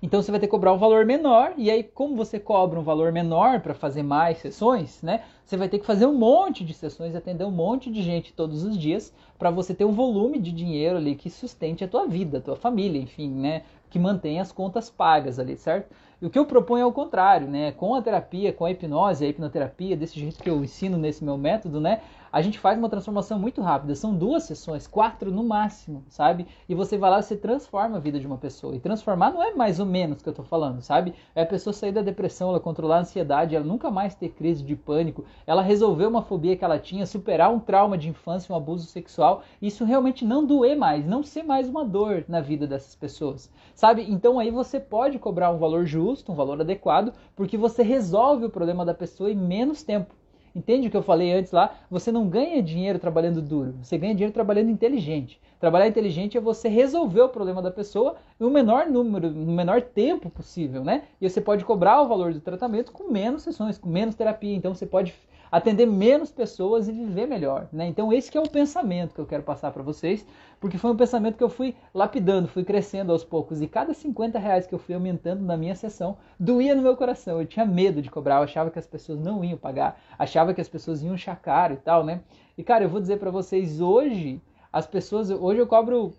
Então 0.00 0.22
você 0.22 0.30
vai 0.30 0.38
ter 0.38 0.46
que 0.46 0.52
cobrar 0.52 0.72
um 0.72 0.78
valor 0.78 1.04
menor, 1.04 1.54
e 1.56 1.70
aí, 1.70 1.82
como 1.82 2.14
você 2.14 2.38
cobra 2.38 2.78
um 2.78 2.84
valor 2.84 3.10
menor 3.10 3.60
para 3.60 3.74
fazer 3.74 4.02
mais 4.04 4.38
sessões, 4.38 5.02
né? 5.02 5.24
Você 5.44 5.56
vai 5.56 5.68
ter 5.68 5.80
que 5.80 5.86
fazer 5.86 6.06
um 6.06 6.14
monte 6.14 6.64
de 6.64 6.72
sessões, 6.72 7.16
atender 7.16 7.44
um 7.44 7.50
monte 7.50 7.90
de 7.90 8.00
gente 8.00 8.32
todos 8.32 8.62
os 8.62 8.78
dias, 8.78 9.12
para 9.36 9.50
você 9.50 9.74
ter 9.74 9.84
um 9.84 9.92
volume 9.92 10.38
de 10.38 10.52
dinheiro 10.52 10.98
ali 10.98 11.16
que 11.16 11.28
sustente 11.28 11.82
a 11.82 11.88
tua 11.88 12.06
vida, 12.06 12.38
a 12.38 12.40
tua 12.40 12.54
família, 12.54 13.00
enfim, 13.00 13.28
né? 13.28 13.62
Que 13.90 13.98
mantenha 13.98 14.42
as 14.42 14.52
contas 14.52 14.90
pagas 14.90 15.38
ali, 15.38 15.56
certo? 15.56 15.94
E 16.20 16.26
o 16.26 16.30
que 16.30 16.38
eu 16.38 16.44
proponho 16.46 16.82
é 16.82 16.86
o 16.86 16.92
contrário, 16.92 17.48
né? 17.48 17.72
Com 17.72 17.94
a 17.94 18.02
terapia, 18.02 18.52
com 18.52 18.64
a 18.64 18.70
hipnose, 18.70 19.24
a 19.24 19.28
hipnoterapia, 19.28 19.96
desse 19.96 20.18
jeito 20.18 20.42
que 20.42 20.50
eu 20.50 20.62
ensino 20.62 20.98
nesse 20.98 21.24
meu 21.24 21.38
método, 21.38 21.80
né? 21.80 22.02
A 22.30 22.42
gente 22.42 22.58
faz 22.58 22.78
uma 22.78 22.88
transformação 22.88 23.38
muito 23.38 23.60
rápida. 23.62 23.94
São 23.94 24.14
duas 24.14 24.44
sessões, 24.44 24.86
quatro 24.86 25.32
no 25.32 25.42
máximo, 25.42 26.04
sabe? 26.08 26.46
E 26.68 26.74
você 26.74 26.96
vai 26.96 27.10
lá 27.10 27.20
e 27.20 27.22
você 27.22 27.36
transforma 27.36 27.96
a 27.96 28.00
vida 28.00 28.20
de 28.20 28.26
uma 28.26 28.38
pessoa. 28.38 28.76
E 28.76 28.80
transformar 28.80 29.32
não 29.32 29.42
é 29.42 29.54
mais 29.54 29.80
ou 29.80 29.86
menos 29.86 30.22
que 30.22 30.28
eu 30.28 30.32
tô 30.32 30.42
falando, 30.42 30.80
sabe? 30.80 31.14
É 31.34 31.42
a 31.42 31.46
pessoa 31.46 31.72
sair 31.72 31.92
da 31.92 32.02
depressão, 32.02 32.50
ela 32.50 32.60
controlar 32.60 32.98
a 32.98 33.00
ansiedade, 33.00 33.56
ela 33.56 33.64
nunca 33.64 33.90
mais 33.90 34.14
ter 34.14 34.28
crise 34.28 34.62
de 34.62 34.76
pânico, 34.76 35.24
ela 35.46 35.62
resolver 35.62 36.06
uma 36.06 36.22
fobia 36.22 36.56
que 36.56 36.64
ela 36.64 36.78
tinha, 36.78 37.06
superar 37.06 37.50
um 37.50 37.58
trauma 37.58 37.98
de 37.98 38.08
infância, 38.08 38.52
um 38.52 38.56
abuso 38.56 38.86
sexual. 38.86 39.42
Isso 39.60 39.84
realmente 39.84 40.24
não 40.24 40.44
doer 40.44 40.76
mais, 40.76 41.06
não 41.06 41.22
ser 41.22 41.42
mais 41.42 41.68
uma 41.68 41.84
dor 41.84 42.24
na 42.28 42.40
vida 42.40 42.66
dessas 42.66 42.94
pessoas, 42.94 43.50
sabe? 43.74 44.06
Então 44.08 44.38
aí 44.38 44.50
você 44.50 44.78
pode 44.78 45.18
cobrar 45.18 45.50
um 45.50 45.58
valor 45.58 45.84
justo 45.86 46.32
um 46.32 46.34
valor 46.34 46.60
adequado, 46.60 47.12
porque 47.34 47.56
você 47.56 47.82
resolve 47.82 48.44
o 48.46 48.50
problema 48.50 48.84
da 48.84 48.94
pessoa 48.94 49.30
em 49.30 49.36
menos 49.36 49.82
tempo. 49.82 50.17
Entende 50.58 50.88
o 50.88 50.90
que 50.90 50.96
eu 50.96 51.02
falei 51.02 51.32
antes 51.32 51.52
lá? 51.52 51.72
Você 51.88 52.10
não 52.10 52.28
ganha 52.28 52.60
dinheiro 52.60 52.98
trabalhando 52.98 53.40
duro, 53.40 53.76
você 53.80 53.96
ganha 53.96 54.12
dinheiro 54.12 54.34
trabalhando 54.34 54.70
inteligente. 54.70 55.40
Trabalhar 55.60 55.86
inteligente 55.86 56.36
é 56.36 56.40
você 56.40 56.68
resolver 56.68 57.20
o 57.20 57.28
problema 57.28 57.62
da 57.62 57.70
pessoa 57.70 58.16
no 58.40 58.50
menor 58.50 58.86
número, 58.86 59.30
no 59.30 59.52
menor 59.52 59.82
tempo 59.82 60.28
possível, 60.28 60.82
né? 60.82 61.04
E 61.20 61.30
você 61.30 61.40
pode 61.40 61.64
cobrar 61.64 62.02
o 62.02 62.08
valor 62.08 62.34
do 62.34 62.40
tratamento 62.40 62.90
com 62.90 63.04
menos 63.04 63.42
sessões, 63.42 63.78
com 63.78 63.88
menos 63.88 64.16
terapia. 64.16 64.52
Então 64.52 64.74
você 64.74 64.84
pode 64.84 65.14
atender 65.50 65.86
menos 65.86 66.30
pessoas 66.30 66.88
e 66.88 66.92
viver 66.92 67.26
melhor, 67.26 67.68
né? 67.72 67.86
Então 67.86 68.12
esse 68.12 68.36
é 68.36 68.40
o 68.40 68.48
pensamento 68.48 69.14
que 69.14 69.20
eu 69.20 69.26
quero 69.26 69.42
passar 69.42 69.70
para 69.70 69.82
vocês, 69.82 70.26
porque 70.60 70.78
foi 70.78 70.90
um 70.90 70.96
pensamento 70.96 71.36
que 71.36 71.44
eu 71.44 71.48
fui 71.48 71.74
lapidando, 71.94 72.48
fui 72.48 72.64
crescendo 72.64 73.12
aos 73.12 73.24
poucos 73.24 73.62
e 73.62 73.66
cada 73.66 73.94
50 73.94 74.38
reais 74.38 74.66
que 74.66 74.74
eu 74.74 74.78
fui 74.78 74.94
aumentando 74.94 75.44
na 75.44 75.56
minha 75.56 75.74
sessão 75.74 76.16
doía 76.38 76.74
no 76.74 76.82
meu 76.82 76.96
coração. 76.96 77.40
Eu 77.40 77.46
tinha 77.46 77.64
medo 77.64 78.02
de 78.02 78.10
cobrar, 78.10 78.36
eu 78.36 78.42
achava 78.42 78.70
que 78.70 78.78
as 78.78 78.86
pessoas 78.86 79.18
não 79.18 79.44
iam 79.44 79.58
pagar, 79.58 80.00
achava 80.18 80.52
que 80.52 80.60
as 80.60 80.68
pessoas 80.68 81.02
iam 81.02 81.14
achar 81.14 81.36
caro 81.36 81.74
e 81.74 81.78
tal, 81.78 82.04
né? 82.04 82.20
E 82.56 82.62
cara, 82.62 82.84
eu 82.84 82.88
vou 82.88 83.00
dizer 83.00 83.18
para 83.18 83.30
vocês 83.30 83.80
hoje 83.80 84.40
as 84.72 84.86
pessoas 84.86 85.30
hoje 85.30 85.60
eu 85.60 85.66
cobro 85.66 86.12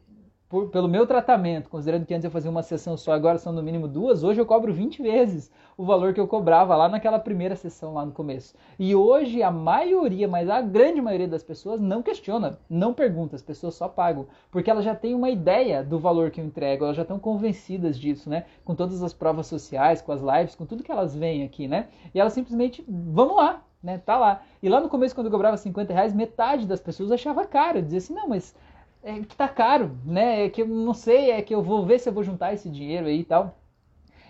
por, 0.49 0.69
pelo 0.69 0.87
meu 0.87 1.05
tratamento, 1.05 1.69
considerando 1.69 2.07
que 2.07 2.13
antes 2.13 2.25
eu 2.25 2.31
fazia 2.31 2.49
uma 2.49 2.63
sessão 2.63 2.97
só, 2.97 3.13
agora 3.13 3.37
são 3.37 3.53
no 3.53 3.61
mínimo 3.61 3.87
duas, 3.87 4.23
hoje 4.23 4.41
eu 4.41 4.47
cobro 4.47 4.73
20 4.73 5.01
vezes 5.03 5.51
o 5.77 5.85
valor 5.85 6.11
que 6.11 6.19
eu 6.19 6.27
cobrava 6.27 6.75
lá 6.75 6.89
naquela 6.89 7.19
primeira 7.19 7.55
sessão 7.55 7.93
lá 7.93 8.03
no 8.03 8.11
começo. 8.11 8.55
E 8.77 8.95
hoje 8.95 9.43
a 9.43 9.51
maioria, 9.51 10.27
mas 10.27 10.49
a 10.49 10.59
grande 10.59 11.01
maioria 11.01 11.27
das 11.27 11.43
pessoas 11.43 11.79
não 11.79 12.01
questiona, 12.01 12.57
não 12.67 12.95
pergunta, 12.95 13.35
as 13.35 13.43
pessoas 13.43 13.75
só 13.75 13.87
pagam, 13.87 14.25
porque 14.49 14.71
elas 14.71 14.83
já 14.83 14.95
têm 14.95 15.13
uma 15.13 15.29
ideia 15.29 15.83
do 15.83 15.99
valor 15.99 16.31
que 16.31 16.41
eu 16.41 16.45
entrego, 16.45 16.83
elas 16.83 16.97
já 16.97 17.03
estão 17.03 17.19
convencidas 17.19 17.97
disso, 17.97 18.27
né? 18.27 18.45
Com 18.65 18.73
todas 18.73 19.03
as 19.03 19.13
provas 19.13 19.45
sociais, 19.45 20.01
com 20.01 20.11
as 20.11 20.21
lives, 20.21 20.55
com 20.55 20.65
tudo 20.65 20.83
que 20.83 20.91
elas 20.91 21.15
veem 21.15 21.43
aqui, 21.43 21.67
né? 21.67 21.89
E 22.13 22.19
elas 22.19 22.33
simplesmente, 22.33 22.83
vamos 22.87 23.35
lá, 23.35 23.63
né? 23.81 23.97
Tá 23.99 24.17
lá. 24.17 24.41
E 24.61 24.67
lá 24.67 24.81
no 24.81 24.89
começo, 24.89 25.15
quando 25.15 25.27
eu 25.27 25.31
cobrava 25.31 25.55
50 25.55 25.93
reais, 25.93 26.13
metade 26.13 26.65
das 26.65 26.81
pessoas 26.81 27.11
achava 27.11 27.45
caro, 27.45 27.81
dizia 27.81 27.99
assim, 27.99 28.13
não, 28.13 28.27
mas 28.27 28.53
é 29.03 29.19
que 29.21 29.35
tá 29.35 29.47
caro, 29.47 29.97
né? 30.05 30.45
É 30.45 30.49
que 30.49 30.61
eu 30.61 30.67
não 30.67 30.93
sei, 30.93 31.31
é 31.31 31.41
que 31.41 31.53
eu 31.53 31.61
vou 31.61 31.85
ver 31.85 31.99
se 31.99 32.09
eu 32.09 32.13
vou 32.13 32.23
juntar 32.23 32.53
esse 32.53 32.69
dinheiro 32.69 33.07
aí 33.07 33.21
e 33.21 33.23
tal. 33.23 33.57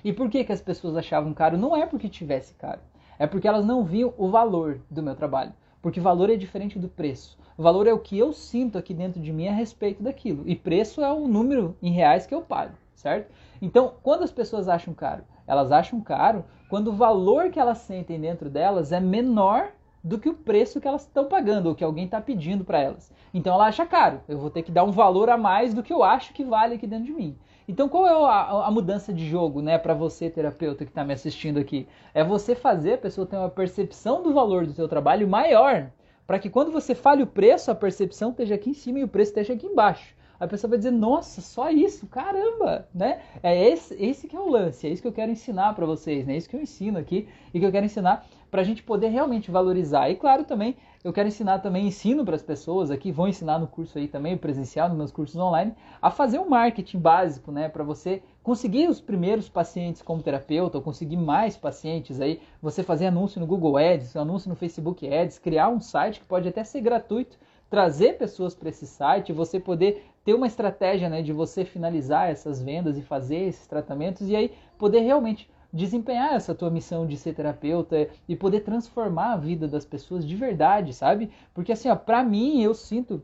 E 0.04 0.14
por 0.14 0.30
que, 0.30 0.44
que 0.44 0.52
as 0.52 0.62
pessoas 0.62 0.96
achavam 0.96 1.34
caro? 1.34 1.58
Não 1.58 1.76
é 1.76 1.86
porque 1.86 2.08
tivesse 2.08 2.54
caro, 2.54 2.82
é 3.18 3.28
porque 3.28 3.48
elas 3.48 3.66
não 3.66 3.84
viam 3.84 4.14
o 4.18 4.30
valor 4.30 4.82
do 4.90 5.04
meu 5.04 5.16
trabalho. 5.16 5.54
Porque 5.82 6.00
valor 6.00 6.30
é 6.30 6.36
diferente 6.36 6.78
do 6.78 6.90
preço. 6.90 7.38
O 7.58 7.64
valor 7.64 7.88
é 7.88 7.94
o 7.94 8.00
que 8.00 8.18
eu 8.18 8.34
sinto 8.34 8.78
aqui 8.78 8.94
dentro 8.94 9.22
de 9.22 9.32
mim 9.32 9.48
a 9.48 9.54
respeito 9.54 10.04
daquilo. 10.04 10.44
E 10.46 10.56
preço 10.56 11.02
é 11.02 11.12
o 11.12 11.28
número 11.28 11.76
em 11.82 11.92
reais 11.92 12.26
que 12.26 12.36
eu 12.36 12.42
pago, 12.42 12.74
certo? 12.94 13.32
Então, 13.62 13.94
quando 14.04 14.24
as 14.24 14.32
pessoas 14.32 14.68
acham 14.68 14.94
caro? 14.94 15.24
Elas 15.48 15.72
acham 15.72 16.02
caro 16.02 16.46
quando 16.70 16.90
o 16.90 16.96
valor 16.96 17.50
que 17.50 17.60
elas 17.60 17.80
sentem 17.80 18.20
dentro 18.20 18.50
delas 18.50 18.92
é 18.92 19.00
menor 19.00 19.72
do 20.04 20.18
que 20.18 20.30
o 20.30 20.34
preço 20.34 20.80
que 20.80 20.88
elas 20.88 21.02
estão 21.04 21.26
pagando 21.26 21.68
ou 21.68 21.76
que 21.76 21.84
alguém 21.84 22.06
está 22.06 22.22
pedindo 22.22 22.64
para 22.64 22.80
elas. 22.80 23.12
Então 23.34 23.54
ela 23.54 23.68
acha 23.68 23.86
caro. 23.86 24.22
Eu 24.28 24.38
vou 24.38 24.50
ter 24.50 24.64
que 24.64 24.72
dar 24.72 24.84
um 24.84 24.92
valor 24.92 25.30
a 25.30 25.38
mais 25.38 25.74
do 25.74 25.84
que 25.84 25.94
eu 25.94 26.04
acho 26.04 26.34
que 26.34 26.44
vale 26.44 26.76
aqui 26.76 26.88
dentro 26.88 27.06
de 27.06 27.14
mim. 27.14 27.38
Então, 27.70 27.88
qual 27.88 28.08
é 28.08 28.10
a, 28.10 28.66
a 28.66 28.72
mudança 28.72 29.14
de 29.14 29.30
jogo, 29.30 29.62
né, 29.62 29.78
para 29.78 29.94
você, 29.94 30.28
terapeuta 30.28 30.84
que 30.84 30.90
está 30.90 31.04
me 31.04 31.14
assistindo 31.14 31.60
aqui? 31.60 31.88
É 32.16 32.24
você 32.24 32.56
fazer 32.56 32.94
a 32.94 32.98
pessoa 32.98 33.28
ter 33.28 33.38
uma 33.38 33.48
percepção 33.48 34.24
do 34.24 34.34
valor 34.34 34.66
do 34.66 34.74
seu 34.74 34.88
trabalho 34.88 35.28
maior, 35.28 35.92
para 36.26 36.40
que 36.40 36.50
quando 36.50 36.72
você 36.72 36.96
fale 36.96 37.22
o 37.22 37.28
preço, 37.28 37.70
a 37.70 37.76
percepção 37.76 38.32
esteja 38.32 38.56
aqui 38.56 38.72
em 38.72 38.74
cima 38.74 38.98
e 38.98 39.04
o 39.04 39.08
preço 39.08 39.30
esteja 39.30 39.54
aqui 39.54 39.68
embaixo. 39.68 40.16
A 40.40 40.48
pessoa 40.48 40.70
vai 40.70 40.80
dizer, 40.80 40.90
nossa, 40.90 41.42
só 41.42 41.70
isso, 41.70 42.08
caramba, 42.08 42.88
né? 42.92 43.22
É 43.44 43.70
esse, 43.70 43.94
esse 44.04 44.28
que 44.28 44.36
é 44.36 44.40
o 44.40 44.50
lance, 44.50 44.88
é 44.88 44.90
isso 44.90 45.04
que 45.04 45.08
eu 45.08 45.14
quero 45.14 45.32
ensinar 45.32 45.76
para 45.76 45.86
vocês, 45.86 46.26
né? 46.26 46.34
É 46.34 46.38
isso 46.38 46.50
que 46.50 46.56
eu 46.56 46.62
ensino 46.62 46.98
aqui 46.98 47.28
e 47.54 47.60
que 47.60 47.66
eu 47.68 47.72
quero 47.72 47.86
ensinar 47.86 48.26
para 48.50 48.62
a 48.62 48.64
gente 48.64 48.84
poder 48.84 49.10
realmente 49.10 49.52
valorizar. 49.52 50.10
E 50.10 50.16
claro, 50.16 50.44
também 50.44 50.76
eu 51.04 51.14
quero 51.14 51.30
ensinar 51.30 51.60
também, 51.60 51.88
ensino 51.88 52.26
para 52.26 52.36
as 52.36 52.42
pessoas 52.42 52.92
aqui, 52.92 53.12
vou 53.12 53.28
ensinar 53.28 53.58
no 53.58 53.68
curso 53.68 53.98
aí 53.98 54.08
também, 54.08 54.38
presencial, 54.38 54.90
nos 54.90 54.98
meus 54.98 55.12
cursos 55.12 55.40
online, 55.40 55.74
a 56.02 56.12
fazer 56.12 56.40
um 56.40 56.50
marketing 56.50 57.00
básico, 57.00 57.54
né, 57.54 57.70
para 57.70 57.86
você 57.86 58.22
conseguir 58.44 58.90
os 58.90 59.00
primeiros 59.00 59.48
pacientes 59.48 60.02
como 60.02 60.22
terapeuta, 60.22 60.78
ou 60.78 60.84
conseguir 60.84 61.16
mais 61.16 61.56
pacientes 61.56 62.20
aí, 62.20 62.42
você 62.62 62.84
fazer 62.84 63.08
anúncio 63.08 63.40
no 63.40 63.48
Google 63.48 63.78
Ads, 63.78 64.18
anúncio 64.18 64.50
no 64.50 64.56
Facebook 64.56 65.08
Ads, 65.08 65.40
criar 65.40 65.70
um 65.70 65.80
site 65.80 66.20
que 66.20 66.26
pode 66.26 66.50
até 66.50 66.66
ser 66.66 66.82
gratuito, 66.82 67.38
trazer 67.70 68.18
pessoas 68.18 68.54
para 68.54 68.70
esse 68.70 68.88
site, 68.88 69.32
você 69.32 69.60
poder 69.60 70.04
ter 70.26 70.34
uma 70.34 70.48
estratégia, 70.48 71.08
né, 71.08 71.22
de 71.22 71.32
você 71.32 71.64
finalizar 71.64 72.30
essas 72.30 72.62
vendas 72.62 72.98
e 72.98 73.02
fazer 73.02 73.48
esses 73.48 73.66
tratamentos 73.68 74.28
e 74.28 74.36
aí 74.36 74.52
poder 74.78 75.00
realmente 75.00 75.50
desempenhar 75.72 76.34
essa 76.34 76.56
tua 76.56 76.70
missão 76.70 77.06
de 77.06 77.16
ser 77.16 77.34
terapeuta 77.34 78.10
e 78.28 78.36
poder 78.36 78.62
transformar 78.62 79.34
a 79.34 79.38
vida 79.38 79.68
das 79.68 79.86
pessoas 79.86 80.26
de 80.26 80.36
verdade, 80.36 80.94
sabe? 80.94 81.32
Porque 81.54 81.72
assim, 81.72 81.90
ó, 81.90 81.96
para 81.96 82.24
mim 82.24 82.62
eu 82.62 82.74
sinto 82.74 83.22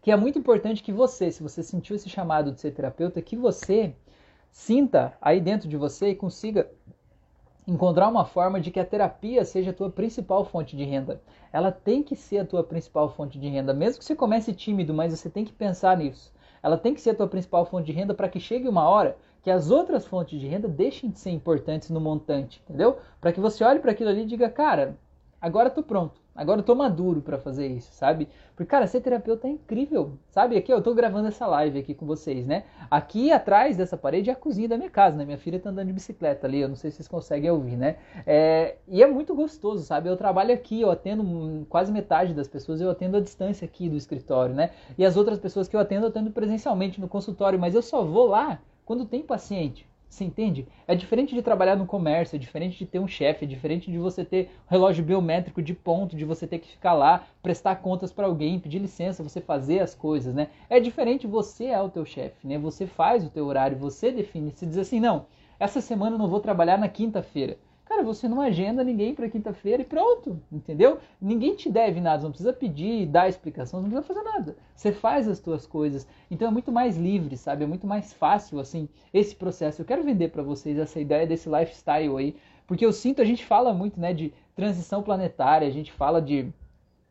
que 0.00 0.10
é 0.10 0.16
muito 0.16 0.38
importante 0.38 0.82
que 0.82 0.92
você, 0.92 1.30
se 1.30 1.42
você 1.42 1.62
sentiu 1.62 1.96
esse 1.96 2.08
chamado 2.08 2.52
de 2.52 2.60
ser 2.60 2.70
terapeuta, 2.72 3.20
que 3.20 3.36
você 3.36 3.94
sinta 4.50 5.12
aí 5.20 5.40
dentro 5.40 5.68
de 5.68 5.76
você 5.76 6.10
e 6.10 6.14
consiga 6.14 6.70
encontrar 7.66 8.08
uma 8.08 8.24
forma 8.24 8.60
de 8.60 8.70
que 8.70 8.80
a 8.80 8.84
terapia 8.84 9.44
seja 9.44 9.70
a 9.70 9.74
tua 9.74 9.90
principal 9.90 10.44
fonte 10.44 10.76
de 10.76 10.84
renda. 10.84 11.20
Ela 11.52 11.70
tem 11.70 12.02
que 12.02 12.16
ser 12.16 12.38
a 12.38 12.46
tua 12.46 12.64
principal 12.64 13.10
fonte 13.10 13.38
de 13.38 13.48
renda, 13.48 13.74
mesmo 13.74 13.98
que 13.98 14.04
você 14.04 14.16
comece 14.16 14.52
tímido, 14.52 14.94
mas 14.94 15.12
você 15.16 15.28
tem 15.28 15.44
que 15.44 15.52
pensar 15.52 15.96
nisso. 15.96 16.32
Ela 16.62 16.76
tem 16.76 16.94
que 16.94 17.00
ser 17.00 17.10
a 17.10 17.14
tua 17.14 17.28
principal 17.28 17.64
fonte 17.64 17.86
de 17.86 17.92
renda 17.92 18.14
para 18.14 18.28
que 18.28 18.40
chegue 18.40 18.68
uma 18.68 18.88
hora 18.88 19.16
que 19.42 19.50
as 19.50 19.70
outras 19.70 20.06
fontes 20.06 20.38
de 20.38 20.46
renda 20.46 20.68
deixem 20.68 21.10
de 21.10 21.18
ser 21.18 21.30
importantes 21.30 21.90
no 21.90 22.00
montante, 22.00 22.62
entendeu? 22.64 22.98
Para 23.20 23.32
que 23.32 23.40
você 23.40 23.64
olhe 23.64 23.80
para 23.80 23.92
aquilo 23.92 24.10
ali 24.10 24.22
e 24.22 24.26
diga, 24.26 24.50
cara, 24.50 24.96
agora 25.40 25.70
tô 25.70 25.82
pronto, 25.82 26.20
agora 26.34 26.62
tô 26.62 26.74
maduro 26.74 27.22
para 27.22 27.38
fazer 27.38 27.66
isso, 27.66 27.90
sabe? 27.92 28.28
Porque, 28.54 28.68
cara, 28.68 28.86
ser 28.86 29.00
terapeuta 29.00 29.48
é 29.48 29.50
incrível, 29.52 30.12
sabe? 30.28 30.58
Aqui 30.58 30.70
eu 30.70 30.82
tô 30.82 30.94
gravando 30.94 31.28
essa 31.28 31.46
live 31.46 31.78
aqui 31.78 31.94
com 31.94 32.04
vocês, 32.04 32.46
né? 32.46 32.64
Aqui 32.90 33.32
atrás 33.32 33.78
dessa 33.78 33.96
parede 33.96 34.28
é 34.28 34.34
a 34.34 34.36
cozinha 34.36 34.68
da 34.68 34.76
minha 34.76 34.90
casa, 34.90 35.16
né? 35.16 35.24
Minha 35.24 35.38
filha 35.38 35.58
tá 35.58 35.70
andando 35.70 35.86
de 35.86 35.94
bicicleta 35.94 36.46
ali, 36.46 36.60
eu 36.60 36.68
não 36.68 36.76
sei 36.76 36.90
se 36.90 36.98
vocês 36.98 37.08
conseguem 37.08 37.50
ouvir, 37.50 37.76
né? 37.76 37.96
É... 38.26 38.76
E 38.86 39.02
é 39.02 39.06
muito 39.06 39.34
gostoso, 39.34 39.82
sabe? 39.82 40.10
Eu 40.10 40.16
trabalho 40.18 40.52
aqui, 40.52 40.82
eu 40.82 40.90
atendo 40.90 41.66
quase 41.70 41.90
metade 41.90 42.34
das 42.34 42.46
pessoas, 42.46 42.82
eu 42.82 42.90
atendo 42.90 43.16
à 43.16 43.20
distância 43.20 43.64
aqui 43.64 43.88
do 43.88 43.96
escritório, 43.96 44.54
né? 44.54 44.70
E 44.98 45.06
as 45.06 45.16
outras 45.16 45.38
pessoas 45.38 45.66
que 45.66 45.74
eu 45.74 45.80
atendo, 45.80 46.04
eu 46.04 46.10
atendo 46.10 46.30
presencialmente 46.30 47.00
no 47.00 47.08
consultório, 47.08 47.58
mas 47.58 47.74
eu 47.74 47.80
só 47.80 48.04
vou 48.04 48.26
lá 48.26 48.60
quando 48.84 49.04
tem 49.04 49.22
paciente. 49.22 49.86
Você 50.10 50.24
entende? 50.24 50.66
É 50.88 50.94
diferente 50.96 51.36
de 51.36 51.40
trabalhar 51.40 51.76
no 51.76 51.86
comércio, 51.86 52.34
é 52.34 52.38
diferente 52.38 52.76
de 52.76 52.84
ter 52.84 52.98
um 52.98 53.06
chefe, 53.06 53.44
é 53.44 53.48
diferente 53.48 53.92
de 53.92 53.96
você 53.96 54.24
ter 54.24 54.50
um 54.66 54.70
relógio 54.70 55.04
biométrico 55.04 55.62
de 55.62 55.72
ponto, 55.72 56.16
de 56.16 56.24
você 56.24 56.48
ter 56.48 56.58
que 56.58 56.72
ficar 56.72 56.94
lá, 56.94 57.24
prestar 57.40 57.76
contas 57.76 58.12
para 58.12 58.26
alguém, 58.26 58.58
pedir 58.58 58.80
licença, 58.80 59.22
você 59.22 59.40
fazer 59.40 59.78
as 59.78 59.94
coisas, 59.94 60.34
né? 60.34 60.48
É 60.68 60.80
diferente, 60.80 61.28
você 61.28 61.66
é 61.66 61.80
o 61.80 61.88
teu 61.88 62.04
chefe, 62.04 62.44
né? 62.46 62.58
Você 62.58 62.88
faz 62.88 63.24
o 63.24 63.30
teu 63.30 63.46
horário, 63.46 63.78
você 63.78 64.10
define, 64.10 64.50
se 64.50 64.66
diz 64.66 64.78
assim, 64.78 64.98
não, 64.98 65.26
essa 65.60 65.80
semana 65.80 66.16
eu 66.16 66.18
não 66.18 66.28
vou 66.28 66.40
trabalhar 66.40 66.76
na 66.76 66.88
quinta-feira. 66.88 67.56
Cara, 67.90 68.04
você 68.04 68.28
não 68.28 68.40
agenda 68.40 68.84
ninguém 68.84 69.16
para 69.16 69.28
quinta-feira 69.28 69.82
e 69.82 69.84
pronto, 69.84 70.40
entendeu? 70.52 71.00
Ninguém 71.20 71.56
te 71.56 71.68
deve 71.68 72.00
nada, 72.00 72.22
não 72.22 72.30
precisa 72.30 72.52
pedir, 72.52 73.04
dar 73.04 73.28
explicação, 73.28 73.82
não 73.82 73.90
precisa 73.90 74.06
fazer 74.06 74.22
nada. 74.22 74.56
Você 74.76 74.92
faz 74.92 75.26
as 75.26 75.40
tuas 75.40 75.66
coisas. 75.66 76.06
Então 76.30 76.46
é 76.46 76.52
muito 76.52 76.70
mais 76.70 76.96
livre, 76.96 77.36
sabe? 77.36 77.64
É 77.64 77.66
muito 77.66 77.88
mais 77.88 78.12
fácil 78.12 78.60
assim 78.60 78.88
esse 79.12 79.34
processo. 79.34 79.82
Eu 79.82 79.84
quero 79.84 80.04
vender 80.04 80.28
para 80.28 80.40
vocês 80.40 80.78
essa 80.78 81.00
ideia 81.00 81.26
desse 81.26 81.48
lifestyle 81.48 82.16
aí, 82.16 82.36
porque 82.64 82.86
eu 82.86 82.92
sinto 82.92 83.20
a 83.22 83.24
gente 83.24 83.44
fala 83.44 83.74
muito, 83.74 83.98
né, 83.98 84.14
de 84.14 84.32
transição 84.54 85.02
planetária, 85.02 85.66
a 85.66 85.72
gente 85.72 85.90
fala 85.90 86.22
de 86.22 86.48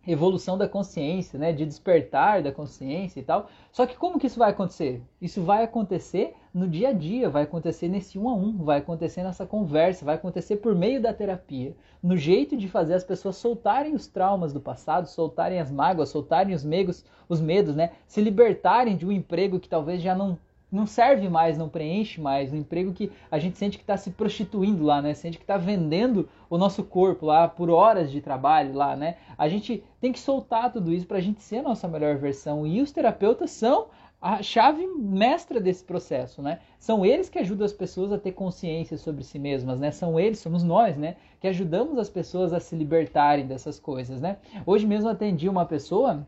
evolução 0.08 0.58
da 0.58 0.66
consciência, 0.66 1.38
né, 1.38 1.52
de 1.52 1.66
despertar 1.66 2.42
da 2.42 2.54
consciência 2.54 3.20
e 3.20 3.24
tal. 3.24 3.50
Só 3.70 3.86
que 3.86 3.98
como 3.98 4.18
que 4.18 4.28
isso 4.28 4.40
vai 4.40 4.52
acontecer? 4.52 5.02
Isso 5.22 5.42
vai 5.44 5.62
acontecer 5.62 6.36
no 6.54 6.68
dia 6.68 6.90
a 6.90 6.94
dia, 6.94 7.30
vai 7.30 7.44
acontecer 7.44 7.88
nesse 7.88 8.18
um 8.18 8.28
a 8.28 8.34
um, 8.34 8.58
vai 8.64 8.80
acontecer 8.80 9.24
nessa 9.24 9.46
conversa, 9.46 10.06
vai 10.06 10.16
acontecer 10.16 10.58
por 10.58 10.74
meio 10.76 11.02
da 11.02 11.14
terapia, 11.14 11.76
no 12.02 12.18
jeito 12.18 12.58
de 12.58 12.68
fazer 12.68 12.96
as 12.96 13.04
pessoas 13.04 13.36
soltarem 13.36 13.94
os 13.94 14.08
traumas 14.08 14.52
do 14.52 14.60
passado, 14.60 15.08
soltarem 15.08 15.60
as 15.60 15.72
mágoas, 15.72 16.10
soltarem 16.10 16.56
os 16.56 16.66
medos, 16.66 17.06
os 17.28 17.40
medos, 17.40 17.76
né, 17.76 17.92
se 18.08 18.22
libertarem 18.22 18.98
de 18.98 19.06
um 19.06 19.12
emprego 19.12 19.60
que 19.60 19.70
talvez 19.70 20.02
já 20.02 20.16
não 20.16 20.38
não 20.72 20.86
serve 20.86 21.28
mais, 21.28 21.58
não 21.58 21.68
preenche 21.68 22.22
mais, 22.22 22.54
um 22.54 22.58
emprego 22.58 22.94
que 22.94 23.12
a 23.32 23.40
gente 23.40 23.58
sente 23.58 23.78
que 23.78 23.84
está 23.84 23.98
se 23.98 24.12
prostituindo 24.12 24.84
lá, 24.84 25.02
né? 25.02 25.14
Sente 25.14 25.38
que 25.38 25.44
está 25.44 25.58
vendendo 25.58 26.30
o 26.50 26.58
nosso 26.58 26.84
corpo 26.84 27.26
lá 27.26 27.48
por 27.48 27.70
horas 27.70 28.12
de 28.12 28.22
trabalho 28.22 28.74
lá, 28.76 28.96
né? 28.96 29.18
A 29.38 29.50
gente 29.50 29.84
tem 30.00 30.12
que 30.12 30.20
soltar 30.20 30.72
tudo 30.72 30.94
isso 30.94 31.08
para 31.08 31.18
a 31.18 31.22
gente 31.22 31.42
ser 31.42 31.58
a 31.58 31.64
nossa 31.64 31.88
melhor 31.88 32.18
versão. 32.18 32.68
E 32.68 32.82
os 32.82 32.92
terapeutas 32.92 33.52
são 33.52 33.88
a 34.22 34.44
chave 34.44 34.86
mestra 34.86 35.62
desse 35.62 35.84
processo, 35.84 36.42
né? 36.42 36.60
São 36.78 37.06
eles 37.06 37.30
que 37.30 37.40
ajudam 37.40 37.66
as 37.66 37.72
pessoas 37.72 38.12
a 38.12 38.18
ter 38.18 38.34
consciência 38.34 38.98
sobre 38.98 39.24
si 39.24 39.40
mesmas, 39.40 39.80
né? 39.80 39.92
São 39.92 40.20
eles, 40.20 40.40
somos 40.40 40.62
nós, 40.62 40.98
né? 40.98 41.16
Que 41.40 41.48
ajudamos 41.48 41.98
as 41.98 42.10
pessoas 42.10 42.52
a 42.52 42.60
se 42.60 42.76
libertarem 42.76 43.48
dessas 43.48 43.80
coisas, 43.80 44.20
né? 44.20 44.38
Hoje 44.66 44.86
mesmo 44.86 45.10
atendi 45.10 45.48
uma 45.48 45.66
pessoa 45.66 46.28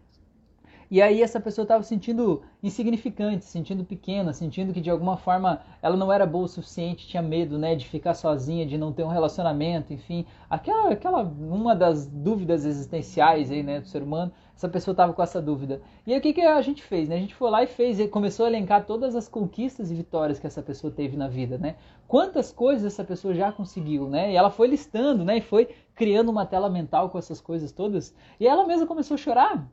e 0.91 1.01
aí 1.01 1.21
essa 1.21 1.39
pessoa 1.39 1.63
estava 1.63 1.81
se 1.83 1.87
sentindo 1.87 2.41
insignificante, 2.61 3.45
se 3.45 3.51
sentindo 3.51 3.85
pequena, 3.85 4.33
sentindo 4.33 4.73
que 4.73 4.81
de 4.81 4.89
alguma 4.89 5.15
forma 5.15 5.61
ela 5.81 5.95
não 5.95 6.11
era 6.11 6.25
boa 6.25 6.43
o 6.43 6.47
suficiente, 6.49 7.07
tinha 7.07 7.23
medo, 7.23 7.57
né, 7.57 7.75
de 7.75 7.87
ficar 7.87 8.13
sozinha, 8.13 8.65
de 8.65 8.77
não 8.77 8.91
ter 8.91 9.05
um 9.05 9.07
relacionamento, 9.07 9.93
enfim, 9.93 10.25
aquela, 10.49 10.91
aquela 10.91 11.21
uma 11.21 11.73
das 11.73 12.05
dúvidas 12.05 12.65
existenciais 12.65 13.49
aí, 13.49 13.63
né, 13.63 13.79
do 13.79 13.87
ser 13.87 14.03
humano. 14.03 14.33
Essa 14.53 14.67
pessoa 14.67 14.91
estava 14.91 15.13
com 15.13 15.23
essa 15.23 15.41
dúvida. 15.41 15.81
E 16.05 16.11
aí 16.11 16.19
o 16.19 16.21
que, 16.21 16.33
que 16.33 16.41
a 16.41 16.61
gente 16.61 16.83
fez? 16.83 17.07
Né? 17.07 17.15
A 17.15 17.19
gente 17.19 17.33
foi 17.33 17.49
lá 17.49 17.63
e 17.63 17.67
fez, 17.67 17.97
e 17.97 18.07
começou 18.09 18.45
a 18.45 18.49
elencar 18.49 18.85
todas 18.85 19.15
as 19.15 19.29
conquistas 19.29 19.89
e 19.89 19.95
vitórias 19.95 20.39
que 20.39 20.45
essa 20.45 20.61
pessoa 20.61 20.91
teve 20.91 21.15
na 21.15 21.29
vida, 21.29 21.57
né? 21.57 21.77
Quantas 22.05 22.51
coisas 22.51 22.85
essa 22.93 23.03
pessoa 23.03 23.33
já 23.33 23.51
conseguiu, 23.51 24.09
né? 24.09 24.31
E 24.31 24.35
ela 24.35 24.51
foi 24.51 24.67
listando, 24.67 25.23
né? 25.23 25.37
E 25.37 25.41
foi 25.41 25.69
criando 25.95 26.29
uma 26.29 26.45
tela 26.45 26.69
mental 26.69 27.09
com 27.09 27.17
essas 27.17 27.39
coisas 27.39 27.71
todas. 27.71 28.13
E 28.39 28.45
ela 28.45 28.67
mesma 28.67 28.85
começou 28.85 29.15
a 29.15 29.17
chorar, 29.17 29.67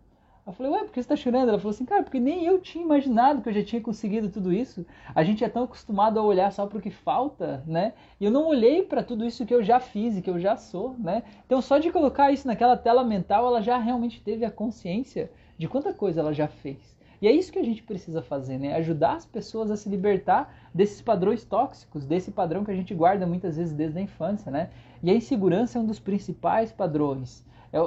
eu 0.49 0.53
falei, 0.55 0.73
ué, 0.73 0.79
por 0.79 0.93
que 0.93 1.03
você 1.03 1.09
tá 1.09 1.15
chorando? 1.15 1.51
Ela 1.51 1.59
falou 1.59 1.75
assim, 1.75 1.85
cara, 1.85 2.03
porque 2.03 2.19
nem 2.19 2.45
eu 2.45 2.59
tinha 2.59 2.83
imaginado 2.83 3.43
que 3.43 3.51
eu 3.51 3.53
já 3.53 3.63
tinha 3.63 3.83
conseguido 3.83 4.31
tudo 4.31 4.51
isso. 4.51 4.85
A 5.15 5.23
gente 5.23 5.45
é 5.45 5.49
tão 5.49 5.65
acostumado 5.65 6.19
a 6.19 6.23
olhar 6.23 6.51
só 6.51 6.67
para 6.67 6.79
o 6.79 6.81
que 6.81 6.91
falta, 6.91 7.63
né? 7.67 7.93
E 8.19 8.25
eu 8.25 8.31
não 8.31 8.47
olhei 8.47 8.83
para 8.83 9.03
tudo 9.03 9.27
isso 9.27 9.45
que 9.45 9.55
eu 9.55 9.63
já 9.63 9.79
fiz 9.79 10.17
e 10.17 10.23
que 10.23 10.31
eu 10.31 10.41
já 10.41 10.57
sou, 10.57 10.97
né? 10.99 11.23
Então, 11.45 11.61
só 11.61 11.77
de 11.77 11.93
colocar 11.93 12.33
isso 12.33 12.47
naquela 12.47 12.79
tela 12.79 13.05
mental, 13.05 13.47
ela 13.47 13.61
já 13.61 13.77
realmente 13.77 14.23
teve 14.23 14.43
a 14.47 14.51
consciência 14.51 15.31
de 15.59 15.69
quanta 15.69 15.93
coisa 15.93 16.21
ela 16.21 16.33
já 16.33 16.49
fez. 16.49 16.97
E 17.21 17.29
é 17.29 17.33
isso 17.33 17.53
que 17.53 17.59
a 17.59 17.65
gente 17.65 17.83
precisa 17.83 18.23
fazer, 18.23 18.59
né? 18.59 18.75
Ajudar 18.77 19.17
as 19.17 19.27
pessoas 19.27 19.71
a 19.71 19.77
se 19.77 19.91
libertar 19.91 20.71
desses 20.73 21.03
padrões 21.03 21.45
tóxicos, 21.45 22.07
desse 22.07 22.31
padrão 22.31 22.65
que 22.65 22.71
a 22.71 22.77
gente 22.77 22.95
guarda 22.95 23.27
muitas 23.27 23.59
vezes 23.59 23.75
desde 23.75 23.99
a 23.99 24.03
infância, 24.03 24.51
né? 24.51 24.71
E 25.03 25.11
a 25.11 25.15
insegurança 25.15 25.79
é 25.79 25.81
um 25.83 25.87
dos 25.87 25.99
principais 25.99 26.73
padrões. 26.73 27.45
É, 27.73 27.79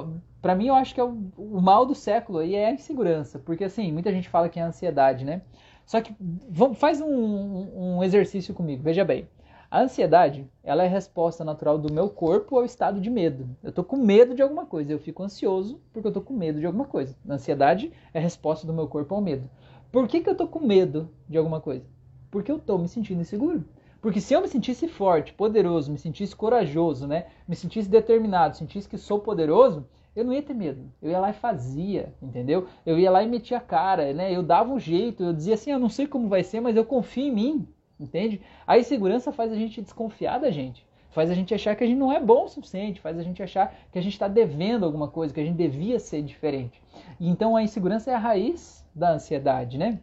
para 0.41 0.55
mim, 0.55 0.67
eu 0.67 0.75
acho 0.75 0.93
que 0.93 1.01
é 1.01 1.03
o, 1.03 1.31
o, 1.37 1.61
mal 1.61 1.85
do 1.85 1.95
século 1.95 2.39
aí 2.39 2.55
é 2.55 2.67
a 2.67 2.71
insegurança, 2.71 3.39
porque 3.39 3.63
assim, 3.63 3.91
muita 3.91 4.11
gente 4.11 4.29
fala 4.29 4.49
que 4.49 4.59
é 4.59 4.63
ansiedade, 4.63 5.25
né? 5.25 5.41
Só 5.85 6.01
que 6.01 6.15
vamos, 6.49 6.77
faz 6.77 7.01
um, 7.01 7.97
um 7.97 8.03
exercício 8.03 8.53
comigo, 8.53 8.81
veja 8.83 9.03
bem. 9.03 9.27
A 9.69 9.81
ansiedade, 9.81 10.45
ela 10.63 10.83
é 10.83 10.85
a 10.85 10.89
resposta 10.89 11.45
natural 11.45 11.77
do 11.77 11.93
meu 11.93 12.09
corpo 12.09 12.57
ao 12.57 12.65
estado 12.65 12.99
de 12.99 13.09
medo. 13.09 13.47
Eu 13.63 13.71
tô 13.71 13.83
com 13.83 13.95
medo 13.95 14.35
de 14.35 14.41
alguma 14.41 14.65
coisa, 14.65 14.91
eu 14.91 14.99
fico 14.99 15.23
ansioso 15.23 15.79
porque 15.93 16.07
eu 16.07 16.11
tô 16.11 16.21
com 16.21 16.33
medo 16.33 16.59
de 16.59 16.65
alguma 16.65 16.85
coisa. 16.85 17.15
A 17.27 17.33
ansiedade 17.33 17.91
é 18.13 18.19
a 18.19 18.21
resposta 18.21 18.67
do 18.67 18.73
meu 18.73 18.87
corpo 18.87 19.15
ao 19.15 19.21
medo. 19.21 19.49
Por 19.89 20.07
que, 20.07 20.19
que 20.19 20.29
eu 20.29 20.35
tô 20.35 20.45
com 20.45 20.59
medo 20.59 21.09
de 21.27 21.37
alguma 21.37 21.61
coisa? 21.61 21.85
Porque 22.29 22.51
eu 22.51 22.59
tô 22.59 22.77
me 22.77 22.87
sentindo 22.87 23.21
inseguro. 23.21 23.63
Porque 24.01 24.19
se 24.19 24.33
eu 24.33 24.41
me 24.41 24.47
sentisse 24.47 24.87
forte, 24.87 25.31
poderoso, 25.31 25.91
me 25.91 25.97
sentisse 25.97 26.35
corajoso, 26.35 27.07
né? 27.07 27.27
Me 27.47 27.55
sentisse 27.55 27.87
determinado, 27.87 28.57
sentisse 28.57 28.89
que 28.89 28.97
sou 28.97 29.19
poderoso, 29.19 29.87
eu 30.15 30.25
não 30.25 30.33
ia 30.33 30.41
ter 30.41 30.55
medo. 30.55 30.91
Eu 31.01 31.11
ia 31.11 31.19
lá 31.19 31.29
e 31.29 31.33
fazia, 31.33 32.13
entendeu? 32.21 32.67
Eu 32.85 32.97
ia 32.97 33.11
lá 33.11 33.21
e 33.23 33.27
metia 33.27 33.57
a 33.57 33.61
cara, 33.61 34.11
né? 34.11 34.35
Eu 34.35 34.41
dava 34.41 34.73
um 34.73 34.79
jeito, 34.79 35.23
eu 35.23 35.33
dizia 35.33 35.53
assim, 35.53 35.71
eu 35.71 35.79
não 35.79 35.87
sei 35.87 36.07
como 36.07 36.27
vai 36.27 36.43
ser, 36.43 36.59
mas 36.59 36.75
eu 36.75 36.83
confio 36.83 37.27
em 37.27 37.31
mim, 37.31 37.67
entende? 37.99 38.41
A 38.65 38.77
insegurança 38.77 39.31
faz 39.31 39.51
a 39.51 39.55
gente 39.55 39.81
desconfiar 39.81 40.39
da 40.39 40.49
gente. 40.49 40.85
faz 41.11 41.29
a 41.29 41.33
gente 41.33 41.53
achar 41.53 41.75
que 41.75 41.83
a 41.83 41.87
gente 41.87 41.99
não 41.99 42.11
é 42.11 42.19
bom 42.19 42.45
o 42.45 42.49
suficiente, 42.49 43.01
faz 43.01 43.19
a 43.19 43.23
gente 43.23 43.43
achar 43.43 43.75
que 43.91 43.99
a 43.99 44.01
gente 44.01 44.13
está 44.13 44.27
devendo 44.27 44.85
alguma 44.85 45.09
coisa, 45.09 45.33
que 45.33 45.39
a 45.39 45.45
gente 45.45 45.57
devia 45.57 45.99
ser 45.99 46.21
diferente. 46.23 46.81
Então 47.19 47.55
a 47.55 47.61
insegurança 47.61 48.09
é 48.09 48.15
a 48.15 48.19
raiz 48.19 48.83
da 48.95 49.13
ansiedade, 49.13 49.77
né? 49.77 49.99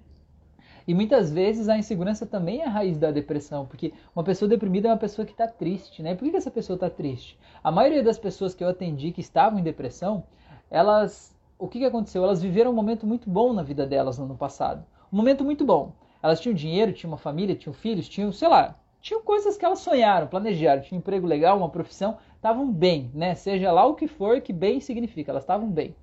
E 0.88 0.94
muitas 0.94 1.31
vezes 1.31 1.68
a 1.68 1.77
insegurança 1.77 2.24
também 2.24 2.62
é 2.62 2.64
a 2.64 2.70
raiz 2.70 2.96
da 2.96 3.11
depressão, 3.11 3.66
porque 3.66 3.92
uma 4.16 4.24
pessoa 4.24 4.48
deprimida 4.48 4.88
é 4.88 4.90
uma 4.90 4.96
pessoa 4.96 5.27
que 5.27 5.33
está 5.33 5.46
triste, 5.46 6.03
né? 6.03 6.14
Por 6.14 6.27
que, 6.27 6.35
essa 6.35 6.51
pessoa 6.51 6.77
está 6.77 6.88
triste? 6.88 7.38
A 7.62 7.70
maioria 7.70 8.03
das 8.03 8.18
pessoas 8.18 8.55
que 8.55 8.64
eu 8.64 8.70
atendi 8.70 9.12
que 9.12 9.20
estavam 9.20 9.59
em 9.59 9.62
depressão, 9.62 10.24
elas, 10.70 11.37
o 11.59 11.68
que, 11.68 11.81
que 11.81 11.85
aconteceu? 11.85 12.24
Elas 12.24 12.40
viveram 12.40 12.70
um 12.70 12.74
momento 12.74 13.07
muito 13.07 13.29
bom 13.29 13.53
na 13.53 13.62
vida 13.62 13.87
delas 13.87 14.16
no 14.16 14.24
ano 14.24 14.35
passado, 14.35 14.83
um 15.12 15.16
momento 15.18 15.44
muito 15.44 15.62
bom. 15.62 15.92
Elas 16.22 16.40
tinham 16.40 16.55
dinheiro, 16.55 16.94
tinham 16.94 17.12
uma 17.12 17.18
família, 17.18 17.55
tinham 17.55 17.74
filhos, 17.74 18.09
tinham, 18.09 18.33
sei 18.33 18.48
lá, 18.48 18.74
tinham 19.03 19.22
coisas 19.22 19.59
que 19.59 19.66
elas 19.66 19.81
sonharam, 19.81 20.27
planejaram, 20.27 20.81
tinham 20.81 20.96
um 20.96 21.01
emprego 21.01 21.27
legal, 21.27 21.59
uma 21.59 21.68
profissão, 21.68 22.16
estavam 22.35 22.72
bem, 22.72 23.11
né? 23.12 23.35
Seja 23.35 23.70
lá 23.70 23.85
o 23.85 23.94
que 23.94 24.09
for 24.09 24.40
que 24.40 24.55
bem 24.55 24.81
significa, 24.81 25.33
elas 25.33 25.42
estavam 25.42 25.68
bem. 25.68 25.94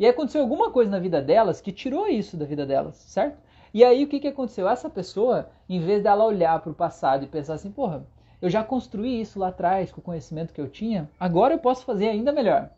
E 0.00 0.04
aconteceu 0.04 0.42
alguma 0.42 0.72
coisa 0.72 0.90
na 0.90 0.98
vida 0.98 1.22
delas 1.22 1.60
que 1.60 1.70
tirou 1.70 2.08
isso 2.08 2.36
da 2.36 2.44
vida 2.44 2.66
delas, 2.66 2.96
certo? 2.96 3.38
E 3.74 3.82
aí 3.84 4.04
o 4.04 4.08
que, 4.08 4.20
que 4.20 4.28
aconteceu? 4.28 4.68
Essa 4.68 4.90
pessoa, 4.90 5.48
em 5.68 5.80
vez 5.80 6.02
dela 6.02 6.24
olhar 6.24 6.60
para 6.60 6.72
o 6.72 6.74
passado 6.74 7.24
e 7.24 7.28
pensar 7.28 7.54
assim, 7.54 7.70
porra, 7.70 8.06
eu 8.40 8.50
já 8.50 8.62
construí 8.62 9.20
isso 9.20 9.38
lá 9.38 9.48
atrás 9.48 9.90
com 9.90 10.00
o 10.00 10.04
conhecimento 10.04 10.52
que 10.52 10.60
eu 10.60 10.68
tinha, 10.68 11.08
agora 11.18 11.54
eu 11.54 11.58
posso 11.58 11.84
fazer 11.84 12.08
ainda 12.08 12.32
melhor. 12.32 12.70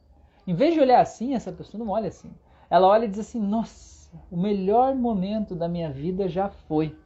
Em 0.47 0.55
vez 0.55 0.75
de 0.75 0.81
olhar 0.81 1.01
assim, 1.01 1.35
essa 1.35 1.51
pessoa 1.51 1.83
não 1.83 1.91
olha 1.91 2.09
assim. 2.09 2.31
Ela 2.71 2.87
olha 2.87 3.07
e 3.07 3.09
diz 3.09 3.19
assim, 3.19 3.41
nossa, 3.41 4.11
o 4.31 4.37
melhor 4.37 4.95
momento 4.95 5.55
da 5.55 5.69
minha 5.69 5.91
vida 5.91 6.29
já 6.29 6.49
foi. 6.49 6.97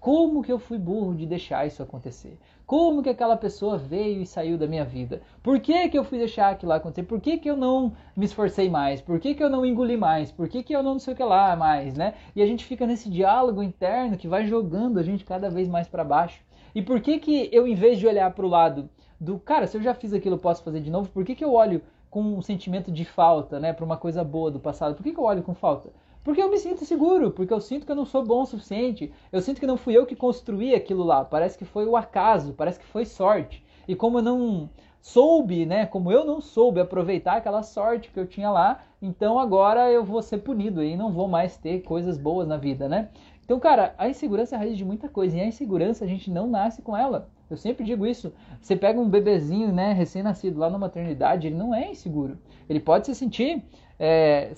Como 0.00 0.42
que 0.42 0.52
eu 0.52 0.58
fui 0.58 0.76
burro 0.76 1.14
de 1.14 1.24
deixar 1.24 1.66
isso 1.66 1.82
acontecer? 1.82 2.38
Como 2.66 3.02
que 3.02 3.10
aquela 3.10 3.36
pessoa 3.36 3.76
veio 3.76 4.22
e 4.22 4.26
saiu 4.26 4.56
da 4.56 4.66
minha 4.66 4.84
vida? 4.86 5.20
Por 5.42 5.60
que, 5.60 5.88
que 5.90 5.98
eu 5.98 6.04
fui 6.04 6.18
deixar 6.18 6.50
aquilo 6.50 6.70
lá 6.70 6.76
acontecer? 6.76 7.02
Por 7.02 7.20
que, 7.20 7.36
que 7.36 7.50
eu 7.50 7.56
não 7.56 7.92
me 8.16 8.24
esforcei 8.24 8.70
mais? 8.70 9.02
Por 9.02 9.20
que, 9.20 9.34
que 9.34 9.44
eu 9.44 9.50
não 9.50 9.66
engoli 9.66 9.98
mais? 9.98 10.32
Por 10.32 10.48
que, 10.48 10.62
que 10.62 10.74
eu 10.74 10.82
não 10.82 10.94
não 10.94 10.98
sei 10.98 11.12
o 11.12 11.16
que 11.16 11.22
lá 11.22 11.54
mais, 11.56 11.94
né? 11.94 12.14
E 12.34 12.42
a 12.42 12.46
gente 12.46 12.64
fica 12.64 12.86
nesse 12.86 13.10
diálogo 13.10 13.62
interno 13.62 14.16
que 14.16 14.28
vai 14.28 14.46
jogando 14.46 14.98
a 14.98 15.02
gente 15.02 15.24
cada 15.24 15.50
vez 15.50 15.68
mais 15.68 15.88
para 15.88 16.04
baixo. 16.04 16.40
E 16.74 16.80
por 16.80 17.00
que 17.00 17.18
que 17.18 17.48
eu, 17.52 17.66
em 17.66 17.74
vez 17.74 17.98
de 17.98 18.06
olhar 18.06 18.30
para 18.32 18.46
o 18.46 18.48
lado 18.48 18.88
do, 19.20 19.38
cara, 19.38 19.66
se 19.66 19.76
eu 19.76 19.82
já 19.82 19.94
fiz 19.94 20.12
aquilo, 20.12 20.36
eu 20.36 20.40
posso 20.40 20.62
fazer 20.62 20.80
de 20.80 20.90
novo, 20.90 21.08
por 21.10 21.24
que, 21.24 21.34
que 21.34 21.44
eu 21.44 21.52
olho 21.52 21.82
com 22.10 22.22
um 22.22 22.42
sentimento 22.42 22.92
de 22.92 23.04
falta, 23.04 23.58
né, 23.58 23.72
para 23.72 23.84
uma 23.84 23.96
coisa 23.96 24.22
boa 24.24 24.50
do 24.50 24.60
passado? 24.60 24.94
Por 24.94 25.02
que, 25.02 25.12
que 25.12 25.18
eu 25.18 25.24
olho 25.24 25.42
com 25.42 25.54
falta? 25.54 25.90
Porque 26.24 26.40
eu 26.40 26.50
me 26.50 26.56
sinto 26.56 26.86
seguro, 26.86 27.30
porque 27.30 27.52
eu 27.52 27.60
sinto 27.60 27.84
que 27.84 27.92
eu 27.92 27.96
não 27.96 28.06
sou 28.06 28.24
bom 28.24 28.42
o 28.42 28.46
suficiente, 28.46 29.12
eu 29.30 29.42
sinto 29.42 29.60
que 29.60 29.66
não 29.66 29.76
fui 29.76 29.94
eu 29.94 30.06
que 30.06 30.16
construí 30.16 30.74
aquilo 30.74 31.04
lá, 31.04 31.22
parece 31.22 31.58
que 31.58 31.66
foi 31.66 31.84
o 31.84 31.98
acaso, 31.98 32.54
parece 32.54 32.80
que 32.80 32.86
foi 32.86 33.04
sorte. 33.04 33.62
E 33.86 33.94
como 33.94 34.18
eu 34.18 34.22
não 34.22 34.70
soube, 35.02 35.66
né, 35.66 35.84
como 35.84 36.10
eu 36.10 36.24
não 36.24 36.40
soube 36.40 36.80
aproveitar 36.80 37.36
aquela 37.36 37.62
sorte 37.62 38.10
que 38.10 38.18
eu 38.18 38.26
tinha 38.26 38.50
lá, 38.50 38.80
então 39.02 39.38
agora 39.38 39.92
eu 39.92 40.02
vou 40.02 40.22
ser 40.22 40.38
punido 40.38 40.82
e 40.82 40.96
não 40.96 41.12
vou 41.12 41.28
mais 41.28 41.58
ter 41.58 41.82
coisas 41.82 42.16
boas 42.16 42.48
na 42.48 42.56
vida, 42.56 42.88
né? 42.88 43.10
Então, 43.44 43.60
cara, 43.60 43.94
a 43.98 44.08
insegurança 44.08 44.54
é 44.54 44.56
a 44.56 44.60
raiz 44.60 44.78
de 44.78 44.84
muita 44.86 45.06
coisa, 45.06 45.36
e 45.36 45.40
a 45.42 45.46
insegurança 45.46 46.06
a 46.06 46.08
gente 46.08 46.30
não 46.30 46.46
nasce 46.46 46.80
com 46.80 46.96
ela. 46.96 47.28
Eu 47.50 47.58
sempre 47.58 47.84
digo 47.84 48.06
isso. 48.06 48.32
Você 48.58 48.74
pega 48.74 48.98
um 48.98 49.10
bebezinho, 49.10 49.70
né, 49.70 49.92
recém-nascido 49.92 50.58
lá 50.58 50.70
na 50.70 50.78
maternidade, 50.78 51.48
ele 51.48 51.56
não 51.56 51.74
é 51.74 51.90
inseguro. 51.90 52.38
Ele 52.66 52.80
pode 52.80 53.04
se 53.04 53.14
sentir 53.14 53.62
é, 53.98 54.52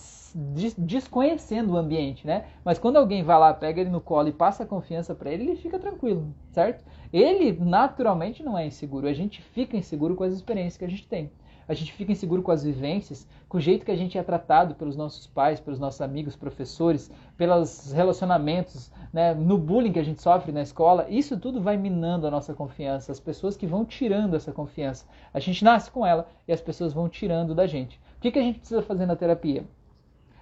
desconhecendo 0.78 1.72
o 1.72 1.76
ambiente, 1.76 2.26
né? 2.26 2.46
Mas 2.64 2.78
quando 2.78 2.96
alguém 2.96 3.22
vai 3.22 3.38
lá, 3.38 3.52
pega 3.52 3.80
ele 3.80 3.90
no 3.90 4.00
colo 4.00 4.28
e 4.28 4.32
passa 4.32 4.62
a 4.62 4.66
confiança 4.66 5.14
para 5.14 5.30
ele, 5.30 5.44
ele 5.44 5.56
fica 5.56 5.78
tranquilo, 5.78 6.34
certo? 6.52 6.84
Ele 7.12 7.52
naturalmente 7.52 8.42
não 8.42 8.56
é 8.56 8.66
inseguro, 8.66 9.06
a 9.06 9.12
gente 9.12 9.40
fica 9.40 9.76
inseguro 9.76 10.14
com 10.14 10.24
as 10.24 10.32
experiências 10.32 10.76
que 10.76 10.84
a 10.84 10.88
gente 10.88 11.06
tem. 11.06 11.30
A 11.68 11.74
gente 11.74 11.92
fica 11.92 12.12
inseguro 12.12 12.42
com 12.42 12.52
as 12.52 12.62
vivências, 12.62 13.26
com 13.48 13.58
o 13.58 13.60
jeito 13.60 13.84
que 13.84 13.90
a 13.90 13.96
gente 13.96 14.16
é 14.16 14.22
tratado 14.22 14.76
pelos 14.76 14.96
nossos 14.96 15.26
pais, 15.26 15.58
pelos 15.58 15.80
nossos 15.80 16.00
amigos, 16.00 16.36
professores, 16.36 17.10
pelos 17.36 17.90
relacionamentos, 17.90 18.92
né, 19.12 19.34
no 19.34 19.58
bullying 19.58 19.92
que 19.92 19.98
a 19.98 20.04
gente 20.04 20.22
sofre 20.22 20.52
na 20.52 20.62
escola. 20.62 21.06
Isso 21.08 21.36
tudo 21.36 21.60
vai 21.60 21.76
minando 21.76 22.24
a 22.24 22.30
nossa 22.30 22.54
confiança, 22.54 23.10
as 23.10 23.18
pessoas 23.18 23.56
que 23.56 23.66
vão 23.66 23.84
tirando 23.84 24.36
essa 24.36 24.52
confiança. 24.52 25.06
A 25.34 25.40
gente 25.40 25.64
nasce 25.64 25.90
com 25.90 26.06
ela 26.06 26.28
e 26.46 26.52
as 26.52 26.60
pessoas 26.60 26.92
vão 26.92 27.08
tirando 27.08 27.52
da 27.52 27.66
gente. 27.66 28.00
O 28.16 28.20
que, 28.20 28.30
que 28.30 28.38
a 28.38 28.42
gente 28.42 28.58
precisa 28.58 28.80
fazer 28.80 29.04
na 29.04 29.14
terapia? 29.14 29.64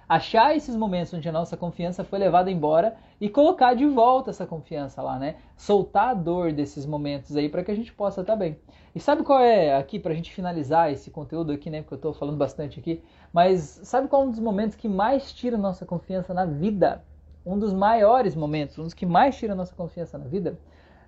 Achar 0.07 0.55
esses 0.55 0.75
momentos 0.75 1.13
onde 1.13 1.27
a 1.27 1.31
nossa 1.31 1.57
confiança 1.57 2.03
foi 2.03 2.19
levada 2.19 2.49
embora 2.49 2.95
e 3.19 3.27
colocar 3.27 3.73
de 3.73 3.85
volta 3.85 4.29
essa 4.29 4.45
confiança 4.45 5.01
lá, 5.01 5.19
né? 5.19 5.35
Soltar 5.57 6.09
a 6.09 6.13
dor 6.13 6.53
desses 6.53 6.85
momentos 6.85 7.35
aí 7.35 7.49
para 7.49 7.63
que 7.63 7.71
a 7.71 7.75
gente 7.75 7.91
possa 7.91 8.21
estar 8.21 8.33
tá 8.33 8.39
bem. 8.39 8.57
E 8.93 8.99
sabe 8.99 9.23
qual 9.23 9.39
é 9.39 9.75
aqui 9.75 9.99
para 9.99 10.13
a 10.13 10.15
gente 10.15 10.31
finalizar 10.31 10.91
esse 10.91 11.11
conteúdo 11.11 11.51
aqui, 11.51 11.69
né? 11.69 11.81
Porque 11.81 11.95
eu 11.95 11.97
estou 11.97 12.13
falando 12.13 12.37
bastante 12.37 12.79
aqui. 12.79 13.03
Mas 13.33 13.81
sabe 13.83 14.07
qual 14.07 14.21
é 14.21 14.25
um 14.25 14.31
dos 14.31 14.39
momentos 14.39 14.75
que 14.77 14.87
mais 14.87 15.33
tira 15.33 15.57
nossa 15.57 15.85
confiança 15.85 16.33
na 16.33 16.45
vida? 16.45 17.03
Um 17.45 17.59
dos 17.59 17.73
maiores 17.73 18.35
momentos, 18.35 18.79
um 18.79 18.83
dos 18.83 18.93
que 18.93 19.05
mais 19.05 19.35
tira 19.35 19.53
nossa 19.53 19.75
confiança 19.75 20.17
na 20.17 20.25
vida? 20.25 20.57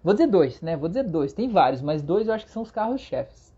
Vou 0.03 0.13
dizer 0.13 0.27
dois, 0.27 0.60
né? 0.62 0.75
Vou 0.75 0.89
dizer 0.89 1.03
dois. 1.03 1.34
Tem 1.34 1.47
vários, 1.47 1.82
mas 1.82 2.01
dois 2.01 2.27
eu 2.27 2.34
acho 2.34 2.45
que 2.45 2.51
são 2.51 2.63
os 2.63 2.71
carros-chefes. 2.71 3.56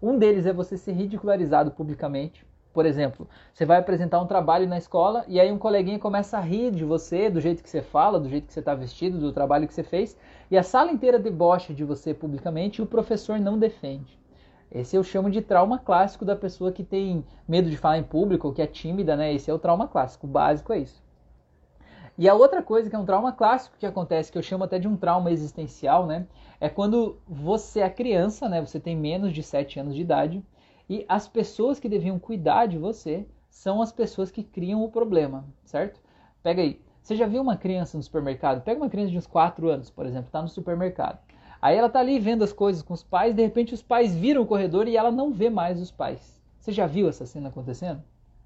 Um 0.00 0.16
deles 0.16 0.46
é 0.46 0.52
você 0.52 0.76
ser 0.76 0.92
ridicularizado 0.92 1.72
publicamente 1.72 2.46
por 2.72 2.86
exemplo, 2.86 3.28
você 3.52 3.66
vai 3.66 3.78
apresentar 3.78 4.20
um 4.20 4.26
trabalho 4.26 4.66
na 4.66 4.78
escola 4.78 5.24
e 5.28 5.38
aí 5.38 5.52
um 5.52 5.58
coleguinha 5.58 5.98
começa 5.98 6.38
a 6.38 6.40
rir 6.40 6.70
de 6.70 6.84
você, 6.84 7.28
do 7.28 7.40
jeito 7.40 7.62
que 7.62 7.68
você 7.68 7.82
fala, 7.82 8.18
do 8.18 8.28
jeito 8.28 8.46
que 8.46 8.52
você 8.52 8.60
está 8.60 8.74
vestido, 8.74 9.18
do 9.18 9.32
trabalho 9.32 9.68
que 9.68 9.74
você 9.74 9.82
fez, 9.82 10.16
e 10.50 10.56
a 10.56 10.62
sala 10.62 10.90
inteira 10.90 11.18
debocha 11.18 11.74
de 11.74 11.84
você 11.84 12.14
publicamente 12.14 12.80
e 12.80 12.82
o 12.82 12.86
professor 12.86 13.38
não 13.38 13.58
defende. 13.58 14.18
Esse 14.70 14.96
eu 14.96 15.04
chamo 15.04 15.30
de 15.30 15.42
trauma 15.42 15.78
clássico 15.78 16.24
da 16.24 16.34
pessoa 16.34 16.72
que 16.72 16.82
tem 16.82 17.24
medo 17.46 17.68
de 17.68 17.76
falar 17.76 17.98
em 17.98 18.02
público, 18.02 18.48
ou 18.48 18.54
que 18.54 18.62
é 18.62 18.66
tímida, 18.66 19.14
né? 19.14 19.34
Esse 19.34 19.50
é 19.50 19.54
o 19.54 19.58
trauma 19.58 19.86
clássico, 19.86 20.26
o 20.26 20.30
básico 20.30 20.72
é 20.72 20.78
isso. 20.78 21.02
E 22.16 22.26
a 22.26 22.34
outra 22.34 22.62
coisa 22.62 22.88
que 22.88 22.96
é 22.96 22.98
um 22.98 23.04
trauma 23.04 23.32
clássico 23.32 23.76
que 23.78 23.84
acontece, 23.84 24.32
que 24.32 24.38
eu 24.38 24.42
chamo 24.42 24.64
até 24.64 24.78
de 24.78 24.88
um 24.88 24.96
trauma 24.96 25.30
existencial, 25.30 26.06
né? 26.06 26.26
É 26.58 26.70
quando 26.70 27.18
você 27.26 27.80
é 27.80 27.90
criança, 27.90 28.48
né? 28.48 28.60
Você 28.60 28.80
tem 28.80 28.96
menos 28.96 29.32
de 29.32 29.42
7 29.42 29.80
anos 29.80 29.94
de 29.94 30.00
idade, 30.00 30.42
e 30.88 31.04
as 31.08 31.28
pessoas 31.28 31.78
que 31.78 31.88
deviam 31.88 32.18
cuidar 32.18 32.66
de 32.66 32.78
você 32.78 33.26
são 33.48 33.82
as 33.82 33.92
pessoas 33.92 34.30
que 34.30 34.42
criam 34.42 34.82
o 34.82 34.90
problema, 34.90 35.44
certo? 35.64 36.00
Pega 36.42 36.62
aí. 36.62 36.80
Você 37.02 37.16
já 37.16 37.26
viu 37.26 37.42
uma 37.42 37.56
criança 37.56 37.96
no 37.96 38.02
supermercado? 38.02 38.62
Pega 38.62 38.80
uma 38.80 38.88
criança 38.88 39.10
de 39.10 39.18
uns 39.18 39.26
4 39.26 39.68
anos, 39.68 39.90
por 39.90 40.06
exemplo, 40.06 40.26
está 40.26 40.40
no 40.40 40.48
supermercado. 40.48 41.18
Aí 41.60 41.76
ela 41.76 41.86
está 41.86 42.00
ali 42.00 42.18
vendo 42.18 42.42
as 42.42 42.52
coisas 42.52 42.82
com 42.82 42.94
os 42.94 43.04
pais, 43.04 43.34
de 43.34 43.42
repente 43.42 43.74
os 43.74 43.82
pais 43.82 44.14
viram 44.14 44.42
o 44.42 44.46
corredor 44.46 44.88
e 44.88 44.96
ela 44.96 45.10
não 45.10 45.32
vê 45.32 45.50
mais 45.50 45.80
os 45.80 45.90
pais. 45.90 46.40
Você 46.58 46.72
já 46.72 46.86
viu 46.86 47.08
essa 47.08 47.26
cena 47.26 47.48
acontecendo? 47.50 48.02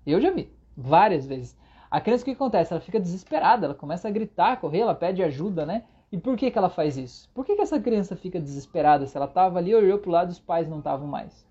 Eu 0.06 0.20
já 0.20 0.30
vi, 0.30 0.50
várias 0.76 1.26
vezes. 1.26 1.56
A 1.90 2.00
criança, 2.00 2.22
o 2.22 2.24
que 2.24 2.32
acontece? 2.32 2.72
Ela 2.72 2.80
fica 2.80 3.00
desesperada, 3.00 3.66
ela 3.66 3.74
começa 3.74 4.08
a 4.08 4.10
gritar, 4.10 4.60
correr, 4.60 4.80
ela 4.80 4.94
pede 4.94 5.22
ajuda, 5.22 5.64
né? 5.64 5.84
E 6.10 6.18
por 6.18 6.36
que, 6.36 6.50
que 6.50 6.58
ela 6.58 6.68
faz 6.68 6.96
isso? 6.96 7.30
Por 7.34 7.44
que, 7.44 7.56
que 7.56 7.62
essa 7.62 7.80
criança 7.80 8.16
fica 8.16 8.40
desesperada 8.40 9.06
se 9.06 9.16
ela 9.16 9.26
estava 9.26 9.58
ali, 9.58 9.74
olhou 9.74 9.98
para 9.98 10.08
o 10.08 10.12
lado 10.12 10.28
e 10.30 10.32
os 10.32 10.38
pais 10.38 10.68
não 10.68 10.78
estavam 10.78 11.06
mais? 11.06 11.45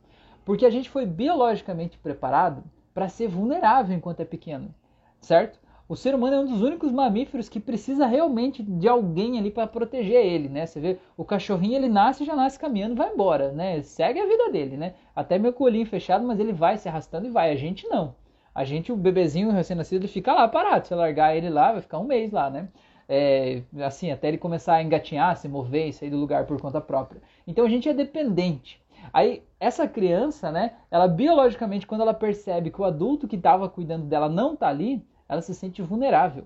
Porque 0.46 0.66
a 0.66 0.70
gente 0.70 0.90
foi 0.90 1.06
biologicamente 1.06 1.98
preparado 1.98 2.64
para 2.94 3.10
ser 3.10 3.28
vulnerável 3.28 3.98
enquanto 3.98 4.22
é 4.22 4.26
pequeno, 4.26 4.74
certo? 5.20 5.60
O 5.88 5.96
ser 5.96 6.16
humano 6.16 6.36
é 6.36 6.40
um 6.40 6.46
dos 6.46 6.62
únicos 6.62 6.92
mamíferos 6.92 7.48
que 7.48 7.60
precisa 7.60 8.08
realmente 8.08 8.64
de 8.64 8.88
alguém 8.88 9.38
ali 9.38 9.52
para 9.52 9.68
proteger 9.68 10.26
ele, 10.26 10.50
né? 10.50 10.66
Você 10.66 10.80
vê, 10.80 10.98
o 11.16 11.24
cachorrinho 11.24 11.76
ele 11.76 11.90
nasce 11.90 12.26
já 12.26 12.36
nasce 12.36 12.58
caminhando, 12.58 12.96
vai 12.96 13.12
embora, 13.14 13.52
né? 13.52 13.82
Segue 13.84 14.20
a 14.20 14.26
vida 14.26 14.50
dele, 14.52 14.78
né? 14.78 14.94
Até 15.16 15.38
meu 15.38 15.54
colinho 15.54 15.86
fechado, 15.86 16.26
mas 16.26 16.40
ele 16.40 16.54
vai 16.54 16.78
se 16.78 16.90
arrastando 16.90 17.28
e 17.28 17.30
vai. 17.30 17.52
A 17.52 17.56
gente 17.56 17.88
não. 17.88 18.16
A 18.54 18.64
gente, 18.64 18.92
o 18.92 18.96
bebezinho 18.96 19.52
recém-nascido, 19.52 20.02
ele 20.02 20.08
fica 20.08 20.34
lá 20.34 20.48
parado. 20.48 20.88
Se 20.88 20.96
largar 20.96 21.36
ele 21.36 21.50
lá, 21.50 21.74
vai 21.74 21.82
ficar 21.82 22.00
um 22.00 22.06
mês 22.06 22.32
lá, 22.32 22.50
né? 22.50 22.68
É, 23.08 23.62
assim, 23.84 24.12
até 24.12 24.28
ele 24.28 24.38
começar 24.38 24.76
a 24.76 24.84
engatinhar, 24.84 25.38
se 25.38 25.48
mover 25.48 25.90
e 25.90 25.94
sair 25.94 26.10
do 26.10 26.18
lugar 26.18 26.46
por 26.46 26.60
conta 26.60 26.82
própria. 26.82 27.22
Então 27.46 27.66
a 27.66 27.70
gente 27.70 27.88
é 27.88 27.94
dependente. 27.94 28.82
Aí 29.14 29.44
essa 29.60 29.88
criança, 29.88 30.52
né, 30.52 30.74
ela 30.90 31.08
biologicamente 31.08 31.86
quando 31.86 32.02
ela 32.02 32.14
percebe 32.14 32.72
que 32.72 32.82
o 32.82 32.86
adulto 32.86 33.28
que 33.28 33.36
estava 33.36 33.70
cuidando 33.70 34.06
dela 34.06 34.28
não 34.28 34.54
está 34.54 34.68
ali, 34.68 35.06
ela 35.30 35.42
se 35.42 35.54
sente 35.54 35.82
vulnerável. 35.82 36.46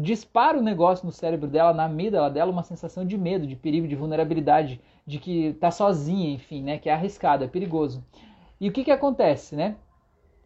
Dispara 0.00 0.58
o 0.58 0.62
negócio 0.62 1.06
no 1.06 1.12
cérebro 1.12 1.46
dela, 1.46 1.72
na 1.72 1.84
amígdala 1.84 2.30
dela, 2.30 2.50
uma 2.50 2.62
sensação 2.62 3.04
de 3.04 3.16
medo, 3.16 3.46
de 3.46 3.54
perigo, 3.54 3.86
de 3.86 3.94
vulnerabilidade, 3.94 4.80
de 5.06 5.18
que 5.18 5.46
está 5.46 5.70
sozinha, 5.70 6.32
enfim, 6.34 6.62
né, 6.62 6.78
que 6.78 6.88
é 6.88 6.92
arriscado, 6.92 7.44
é 7.44 7.48
perigoso. 7.48 8.04
E 8.60 8.68
o 8.68 8.72
que 8.72 8.84
que 8.84 8.90
acontece, 8.90 9.54
né? 9.54 9.76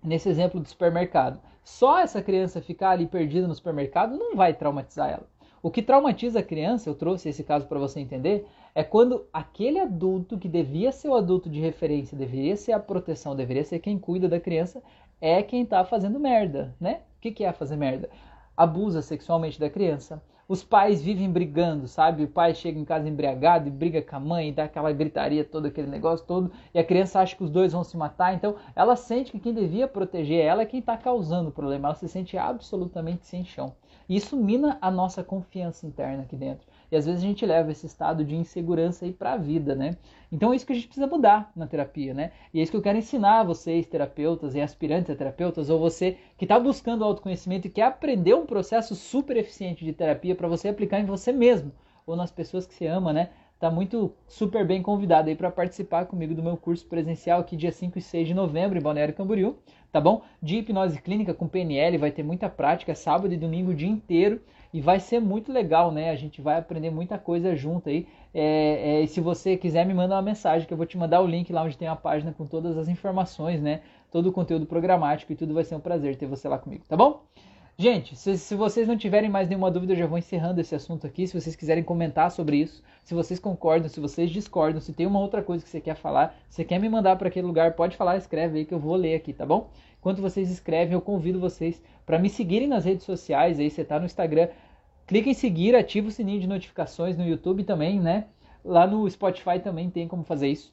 Nesse 0.02 0.28
exemplo 0.28 0.60
do 0.60 0.68
supermercado, 0.68 1.40
só 1.62 2.00
essa 2.00 2.20
criança 2.20 2.60
ficar 2.60 2.90
ali 2.90 3.06
perdida 3.06 3.46
no 3.46 3.54
supermercado 3.54 4.16
não 4.16 4.34
vai 4.34 4.52
traumatizar 4.52 5.08
ela. 5.10 5.26
O 5.62 5.70
que 5.70 5.82
traumatiza 5.82 6.38
a 6.40 6.42
criança, 6.42 6.88
eu 6.88 6.94
trouxe 6.94 7.28
esse 7.28 7.44
caso 7.44 7.66
para 7.66 7.78
você 7.78 8.00
entender, 8.00 8.46
é 8.74 8.82
quando 8.82 9.26
aquele 9.32 9.78
adulto 9.78 10.38
que 10.38 10.48
devia 10.48 10.90
ser 10.90 11.08
o 11.08 11.14
adulto 11.14 11.50
de 11.50 11.60
referência, 11.60 12.16
deveria 12.16 12.56
ser 12.56 12.72
a 12.72 12.80
proteção, 12.80 13.36
deveria 13.36 13.64
ser 13.64 13.78
quem 13.78 13.98
cuida 13.98 14.26
da 14.28 14.40
criança, 14.40 14.82
é 15.20 15.42
quem 15.42 15.62
está 15.62 15.84
fazendo 15.84 16.18
merda, 16.18 16.74
né? 16.80 17.00
O 17.18 17.20
que, 17.20 17.30
que 17.30 17.44
é 17.44 17.52
fazer 17.52 17.76
merda? 17.76 18.08
Abusa 18.56 19.02
sexualmente 19.02 19.60
da 19.60 19.68
criança, 19.68 20.22
os 20.50 20.64
pais 20.64 21.00
vivem 21.00 21.30
brigando, 21.30 21.86
sabe? 21.86 22.24
O 22.24 22.28
pai 22.28 22.56
chega 22.56 22.76
em 22.76 22.84
casa 22.84 23.08
embriagado 23.08 23.68
e 23.68 23.70
briga 23.70 24.02
com 24.02 24.16
a 24.16 24.18
mãe, 24.18 24.48
e 24.48 24.52
dá 24.52 24.64
aquela 24.64 24.90
gritaria 24.90 25.44
toda, 25.44 25.68
aquele 25.68 25.86
negócio 25.86 26.26
todo, 26.26 26.50
e 26.74 26.78
a 26.80 26.82
criança 26.82 27.20
acha 27.20 27.36
que 27.36 27.44
os 27.44 27.50
dois 27.50 27.72
vão 27.72 27.84
se 27.84 27.96
matar, 27.96 28.34
então 28.34 28.56
ela 28.74 28.96
sente 28.96 29.30
que 29.30 29.38
quem 29.38 29.54
devia 29.54 29.86
proteger 29.86 30.44
ela 30.44 30.62
é 30.62 30.66
quem 30.66 30.80
está 30.80 30.96
causando 30.96 31.50
o 31.50 31.52
problema, 31.52 31.86
ela 31.86 31.94
se 31.94 32.08
sente 32.08 32.36
absolutamente 32.36 33.28
sem 33.28 33.44
chão. 33.44 33.76
Isso 34.08 34.36
mina 34.36 34.76
a 34.82 34.90
nossa 34.90 35.22
confiança 35.22 35.86
interna 35.86 36.24
aqui 36.24 36.34
dentro. 36.34 36.66
E 36.90 36.96
às 36.96 37.07
vezes 37.07 37.22
a 37.22 37.26
gente 37.26 37.46
leva 37.46 37.70
esse 37.70 37.87
estado 37.87 38.24
de 38.24 38.35
insegurança 38.35 39.05
aí 39.05 39.12
para 39.12 39.35
a 39.35 39.37
vida, 39.37 39.74
né? 39.74 39.96
Então 40.33 40.53
é 40.53 40.57
isso 40.57 40.66
que 40.66 40.72
a 40.72 40.74
gente 40.74 40.88
precisa 40.88 41.07
mudar 41.07 41.53
na 41.55 41.66
terapia, 41.66 42.12
né? 42.12 42.33
E 42.53 42.61
é 42.61 42.62
isso 42.62 42.72
que 42.72 42.76
eu 42.76 42.83
quero 42.83 42.98
ensinar 42.98 43.40
a 43.40 43.44
vocês, 43.44 43.87
terapeutas 43.87 44.55
e 44.55 44.61
aspirantes 44.61 45.11
a 45.11 45.14
terapeutas, 45.14 45.70
ou 45.70 45.79
você 45.79 46.16
que 46.37 46.44
está 46.44 46.59
buscando 46.59 47.05
autoconhecimento 47.05 47.66
e 47.66 47.70
quer 47.70 47.85
aprender 47.85 48.35
um 48.35 48.46
processo 48.46 48.94
super 48.94 49.37
eficiente 49.37 49.85
de 49.85 49.92
terapia 49.92 50.35
para 50.35 50.48
você 50.48 50.68
aplicar 50.68 51.00
em 51.00 51.05
você 51.05 51.33
mesmo 51.33 51.72
ou 52.07 52.16
nas 52.16 52.31
pessoas 52.31 52.66
que 52.66 52.74
você 52.74 52.87
ama, 52.87 53.12
né? 53.12 53.31
Tá 53.59 53.70
muito 53.70 54.14
super 54.26 54.66
bem 54.66 54.83
convidado 54.83 55.29
aí 55.29 55.37
para 55.37 55.50
participar 55.50 56.07
comigo 56.07 56.35
do 56.35 56.42
meu 56.42 56.57
curso 56.57 56.87
presencial 56.87 57.40
aqui 57.40 57.57
dia 57.57 57.70
5 57.70 57.98
e 57.98 58.00
6 58.00 58.29
de 58.29 58.35
novembro 58.35 58.79
em 58.79 58.83
Balneário 58.83 59.12
Camboriú, 59.12 59.59
tá 59.92 60.00
bom? 60.00 60.22
De 60.42 60.57
hipnose 60.57 61.00
clínica 61.03 61.35
com 61.35 61.46
PNL, 61.46 61.98
vai 61.98 62.11
ter 62.11 62.22
muita 62.22 62.48
prática, 62.48 62.94
sábado 62.94 63.35
e 63.35 63.37
domingo 63.37 63.72
o 63.72 63.74
dia 63.74 63.88
inteiro 63.88 64.40
e 64.72 64.80
vai 64.80 65.00
ser 65.00 65.20
muito 65.20 65.52
legal, 65.52 65.90
né? 65.90 66.11
A 66.11 66.16
gente 66.16 66.40
vai 66.40 66.59
aprender 66.59 66.90
muita 66.90 67.18
coisa 67.18 67.54
junto 67.56 67.88
aí. 67.88 68.06
É, 68.33 69.02
é, 69.02 69.06
se 69.06 69.20
você 69.20 69.56
quiser, 69.56 69.85
me 69.85 69.94
manda 69.94 70.14
uma 70.14 70.22
mensagem 70.22 70.66
que 70.66 70.72
eu 70.72 70.76
vou 70.76 70.87
te 70.87 70.96
mandar 70.96 71.20
o 71.20 71.26
link 71.26 71.52
lá 71.52 71.62
onde 71.62 71.76
tem 71.76 71.88
a 71.88 71.96
página 71.96 72.33
com 72.33 72.46
todas 72.46 72.78
as 72.78 72.88
informações, 72.88 73.61
né? 73.61 73.83
Todo 74.11 74.28
o 74.28 74.33
conteúdo 74.33 74.66
programático 74.66 75.33
e 75.33 75.37
tudo 75.37 75.54
vai 75.54 75.64
ser 75.64 75.74
um 75.74 75.80
prazer 75.80 76.16
ter 76.16 76.26
você 76.26 76.48
lá 76.48 76.59
comigo, 76.59 76.85
tá 76.88 76.96
bom? 76.96 77.22
Gente, 77.80 78.14
se, 78.14 78.36
se, 78.36 78.54
vocês 78.54 78.86
não 78.86 78.94
tiverem 78.94 79.30
mais 79.30 79.48
nenhuma 79.48 79.70
dúvida, 79.70 79.94
eu 79.94 79.96
já 79.96 80.06
vou 80.06 80.18
encerrando 80.18 80.60
esse 80.60 80.74
assunto 80.74 81.06
aqui. 81.06 81.26
Se 81.26 81.40
vocês 81.40 81.56
quiserem 81.56 81.82
comentar 81.82 82.30
sobre 82.30 82.58
isso, 82.58 82.82
se 83.02 83.14
vocês 83.14 83.40
concordam, 83.40 83.88
se 83.88 83.98
vocês 83.98 84.30
discordam, 84.30 84.82
se 84.82 84.92
tem 84.92 85.06
uma 85.06 85.18
outra 85.18 85.42
coisa 85.42 85.64
que 85.64 85.70
você 85.70 85.80
quer 85.80 85.94
falar, 85.94 86.38
você 86.46 86.62
quer 86.62 86.78
me 86.78 86.90
mandar 86.90 87.16
para 87.16 87.28
aquele 87.28 87.46
lugar, 87.46 87.72
pode 87.72 87.96
falar, 87.96 88.18
escreve 88.18 88.58
aí 88.58 88.64
que 88.66 88.74
eu 88.74 88.78
vou 88.78 88.94
ler 88.96 89.14
aqui, 89.14 89.32
tá 89.32 89.46
bom? 89.46 89.70
Enquanto 89.98 90.20
vocês 90.20 90.50
escrevem, 90.50 90.92
eu 90.92 91.00
convido 91.00 91.40
vocês 91.40 91.82
para 92.04 92.18
me 92.18 92.28
seguirem 92.28 92.68
nas 92.68 92.84
redes 92.84 93.06
sociais. 93.06 93.58
Aí 93.58 93.70
você 93.70 93.80
está 93.80 93.98
no 93.98 94.04
Instagram, 94.04 94.48
clica 95.06 95.30
em 95.30 95.34
seguir, 95.34 95.74
ativa 95.74 96.08
o 96.08 96.10
sininho 96.10 96.38
de 96.38 96.46
notificações 96.46 97.16
no 97.16 97.26
YouTube 97.26 97.64
também, 97.64 97.98
né? 97.98 98.26
Lá 98.62 98.86
no 98.86 99.08
Spotify 99.08 99.58
também 99.58 99.88
tem 99.88 100.06
como 100.06 100.22
fazer 100.22 100.48
isso. 100.48 100.70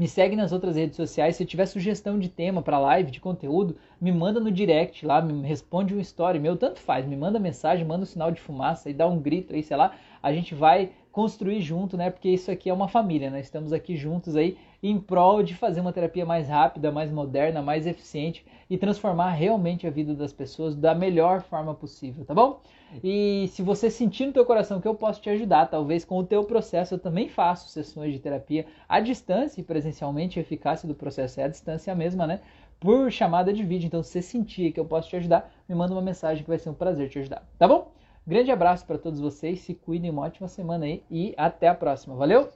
Me 0.00 0.08
segue 0.08 0.34
nas 0.34 0.50
outras 0.50 0.76
redes 0.76 0.96
sociais. 0.96 1.36
Se 1.36 1.44
tiver 1.44 1.66
sugestão 1.66 2.18
de 2.18 2.30
tema 2.30 2.62
para 2.62 2.78
live, 2.78 3.10
de 3.10 3.20
conteúdo, 3.20 3.76
me 4.00 4.10
manda 4.10 4.40
no 4.40 4.50
direct 4.50 5.04
lá, 5.04 5.20
me 5.20 5.46
responde 5.46 5.94
um 5.94 6.00
story 6.00 6.38
meu, 6.38 6.56
tanto 6.56 6.80
faz. 6.80 7.04
Me 7.04 7.14
manda 7.14 7.38
mensagem, 7.38 7.84
manda 7.84 8.04
um 8.04 8.06
sinal 8.06 8.32
de 8.32 8.40
fumaça 8.40 8.88
e 8.88 8.94
dá 8.94 9.06
um 9.06 9.20
grito 9.20 9.54
aí, 9.54 9.62
sei 9.62 9.76
lá. 9.76 9.94
A 10.22 10.32
gente 10.32 10.54
vai 10.54 10.90
construir 11.12 11.60
junto, 11.60 11.96
né? 11.96 12.10
Porque 12.10 12.28
isso 12.28 12.50
aqui 12.50 12.70
é 12.70 12.72
uma 12.72 12.88
família, 12.88 13.30
né? 13.30 13.40
Estamos 13.40 13.72
aqui 13.72 13.96
juntos 13.96 14.36
aí 14.36 14.56
em 14.82 14.98
prol 14.98 15.42
de 15.42 15.54
fazer 15.54 15.80
uma 15.80 15.92
terapia 15.92 16.24
mais 16.24 16.48
rápida, 16.48 16.90
mais 16.90 17.10
moderna, 17.10 17.60
mais 17.60 17.86
eficiente 17.86 18.44
e 18.68 18.78
transformar 18.78 19.30
realmente 19.30 19.86
a 19.86 19.90
vida 19.90 20.14
das 20.14 20.32
pessoas 20.32 20.74
da 20.74 20.94
melhor 20.94 21.42
forma 21.42 21.74
possível, 21.74 22.24
tá 22.24 22.34
bom? 22.34 22.60
E 23.04 23.48
se 23.52 23.62
você 23.62 23.90
sentir 23.90 24.26
no 24.26 24.32
teu 24.32 24.44
coração 24.44 24.80
que 24.80 24.88
eu 24.88 24.94
posso 24.94 25.20
te 25.20 25.30
ajudar, 25.30 25.66
talvez 25.66 26.04
com 26.04 26.18
o 26.18 26.24
teu 26.24 26.44
processo, 26.44 26.94
eu 26.94 26.98
também 26.98 27.28
faço 27.28 27.68
sessões 27.68 28.12
de 28.12 28.18
terapia 28.18 28.66
à 28.88 29.00
distância 29.00 29.60
e 29.60 29.64
presencialmente, 29.64 30.38
a 30.38 30.42
eficácia 30.42 30.88
do 30.88 30.94
processo 30.94 31.40
é 31.40 31.44
à 31.44 31.48
distância 31.48 31.94
mesma, 31.94 32.26
né? 32.26 32.40
Por 32.80 33.10
chamada 33.12 33.52
de 33.52 33.62
vídeo. 33.62 33.86
Então, 33.86 34.02
se 34.02 34.10
você 34.10 34.22
sentir 34.22 34.72
que 34.72 34.80
eu 34.80 34.84
posso 34.84 35.08
te 35.08 35.16
ajudar, 35.16 35.52
me 35.68 35.74
manda 35.74 35.92
uma 35.92 36.02
mensagem 36.02 36.42
que 36.42 36.48
vai 36.48 36.58
ser 36.58 36.70
um 36.70 36.74
prazer 36.74 37.08
te 37.10 37.18
ajudar, 37.18 37.46
tá 37.58 37.68
bom? 37.68 37.92
Grande 38.30 38.52
abraço 38.52 38.86
para 38.86 38.96
todos 38.96 39.18
vocês, 39.18 39.58
se 39.58 39.74
cuidem, 39.74 40.08
uma 40.08 40.22
ótima 40.22 40.46
semana 40.46 40.84
aí 40.84 41.02
e 41.10 41.34
até 41.36 41.66
a 41.66 41.74
próxima. 41.74 42.14
Valeu? 42.14 42.48